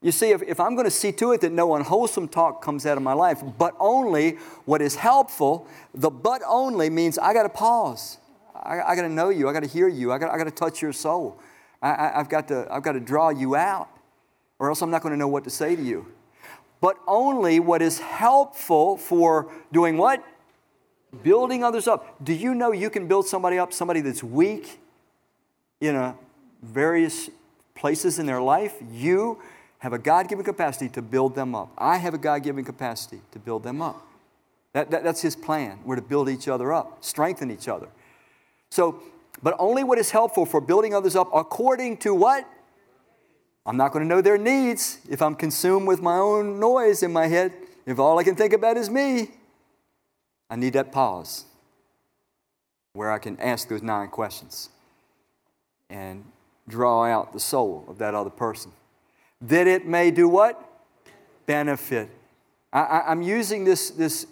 You 0.01 0.11
see, 0.11 0.29
if, 0.29 0.43
if 0.43 0.59
I'm 0.59 0.75
going 0.75 0.85
to 0.85 0.91
see 0.91 1.11
to 1.13 1.31
it 1.31 1.41
that 1.41 1.51
no 1.51 1.75
unwholesome 1.75 2.27
talk 2.27 2.61
comes 2.61 2.85
out 2.85 2.97
of 2.97 3.03
my 3.03 3.13
life, 3.13 3.41
but 3.57 3.75
only 3.79 4.31
what 4.65 4.81
is 4.81 4.95
helpful, 4.95 5.67
the 5.93 6.09
but 6.09 6.41
only 6.47 6.89
means 6.89 7.17
I 7.17 7.33
got 7.33 7.43
to 7.43 7.49
pause. 7.49 8.17
I, 8.53 8.81
I 8.81 8.95
got 8.95 9.03
to 9.03 9.09
know 9.09 9.29
you. 9.29 9.49
I 9.49 9.53
got 9.53 9.63
to 9.63 9.69
hear 9.69 9.87
you. 9.87 10.11
I 10.11 10.17
got, 10.17 10.33
I 10.33 10.43
to 10.43 10.51
touch 10.51 10.81
your 10.81 10.93
soul. 10.93 11.39
I, 11.81 11.89
I, 11.89 12.19
I've, 12.19 12.29
got 12.29 12.47
to, 12.49 12.67
I've 12.69 12.83
got 12.83 12.93
to 12.93 12.99
draw 12.99 13.29
you 13.29 13.55
out 13.55 13.89
or 14.59 14.69
else 14.69 14.81
I'm 14.81 14.91
not 14.91 15.01
going 15.01 15.13
to 15.13 15.17
know 15.17 15.27
what 15.27 15.43
to 15.43 15.49
say 15.49 15.75
to 15.75 15.81
you. 15.81 16.07
But 16.79 16.97
only 17.07 17.59
what 17.59 17.81
is 17.81 17.99
helpful 17.99 18.97
for 18.97 19.51
doing 19.71 19.97
what? 19.97 20.23
Building 21.23 21.63
others 21.63 21.87
up. 21.87 22.23
Do 22.23 22.33
you 22.33 22.53
know 22.53 22.71
you 22.71 22.89
can 22.89 23.07
build 23.07 23.27
somebody 23.27 23.57
up, 23.57 23.73
somebody 23.73 24.01
that's 24.01 24.23
weak 24.23 24.79
in 25.81 25.95
a 25.95 26.15
various 26.61 27.29
places 27.75 28.19
in 28.19 28.25
their 28.25 28.41
life? 28.41 28.75
You 28.91 29.39
have 29.79 29.93
a 29.93 29.97
God 29.97 30.27
given 30.27 30.43
capacity 30.43 30.89
to 30.89 31.01
build 31.01 31.35
them 31.35 31.55
up. 31.55 31.71
I 31.77 31.97
have 31.97 32.13
a 32.13 32.17
God 32.17 32.43
given 32.43 32.63
capacity 32.63 33.21
to 33.31 33.39
build 33.39 33.63
them 33.63 33.81
up. 33.81 34.05
That, 34.73 34.91
that, 34.91 35.03
that's 35.03 35.21
His 35.21 35.35
plan. 35.35 35.79
We're 35.85 35.95
to 35.95 36.01
build 36.01 36.29
each 36.29 36.47
other 36.47 36.73
up, 36.73 37.03
strengthen 37.03 37.49
each 37.49 37.67
other. 37.67 37.87
So, 38.69 39.01
but 39.41 39.55
only 39.59 39.83
what 39.83 39.97
is 39.97 40.11
helpful 40.11 40.45
for 40.45 40.61
building 40.61 40.93
others 40.93 41.15
up 41.15 41.29
according 41.33 41.97
to 41.97 42.13
what? 42.13 42.47
I'm 43.67 43.75
not 43.75 43.91
going 43.91 44.03
to 44.03 44.07
know 44.07 44.21
their 44.21 44.37
needs 44.37 44.99
if 45.09 45.21
I'm 45.21 45.35
consumed 45.35 45.87
with 45.87 46.01
my 46.01 46.15
own 46.15 46.57
noise 46.57 47.03
in 47.03 47.11
my 47.11 47.27
head. 47.27 47.51
If 47.85 47.99
all 47.99 48.17
I 48.17 48.23
can 48.23 48.33
think 48.33 48.53
about 48.53 48.77
is 48.77 48.89
me, 48.89 49.29
I 50.49 50.55
need 50.55 50.71
that 50.73 50.93
pause 50.93 51.43
where 52.93 53.11
I 53.11 53.19
can 53.19 53.37
ask 53.41 53.67
those 53.67 53.83
nine 53.83 54.07
questions 54.07 54.69
and 55.89 56.23
draw 56.67 57.03
out 57.03 57.33
the 57.33 57.41
soul 57.41 57.83
of 57.89 57.97
that 57.97 58.15
other 58.15 58.29
person. 58.29 58.71
That 59.41 59.67
it 59.67 59.85
may 59.85 60.11
do 60.11 60.29
what? 60.29 60.63
Benefit. 61.45 62.09
I, 62.71 63.11
am 63.11 63.21
using 63.21 63.65
this, 63.65 63.89
this 63.89 64.27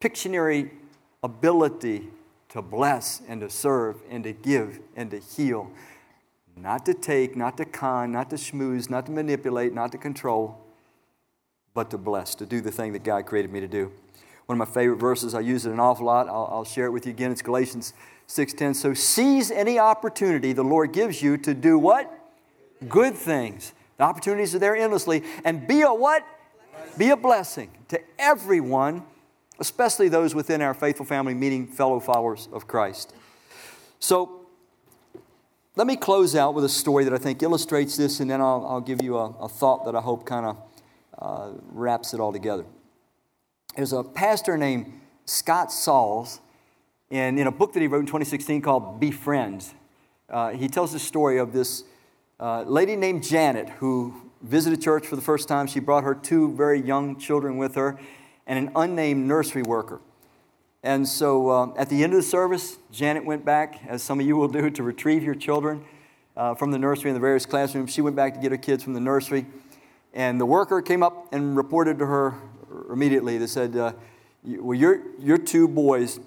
Pictionary 0.00 0.70
ability 1.22 2.08
to 2.50 2.62
bless 2.62 3.20
and 3.28 3.40
to 3.40 3.50
serve 3.50 3.96
and 4.10 4.22
to 4.24 4.32
give 4.32 4.78
and 4.96 5.10
to 5.10 5.18
heal 5.18 5.70
not 6.56 6.86
to 6.86 6.94
take, 6.94 7.36
not 7.36 7.56
to 7.56 7.64
con, 7.64 8.12
not 8.12 8.30
to 8.30 8.36
schmooze, 8.36 8.88
not 8.88 9.06
to 9.06 9.12
manipulate, 9.12 9.74
not 9.74 9.92
to 9.92 9.98
control, 9.98 10.60
but 11.74 11.90
to 11.90 11.98
bless, 11.98 12.34
to 12.36 12.46
do 12.46 12.60
the 12.60 12.70
thing 12.70 12.92
that 12.92 13.02
God 13.02 13.26
created 13.26 13.52
me 13.52 13.60
to 13.60 13.68
do. 13.68 13.90
One 14.46 14.60
of 14.60 14.68
my 14.68 14.72
favorite 14.72 14.98
verses, 14.98 15.34
I 15.34 15.40
use 15.40 15.66
it 15.66 15.72
an 15.72 15.80
awful 15.80 16.06
lot. 16.06 16.28
I'll, 16.28 16.48
I'll 16.50 16.64
share 16.64 16.86
it 16.86 16.90
with 16.90 17.06
you 17.06 17.12
again. 17.12 17.32
It's 17.32 17.42
Galatians 17.42 17.94
6.10. 18.28 18.76
So 18.76 18.94
seize 18.94 19.50
any 19.50 19.78
opportunity 19.78 20.52
the 20.52 20.62
Lord 20.62 20.92
gives 20.92 21.22
you 21.22 21.36
to 21.38 21.54
do 21.54 21.78
what? 21.78 22.12
Good 22.88 23.14
things. 23.14 23.72
The 23.96 24.04
opportunities 24.04 24.54
are 24.54 24.58
there 24.58 24.76
endlessly. 24.76 25.22
And 25.44 25.66
be 25.66 25.82
a 25.82 25.92
what? 25.92 26.26
Be 26.98 27.10
a 27.10 27.16
blessing 27.16 27.70
to 27.88 28.00
everyone, 28.18 29.02
especially 29.58 30.08
those 30.08 30.34
within 30.34 30.60
our 30.60 30.74
faithful 30.74 31.06
family, 31.06 31.34
meeting 31.34 31.66
fellow 31.66 31.98
followers 31.98 32.48
of 32.52 32.66
Christ. 32.66 33.14
So 33.98 34.43
let 35.76 35.88
me 35.88 35.96
close 35.96 36.36
out 36.36 36.54
with 36.54 36.64
a 36.64 36.68
story 36.68 37.02
that 37.04 37.12
I 37.12 37.18
think 37.18 37.42
illustrates 37.42 37.96
this, 37.96 38.20
and 38.20 38.30
then 38.30 38.40
I'll, 38.40 38.64
I'll 38.68 38.80
give 38.80 39.02
you 39.02 39.16
a, 39.16 39.30
a, 39.40 39.48
thought 39.48 39.84
that 39.86 39.96
I 39.96 40.00
hope 40.00 40.24
kind 40.24 40.46
of 40.46 40.56
uh, 41.18 41.50
wraps 41.72 42.14
it 42.14 42.20
all 42.20 42.32
together. 42.32 42.64
There's 43.74 43.92
a 43.92 44.04
pastor 44.04 44.56
named 44.56 44.92
Scott 45.24 45.72
Sauls, 45.72 46.40
and 47.10 47.40
in 47.40 47.48
a 47.48 47.52
book 47.52 47.72
that 47.72 47.80
he 47.80 47.88
wrote 47.88 48.00
in 48.00 48.06
2016 48.06 48.62
called 48.62 49.00
Befriend, 49.00 49.66
uh, 50.30 50.50
he 50.50 50.68
tells 50.68 50.92
the 50.92 51.00
story 51.00 51.38
of 51.38 51.52
this 51.52 51.82
uh, 52.38 52.62
lady 52.62 52.94
named 52.94 53.24
Janet 53.24 53.68
who 53.68 54.14
visited 54.42 54.80
church 54.80 55.06
for 55.06 55.16
the 55.16 55.22
first 55.22 55.48
time. 55.48 55.66
She 55.66 55.80
brought 55.80 56.04
her 56.04 56.14
two 56.14 56.54
very 56.54 56.80
young 56.80 57.18
children 57.18 57.56
with 57.56 57.74
her 57.74 57.98
and 58.46 58.58
an 58.58 58.72
unnamed 58.76 59.26
nursery 59.26 59.62
worker. 59.62 60.00
And 60.84 61.08
so 61.08 61.48
uh, 61.48 61.74
at 61.78 61.88
the 61.88 62.04
end 62.04 62.12
of 62.12 62.18
the 62.18 62.22
service, 62.22 62.76
Janet 62.92 63.24
went 63.24 63.42
back, 63.42 63.80
as 63.88 64.02
some 64.02 64.20
of 64.20 64.26
you 64.26 64.36
will 64.36 64.48
do, 64.48 64.68
to 64.68 64.82
retrieve 64.82 65.24
your 65.24 65.34
children 65.34 65.82
uh, 66.36 66.54
from 66.54 66.72
the 66.72 66.78
nursery 66.78 67.08
in 67.08 67.14
the 67.14 67.20
various 67.20 67.46
classrooms. 67.46 67.90
She 67.90 68.02
went 68.02 68.16
back 68.16 68.34
to 68.34 68.40
get 68.40 68.50
her 68.50 68.58
kids 68.58 68.84
from 68.84 68.92
the 68.92 69.00
nursery. 69.00 69.46
And 70.12 70.38
the 70.38 70.44
worker 70.44 70.82
came 70.82 71.02
up 71.02 71.32
and 71.32 71.56
reported 71.56 71.98
to 72.00 72.06
her 72.06 72.34
immediately. 72.92 73.38
They 73.38 73.46
said, 73.46 73.74
uh, 73.74 73.94
Well, 74.44 74.78
your, 74.78 75.00
your 75.18 75.38
two 75.38 75.68
boys, 75.68 76.20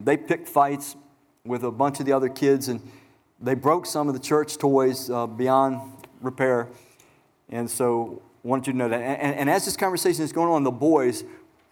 they 0.00 0.16
picked 0.16 0.48
fights 0.48 0.96
with 1.44 1.62
a 1.62 1.70
bunch 1.70 2.00
of 2.00 2.06
the 2.06 2.12
other 2.12 2.28
kids, 2.28 2.66
and 2.66 2.80
they 3.40 3.54
broke 3.54 3.86
some 3.86 4.08
of 4.08 4.14
the 4.14 4.20
church 4.20 4.58
toys 4.58 5.10
uh, 5.10 5.28
beyond 5.28 5.80
repair. 6.20 6.68
And 7.50 7.70
so 7.70 8.20
wanted 8.42 8.66
you 8.66 8.72
to 8.72 8.78
know 8.80 8.88
that. 8.88 9.00
And, 9.00 9.36
and, 9.36 9.48
as 9.48 9.64
this 9.64 9.76
conversation 9.76 10.24
is 10.24 10.32
going 10.32 10.48
on, 10.48 10.64
the 10.64 10.72
boys 10.72 11.22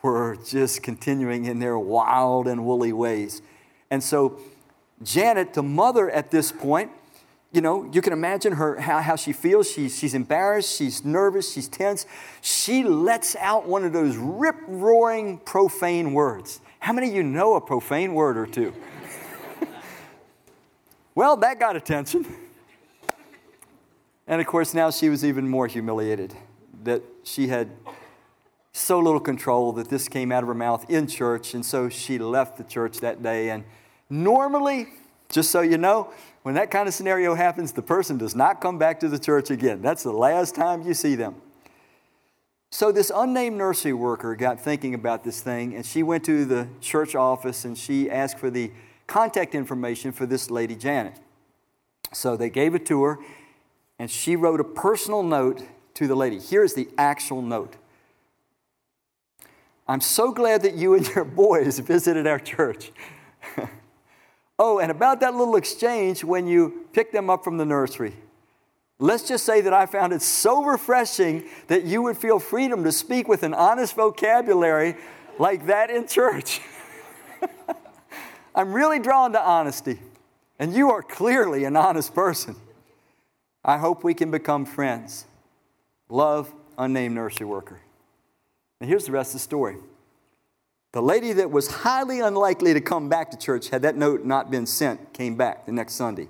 were 0.03 0.37
just 0.47 0.83
continuing 0.83 1.45
in 1.45 1.59
their 1.59 1.79
wild 1.79 2.47
and 2.47 2.65
woolly 2.65 2.93
ways. 2.93 3.43
And 3.91 4.03
so 4.03 4.39
Janet, 5.03 5.55
the 5.55 5.63
mother 5.63 6.11
at 6.11 6.31
this 6.31 6.53
point, 6.53 6.91
you 7.53 7.61
know, 7.61 7.89
you 7.93 8.01
can 8.01 8.13
imagine 8.13 8.53
her 8.53 8.79
how, 8.79 9.01
how 9.01 9.17
she 9.17 9.33
feels. 9.33 9.69
She's, 9.71 9.99
she's 9.99 10.15
embarrassed, 10.15 10.77
she's 10.77 11.05
nervous, 11.05 11.53
she's 11.53 11.67
tense. 11.67 12.07
She 12.41 12.85
lets 12.85 13.35
out 13.37 13.67
one 13.67 13.85
of 13.85 13.93
those 13.93 14.17
rip 14.17 14.57
roaring 14.69 15.39
profane 15.39 16.13
words. 16.13 16.61
How 16.79 16.93
many 16.93 17.09
of 17.09 17.15
you 17.15 17.23
know 17.23 17.55
a 17.57 17.61
profane 17.61 18.15
word 18.15 18.37
or 18.37 18.47
two? 18.47 18.73
well, 21.15 21.37
that 21.39 21.59
got 21.59 21.75
attention. 21.77 22.25
And 24.29 24.41
of 24.41 24.47
course, 24.47 24.73
now 24.73 24.93
she 24.93 25.09
was 25.09 25.25
even 25.25 25.49
more 25.49 25.67
humiliated 25.67 26.35
that 26.85 27.03
she 27.25 27.49
had 27.49 27.69
so 28.73 28.99
little 28.99 29.21
control 29.21 29.73
that 29.73 29.89
this 29.89 30.09
came 30.09 30.31
out 30.31 30.43
of 30.43 30.49
her 30.49 30.55
mouth 30.55 30.89
in 30.89 31.07
church. 31.07 31.55
And 31.55 31.65
so 31.65 31.89
she 31.89 32.19
left 32.19 32.57
the 32.57 32.65
church 32.65 32.99
that 32.99 33.23
day. 33.23 33.51
And 33.51 33.65
normally, 34.09 34.89
just 35.29 35.51
so 35.51 35.61
you 35.61 35.79
know, 35.79 36.13
when 36.43 36.55
that 36.55 36.71
kind 36.71 36.89
of 36.89 36.95
scenario 36.95 37.35
happens, 37.35 37.73
the 37.73 37.83
person 37.83 38.19
does 38.19 38.35
not 38.35 38.61
come 38.61 38.79
back 38.79 39.01
to 39.01 39.09
the 39.09 39.19
church 39.19 39.51
again. 39.51 39.83
That's 39.83 40.03
the 40.03 40.13
last 40.13 40.55
time 40.55 40.83
you 40.83 40.95
see 40.95 41.15
them. 41.15 41.37
So, 42.73 42.93
this 42.93 43.11
unnamed 43.13 43.59
nursery 43.59 43.93
worker 43.93 44.37
got 44.37 44.61
thinking 44.61 44.95
about 44.95 45.25
this 45.25 45.41
thing, 45.41 45.75
and 45.75 45.85
she 45.85 46.05
went 46.05 46.25
to 46.27 46.45
the 46.45 46.69
church 46.81 47.17
office 47.17 47.65
and 47.65 47.77
she 47.77 48.09
asked 48.09 48.39
for 48.39 48.49
the 48.49 48.71
contact 49.09 49.57
information 49.57 50.13
for 50.13 50.25
this 50.25 50.53
lady, 50.53 50.77
Janet. 50.77 51.19
So, 52.13 52.37
they 52.37 52.49
gave 52.49 52.77
it 52.77 52.87
to 52.87 53.03
her, 53.03 53.19
and 53.99 54.09
she 54.09 54.37
wrote 54.37 54.61
a 54.61 54.65
personal 54.65 55.25
note 55.25 55.65
to 55.95 56.07
the 56.07 56.15
lady. 56.15 56.39
Here's 56.39 56.75
the 56.75 56.89
actual 56.97 57.43
note 57.43 57.75
I'm 59.91 60.01
so 60.01 60.31
glad 60.31 60.63
that 60.63 60.75
you 60.75 60.95
and 60.95 61.05
your 61.09 61.25
boys 61.45 61.81
visited 61.81 62.27
our 62.27 62.39
church. 62.39 62.93
Oh, 64.63 64.79
and 64.79 64.91
about 64.91 65.21
that 65.21 65.35
little 65.35 65.57
exchange 65.57 66.23
when 66.23 66.47
you 66.47 66.85
picked 66.93 67.15
them 67.15 67.31
up 67.31 67.43
from 67.43 67.57
the 67.57 67.65
nursery. 67.65 68.13
Let's 68.99 69.27
just 69.27 69.47
say 69.47 69.63
that 69.63 69.73
I 69.73 69.87
found 69.87 70.13
it 70.13 70.21
so 70.21 70.63
refreshing 70.63 71.45
that 71.69 71.85
you 71.85 72.03
would 72.03 72.19
feel 72.19 72.39
freedom 72.39 72.85
to 72.85 72.93
speak 72.93 73.27
with 73.27 73.43
an 73.43 73.55
honest 73.55 73.97
vocabulary 73.97 74.97
like 75.39 75.65
that 75.69 75.89
in 75.89 76.07
church. 76.07 76.61
I'm 78.55 78.75
really 78.75 78.99
drawn 78.99 79.33
to 79.33 79.41
honesty, 79.41 79.99
and 80.59 80.75
you 80.75 80.91
are 80.91 81.01
clearly 81.01 81.65
an 81.65 81.75
honest 81.75 82.15
person. 82.15 82.55
I 83.65 83.79
hope 83.79 84.05
we 84.05 84.13
can 84.13 84.31
become 84.31 84.67
friends. 84.67 85.25
Love, 86.11 86.53
unnamed 86.77 87.15
nursery 87.15 87.47
worker. 87.47 87.81
And 88.81 88.89
here's 88.89 89.05
the 89.05 89.13
rest 89.13 89.31
of 89.31 89.35
the 89.35 89.45
story. 89.45 89.77
The 90.93 91.03
lady 91.03 91.33
that 91.35 91.51
was 91.51 91.69
highly 91.69 92.21
unlikely 92.21 92.75
to 92.75 92.81
come 92.81 93.09
back 93.09 93.31
to 93.31 93.37
church 93.37 93.69
had 93.69 93.83
that 93.83 93.97
note 93.97 94.25
not 94.25 94.51
been 94.51 94.67
sent 94.67 95.13
came 95.13 95.37
back 95.37 95.67
the 95.67 95.73
next 95.73 95.95
Sunday, 95.95 96.29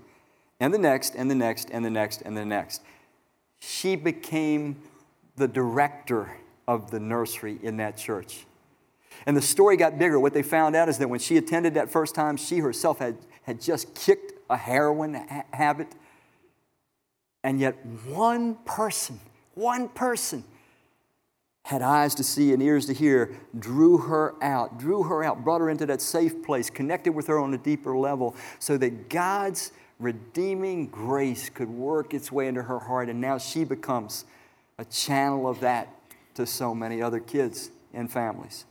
and 0.58 0.74
the 0.74 0.78
next, 0.78 1.14
and 1.14 1.30
the 1.30 1.34
next, 1.34 1.70
and 1.70 1.84
the 1.84 1.90
next, 1.90 2.22
and 2.22 2.36
the 2.36 2.44
next. 2.44 2.82
She 3.60 3.96
became 3.96 4.82
the 5.36 5.48
director 5.48 6.36
of 6.68 6.90
the 6.90 7.00
nursery 7.00 7.58
in 7.62 7.78
that 7.78 7.96
church. 7.96 8.46
And 9.26 9.36
the 9.36 9.42
story 9.42 9.76
got 9.76 9.98
bigger. 9.98 10.18
What 10.20 10.34
they 10.34 10.42
found 10.42 10.76
out 10.76 10.88
is 10.88 10.98
that 10.98 11.08
when 11.08 11.20
she 11.20 11.36
attended 11.36 11.74
that 11.74 11.90
first 11.90 12.14
time, 12.14 12.36
she 12.36 12.58
herself 12.58 12.98
had, 12.98 13.16
had 13.42 13.60
just 13.60 13.94
kicked 13.94 14.32
a 14.48 14.56
heroin 14.56 15.14
ha- 15.14 15.44
habit. 15.52 15.88
And 17.42 17.60
yet, 17.60 17.74
one 18.06 18.56
person, 18.66 19.20
one 19.54 19.88
person 19.88 20.44
had 21.64 21.82
eyes 21.82 22.14
to 22.16 22.24
see 22.24 22.52
and 22.52 22.62
ears 22.62 22.86
to 22.86 22.94
hear, 22.94 23.36
drew 23.58 23.98
her 23.98 24.34
out, 24.42 24.78
drew 24.78 25.02
her 25.04 25.22
out, 25.22 25.44
brought 25.44 25.60
her 25.60 25.70
into 25.70 25.86
that 25.86 26.00
safe 26.00 26.42
place, 26.42 26.70
connected 26.70 27.12
with 27.12 27.26
her 27.26 27.38
on 27.38 27.54
a 27.54 27.58
deeper 27.58 27.96
level, 27.96 28.34
so 28.58 28.76
that 28.78 29.08
God's 29.08 29.72
redeeming 29.98 30.86
grace 30.86 31.48
could 31.48 31.68
work 31.68 32.14
its 32.14 32.32
way 32.32 32.48
into 32.48 32.62
her 32.62 32.78
heart. 32.78 33.08
And 33.08 33.20
now 33.20 33.38
she 33.38 33.64
becomes 33.64 34.24
a 34.78 34.84
channel 34.84 35.46
of 35.48 35.60
that 35.60 35.88
to 36.34 36.46
so 36.46 36.74
many 36.74 37.02
other 37.02 37.20
kids 37.20 37.70
and 37.92 38.10
families. 38.10 38.64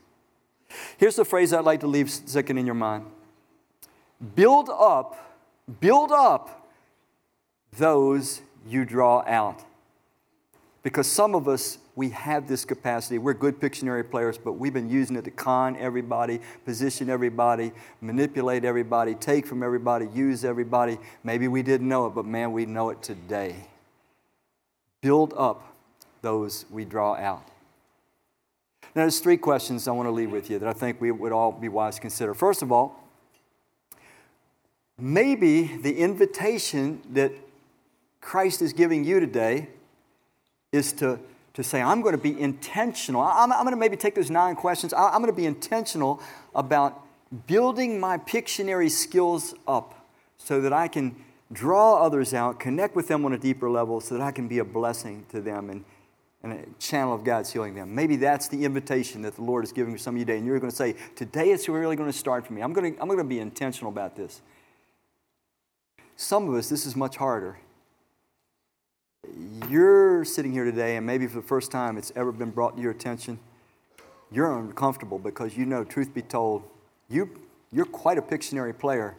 Here's 0.98 1.16
the 1.16 1.26
phrase 1.26 1.54
I'd 1.54 1.66
like 1.66 1.82
to 1.82 1.88
leave 1.88 2.10
second 2.10 2.58
in 2.58 2.66
your 2.66 2.76
mind 2.76 3.06
build 4.36 4.70
up, 4.70 5.40
build 5.80 6.12
up 6.12 6.68
those 7.78 8.42
you 8.68 8.86
draw 8.86 9.24
out. 9.26 9.64
Because 10.82 11.08
some 11.08 11.36
of 11.36 11.48
us 11.48 11.78
we 12.00 12.12
have 12.12 12.47
this 12.47 12.64
capacity. 12.64 13.18
We're 13.18 13.34
good 13.34 13.60
Pictionary 13.60 14.10
players, 14.10 14.38
but 14.38 14.54
we've 14.54 14.72
been 14.72 14.89
using 14.89 15.18
it 15.18 15.26
to 15.26 15.32
con 15.32 15.76
everybody, 15.76 16.39
position 16.64 17.10
everybody, 17.10 17.74
manipulate 18.00 18.64
everybody, 18.64 19.16
take 19.16 19.45
from 19.45 19.62
everybody, 19.62 20.08
use 20.14 20.45
everybody. 20.45 20.97
Maybe 21.26 21.50
we 21.50 21.62
didn't 21.62 21.89
know 21.89 22.08
it, 22.08 22.12
but 22.12 22.24
man, 22.24 22.54
we 22.54 22.66
know 22.66 22.89
it 22.89 23.04
today. 23.04 23.68
Build 25.02 25.34
up 25.36 25.76
those 26.22 26.66
we 26.72 26.86
draw 26.86 27.16
out. 27.16 27.45
Now, 28.95 29.02
there's 29.02 29.20
three 29.20 29.36
questions 29.36 29.86
I 29.86 29.91
want 29.91 30.08
to 30.08 30.12
leave 30.12 30.32
with 30.32 30.50
you 30.50 30.58
that 30.58 30.70
I 30.70 30.74
think 30.74 31.02
we 31.02 31.12
would 31.12 31.34
all 31.34 31.52
be 31.52 31.68
wise 31.68 31.95
to 31.95 32.02
consider. 32.02 32.34
First 32.34 32.62
of 32.62 32.72
all, 32.72 33.04
maybe 34.97 35.64
the 35.64 35.97
invitation 35.97 37.02
that 37.12 37.34
Christ 38.22 38.62
is 38.62 38.72
giving 38.72 39.04
you 39.04 39.20
today 39.20 39.68
is 40.72 40.93
to 40.93 41.20
to 41.60 41.64
say, 41.64 41.82
I'm 41.82 42.01
going 42.01 42.16
to 42.16 42.22
be 42.22 42.39
intentional. 42.39 43.22
I'm, 43.22 43.51
I'm 43.51 43.64
going 43.64 43.72
to 43.72 43.80
maybe 43.80 43.97
take 43.97 44.16
those 44.16 44.30
nine 44.30 44.55
questions. 44.55 44.93
I'm 44.93 45.22
going 45.22 45.28
to 45.28 45.34
be 45.34 45.45
intentional 45.45 46.22
about 46.55 47.05
building 47.47 47.99
my 47.99 48.18
Pictionary 48.18 48.89
skills 48.89 49.53
up 49.68 50.07
so 50.38 50.62
that 50.62 50.74
I 50.74 50.88
can 50.88 51.16
draw 51.51 51.95
others 51.95 52.34
out, 52.34 52.60
connect 52.60 52.95
with 52.95 53.07
them 53.07 53.26
on 53.26 53.34
a 53.34 53.38
deeper 53.38 53.70
level 53.70 53.99
so 53.99 54.18
that 54.18 54.24
I 54.24 54.32
can 54.32 54.47
be 54.47 54.60
a 54.60 54.64
blessing 54.64 55.26
to 55.30 55.41
them 55.41 55.70
and, 55.70 55.84
and 56.43 56.53
a 56.53 56.66
channel 56.80 57.14
of 57.14 57.24
God's 57.24 57.51
healing 57.51 57.76
them. 57.76 57.93
Maybe 57.93 58.16
that's 58.16 58.47
the 58.47 58.64
invitation 58.64 59.22
that 59.24 59.36
the 59.36 59.43
Lord 59.43 59.64
is 59.64 59.74
giving 59.74 59.97
some 59.97 60.16
of 60.16 60.20
you 60.20 60.26
today. 60.26 60.38
And 60.38 60.47
you're 60.47 60.60
going 60.60 60.72
to 60.72 60.76
say, 60.76 60.95
Today 61.16 61.51
it's 61.51 61.68
really 61.68 61.95
going 61.95 62.10
to 62.10 62.18
start 62.18 62.47
for 62.47 62.53
me. 62.53 62.62
I'm 62.62 62.72
going 62.72 62.95
to, 62.95 63.01
I'm 63.01 63.07
going 63.07 63.20
to 63.20 63.26
be 63.26 63.39
intentional 63.39 63.91
about 63.91 64.16
this. 64.16 64.41
Some 66.16 66.47
of 66.47 66.55
us, 66.55 66.70
this 66.70 66.86
is 66.86 66.95
much 66.95 67.18
harder 67.18 67.57
you're 69.70 70.26
sitting 70.26 70.52
here 70.52 70.66
today, 70.66 70.98
and 70.98 71.06
maybe 71.06 71.28
for 71.28 71.36
the 71.36 71.48
first 71.48 71.72
time 71.72 71.98
it's 71.98 72.12
ever 72.16 72.32
been 72.32 72.50
brought 72.50 72.76
to 72.76 72.82
your 72.82 72.92
attention, 72.92 73.40
you're 74.32 74.58
uncomfortable 74.60 75.20
because 75.20 75.56
you 75.56 75.66
know, 75.66 75.84
truth 75.84 76.14
be 76.14 76.22
told, 76.22 76.64
you, 77.10 77.30
you're 77.72 77.86
quite 77.86 78.18
a 78.18 78.22
Pictionary 78.22 78.78
player, 78.78 79.16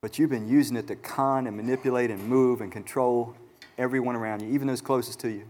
but 0.00 0.18
you've 0.18 0.30
been 0.30 0.48
using 0.48 0.76
it 0.76 0.86
to 0.88 0.96
con 0.96 1.46
and 1.46 1.56
manipulate 1.56 2.10
and 2.10 2.22
move 2.28 2.60
and 2.60 2.70
control 2.70 3.34
everyone 3.78 4.16
around 4.16 4.42
you, 4.42 4.50
even 4.50 4.68
those 4.68 4.80
closest 4.80 5.20
to 5.20 5.28
you. 5.28 5.44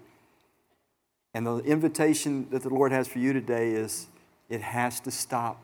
And 1.35 1.47
the 1.47 1.59
invitation 1.59 2.49
that 2.51 2.63
the 2.63 2.69
Lord 2.69 2.93
has 2.93 3.09
for 3.09 3.19
you 3.19 3.33
today 3.33 3.71
is 3.71 4.07
it 4.49 4.61
has 4.61 5.01
to 5.01 5.11
stop. 5.11 5.61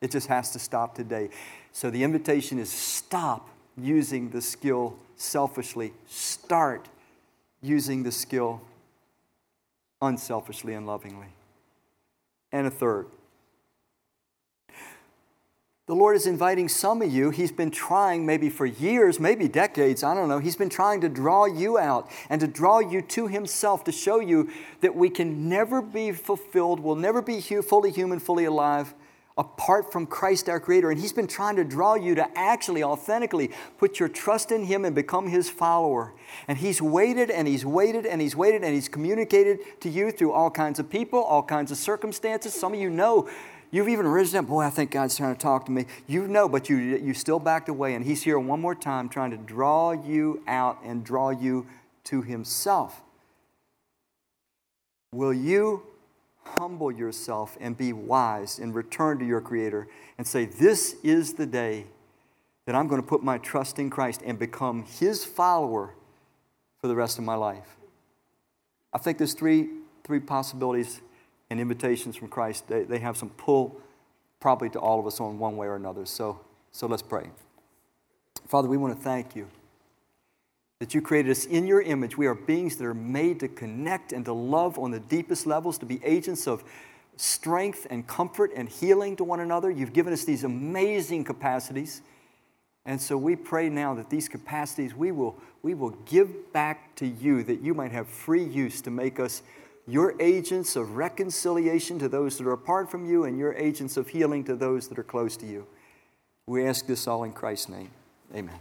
It 0.00 0.10
just 0.10 0.28
has 0.28 0.52
to 0.52 0.58
stop 0.58 0.94
today. 0.94 1.30
So 1.72 1.90
the 1.90 2.04
invitation 2.04 2.58
is 2.58 2.70
stop 2.70 3.48
using 3.76 4.30
the 4.30 4.40
skill 4.40 4.96
selfishly. 5.16 5.92
Start 6.06 6.88
using 7.64 8.02
the 8.02 8.12
skill 8.12 8.60
unselfishly 10.02 10.74
and 10.74 10.86
lovingly. 10.86 11.28
And 12.52 12.66
a 12.66 12.70
third, 12.70 13.06
the 15.86 15.94
Lord 15.94 16.16
is 16.16 16.26
inviting 16.26 16.68
some 16.68 17.02
of 17.02 17.12
you, 17.12 17.30
He's 17.30 17.52
been 17.52 17.70
trying 17.70 18.24
maybe 18.24 18.48
for 18.48 18.64
years, 18.64 19.20
maybe 19.20 19.48
decades, 19.48 20.02
I 20.02 20.14
don't 20.14 20.28
know. 20.28 20.38
He's 20.38 20.56
been 20.56 20.70
trying 20.70 21.00
to 21.02 21.08
draw 21.08 21.44
you 21.46 21.76
out 21.78 22.10
and 22.30 22.40
to 22.40 22.46
draw 22.46 22.78
you 22.78 23.02
to 23.02 23.26
Himself 23.26 23.84
to 23.84 23.92
show 23.92 24.20
you 24.20 24.50
that 24.80 24.94
we 24.94 25.10
can 25.10 25.48
never 25.48 25.82
be 25.82 26.12
fulfilled, 26.12 26.80
we'll 26.80 26.96
never 26.96 27.20
be 27.20 27.40
fully 27.40 27.90
human, 27.90 28.18
fully 28.18 28.44
alive 28.44 28.94
apart 29.36 29.90
from 29.90 30.06
Christ 30.06 30.48
our 30.48 30.60
Creator. 30.60 30.90
And 30.90 31.00
He's 31.00 31.12
been 31.12 31.26
trying 31.26 31.56
to 31.56 31.64
draw 31.64 31.94
you 31.94 32.14
to 32.14 32.38
actually, 32.38 32.82
authentically 32.82 33.50
put 33.78 33.98
your 33.98 34.08
trust 34.08 34.52
in 34.52 34.64
Him 34.64 34.84
and 34.84 34.94
become 34.94 35.28
His 35.28 35.50
follower. 35.50 36.12
And 36.46 36.58
He's 36.58 36.80
waited 36.80 37.30
and 37.30 37.48
He's 37.48 37.64
waited 37.64 38.06
and 38.06 38.20
He's 38.20 38.36
waited 38.36 38.62
and 38.62 38.74
He's 38.74 38.88
communicated 38.88 39.80
to 39.80 39.88
you 39.88 40.10
through 40.10 40.32
all 40.32 40.50
kinds 40.50 40.78
of 40.78 40.88
people, 40.88 41.22
all 41.22 41.42
kinds 41.42 41.70
of 41.70 41.78
circumstances. 41.78 42.54
Some 42.54 42.74
of 42.74 42.80
you 42.80 42.90
know. 42.90 43.28
You've 43.70 43.88
even 43.88 44.06
risen 44.06 44.38
up, 44.38 44.46
boy, 44.46 44.60
I 44.60 44.70
think 44.70 44.92
God's 44.92 45.16
trying 45.16 45.34
to 45.34 45.40
talk 45.40 45.66
to 45.66 45.72
me. 45.72 45.86
You 46.06 46.28
know, 46.28 46.48
but 46.48 46.70
you, 46.70 46.76
you 46.76 47.12
still 47.12 47.40
backed 47.40 47.68
away. 47.68 47.94
And 47.94 48.04
He's 48.04 48.22
here 48.22 48.38
one 48.38 48.60
more 48.60 48.76
time 48.76 49.08
trying 49.08 49.32
to 49.32 49.36
draw 49.36 49.90
you 49.90 50.44
out 50.46 50.78
and 50.84 51.02
draw 51.02 51.30
you 51.30 51.66
to 52.04 52.22
Himself. 52.22 53.02
Will 55.12 55.34
you 55.34 55.82
humble 56.44 56.90
yourself 56.90 57.56
and 57.60 57.76
be 57.76 57.92
wise 57.92 58.58
and 58.58 58.74
return 58.74 59.18
to 59.18 59.26
your 59.26 59.40
Creator 59.40 59.88
and 60.18 60.26
say, 60.26 60.44
This 60.44 60.96
is 61.02 61.34
the 61.34 61.46
day 61.46 61.86
that 62.66 62.74
I'm 62.74 62.88
going 62.88 63.00
to 63.00 63.06
put 63.06 63.22
my 63.22 63.38
trust 63.38 63.78
in 63.78 63.90
Christ 63.90 64.22
and 64.24 64.38
become 64.38 64.84
His 64.84 65.24
follower 65.24 65.94
for 66.80 66.88
the 66.88 66.94
rest 66.94 67.18
of 67.18 67.24
my 67.24 67.34
life. 67.34 67.76
I 68.92 68.98
think 68.98 69.18
there's 69.18 69.34
three, 69.34 69.68
three 70.04 70.20
possibilities 70.20 71.00
and 71.50 71.60
invitations 71.60 72.16
from 72.16 72.28
Christ. 72.28 72.68
They, 72.68 72.84
they 72.84 72.98
have 72.98 73.16
some 73.16 73.30
pull 73.30 73.80
probably 74.40 74.70
to 74.70 74.78
all 74.78 75.00
of 75.00 75.06
us 75.06 75.20
on 75.20 75.38
one 75.38 75.56
way 75.56 75.66
or 75.66 75.76
another. 75.76 76.06
So, 76.06 76.40
so 76.70 76.86
let's 76.86 77.02
pray. 77.02 77.30
Father, 78.46 78.68
we 78.68 78.76
want 78.76 78.96
to 78.96 79.02
thank 79.02 79.34
you 79.34 79.48
that 80.84 80.92
you 80.92 81.00
created 81.00 81.30
us 81.30 81.46
in 81.46 81.66
your 81.66 81.80
image. 81.80 82.18
We 82.18 82.26
are 82.26 82.34
beings 82.34 82.76
that 82.76 82.84
are 82.84 82.92
made 82.92 83.40
to 83.40 83.48
connect 83.48 84.12
and 84.12 84.22
to 84.26 84.34
love 84.34 84.78
on 84.78 84.90
the 84.90 85.00
deepest 85.00 85.46
levels, 85.46 85.78
to 85.78 85.86
be 85.86 85.98
agents 86.04 86.46
of 86.46 86.62
strength 87.16 87.86
and 87.88 88.06
comfort 88.06 88.50
and 88.54 88.68
healing 88.68 89.16
to 89.16 89.24
one 89.24 89.40
another. 89.40 89.70
You've 89.70 89.94
given 89.94 90.12
us 90.12 90.24
these 90.24 90.44
amazing 90.44 91.24
capacities. 91.24 92.02
And 92.84 93.00
so 93.00 93.16
we 93.16 93.34
pray 93.34 93.70
now 93.70 93.94
that 93.94 94.10
these 94.10 94.28
capacities 94.28 94.94
we 94.94 95.10
will, 95.10 95.36
we 95.62 95.72
will 95.72 95.96
give 96.04 96.52
back 96.52 96.94
to 96.96 97.06
you, 97.06 97.42
that 97.44 97.62
you 97.62 97.72
might 97.72 97.92
have 97.92 98.06
free 98.06 98.44
use 98.44 98.82
to 98.82 98.90
make 98.90 99.18
us 99.18 99.40
your 99.86 100.14
agents 100.20 100.76
of 100.76 100.96
reconciliation 100.96 101.98
to 101.98 102.10
those 102.10 102.36
that 102.36 102.46
are 102.46 102.52
apart 102.52 102.90
from 102.90 103.06
you 103.06 103.24
and 103.24 103.38
your 103.38 103.54
agents 103.54 103.96
of 103.96 104.08
healing 104.08 104.44
to 104.44 104.54
those 104.54 104.88
that 104.88 104.98
are 104.98 105.02
close 105.02 105.34
to 105.38 105.46
you. 105.46 105.66
We 106.46 106.66
ask 106.66 106.86
this 106.86 107.06
all 107.06 107.24
in 107.24 107.32
Christ's 107.32 107.70
name. 107.70 107.90
Amen. 108.34 108.60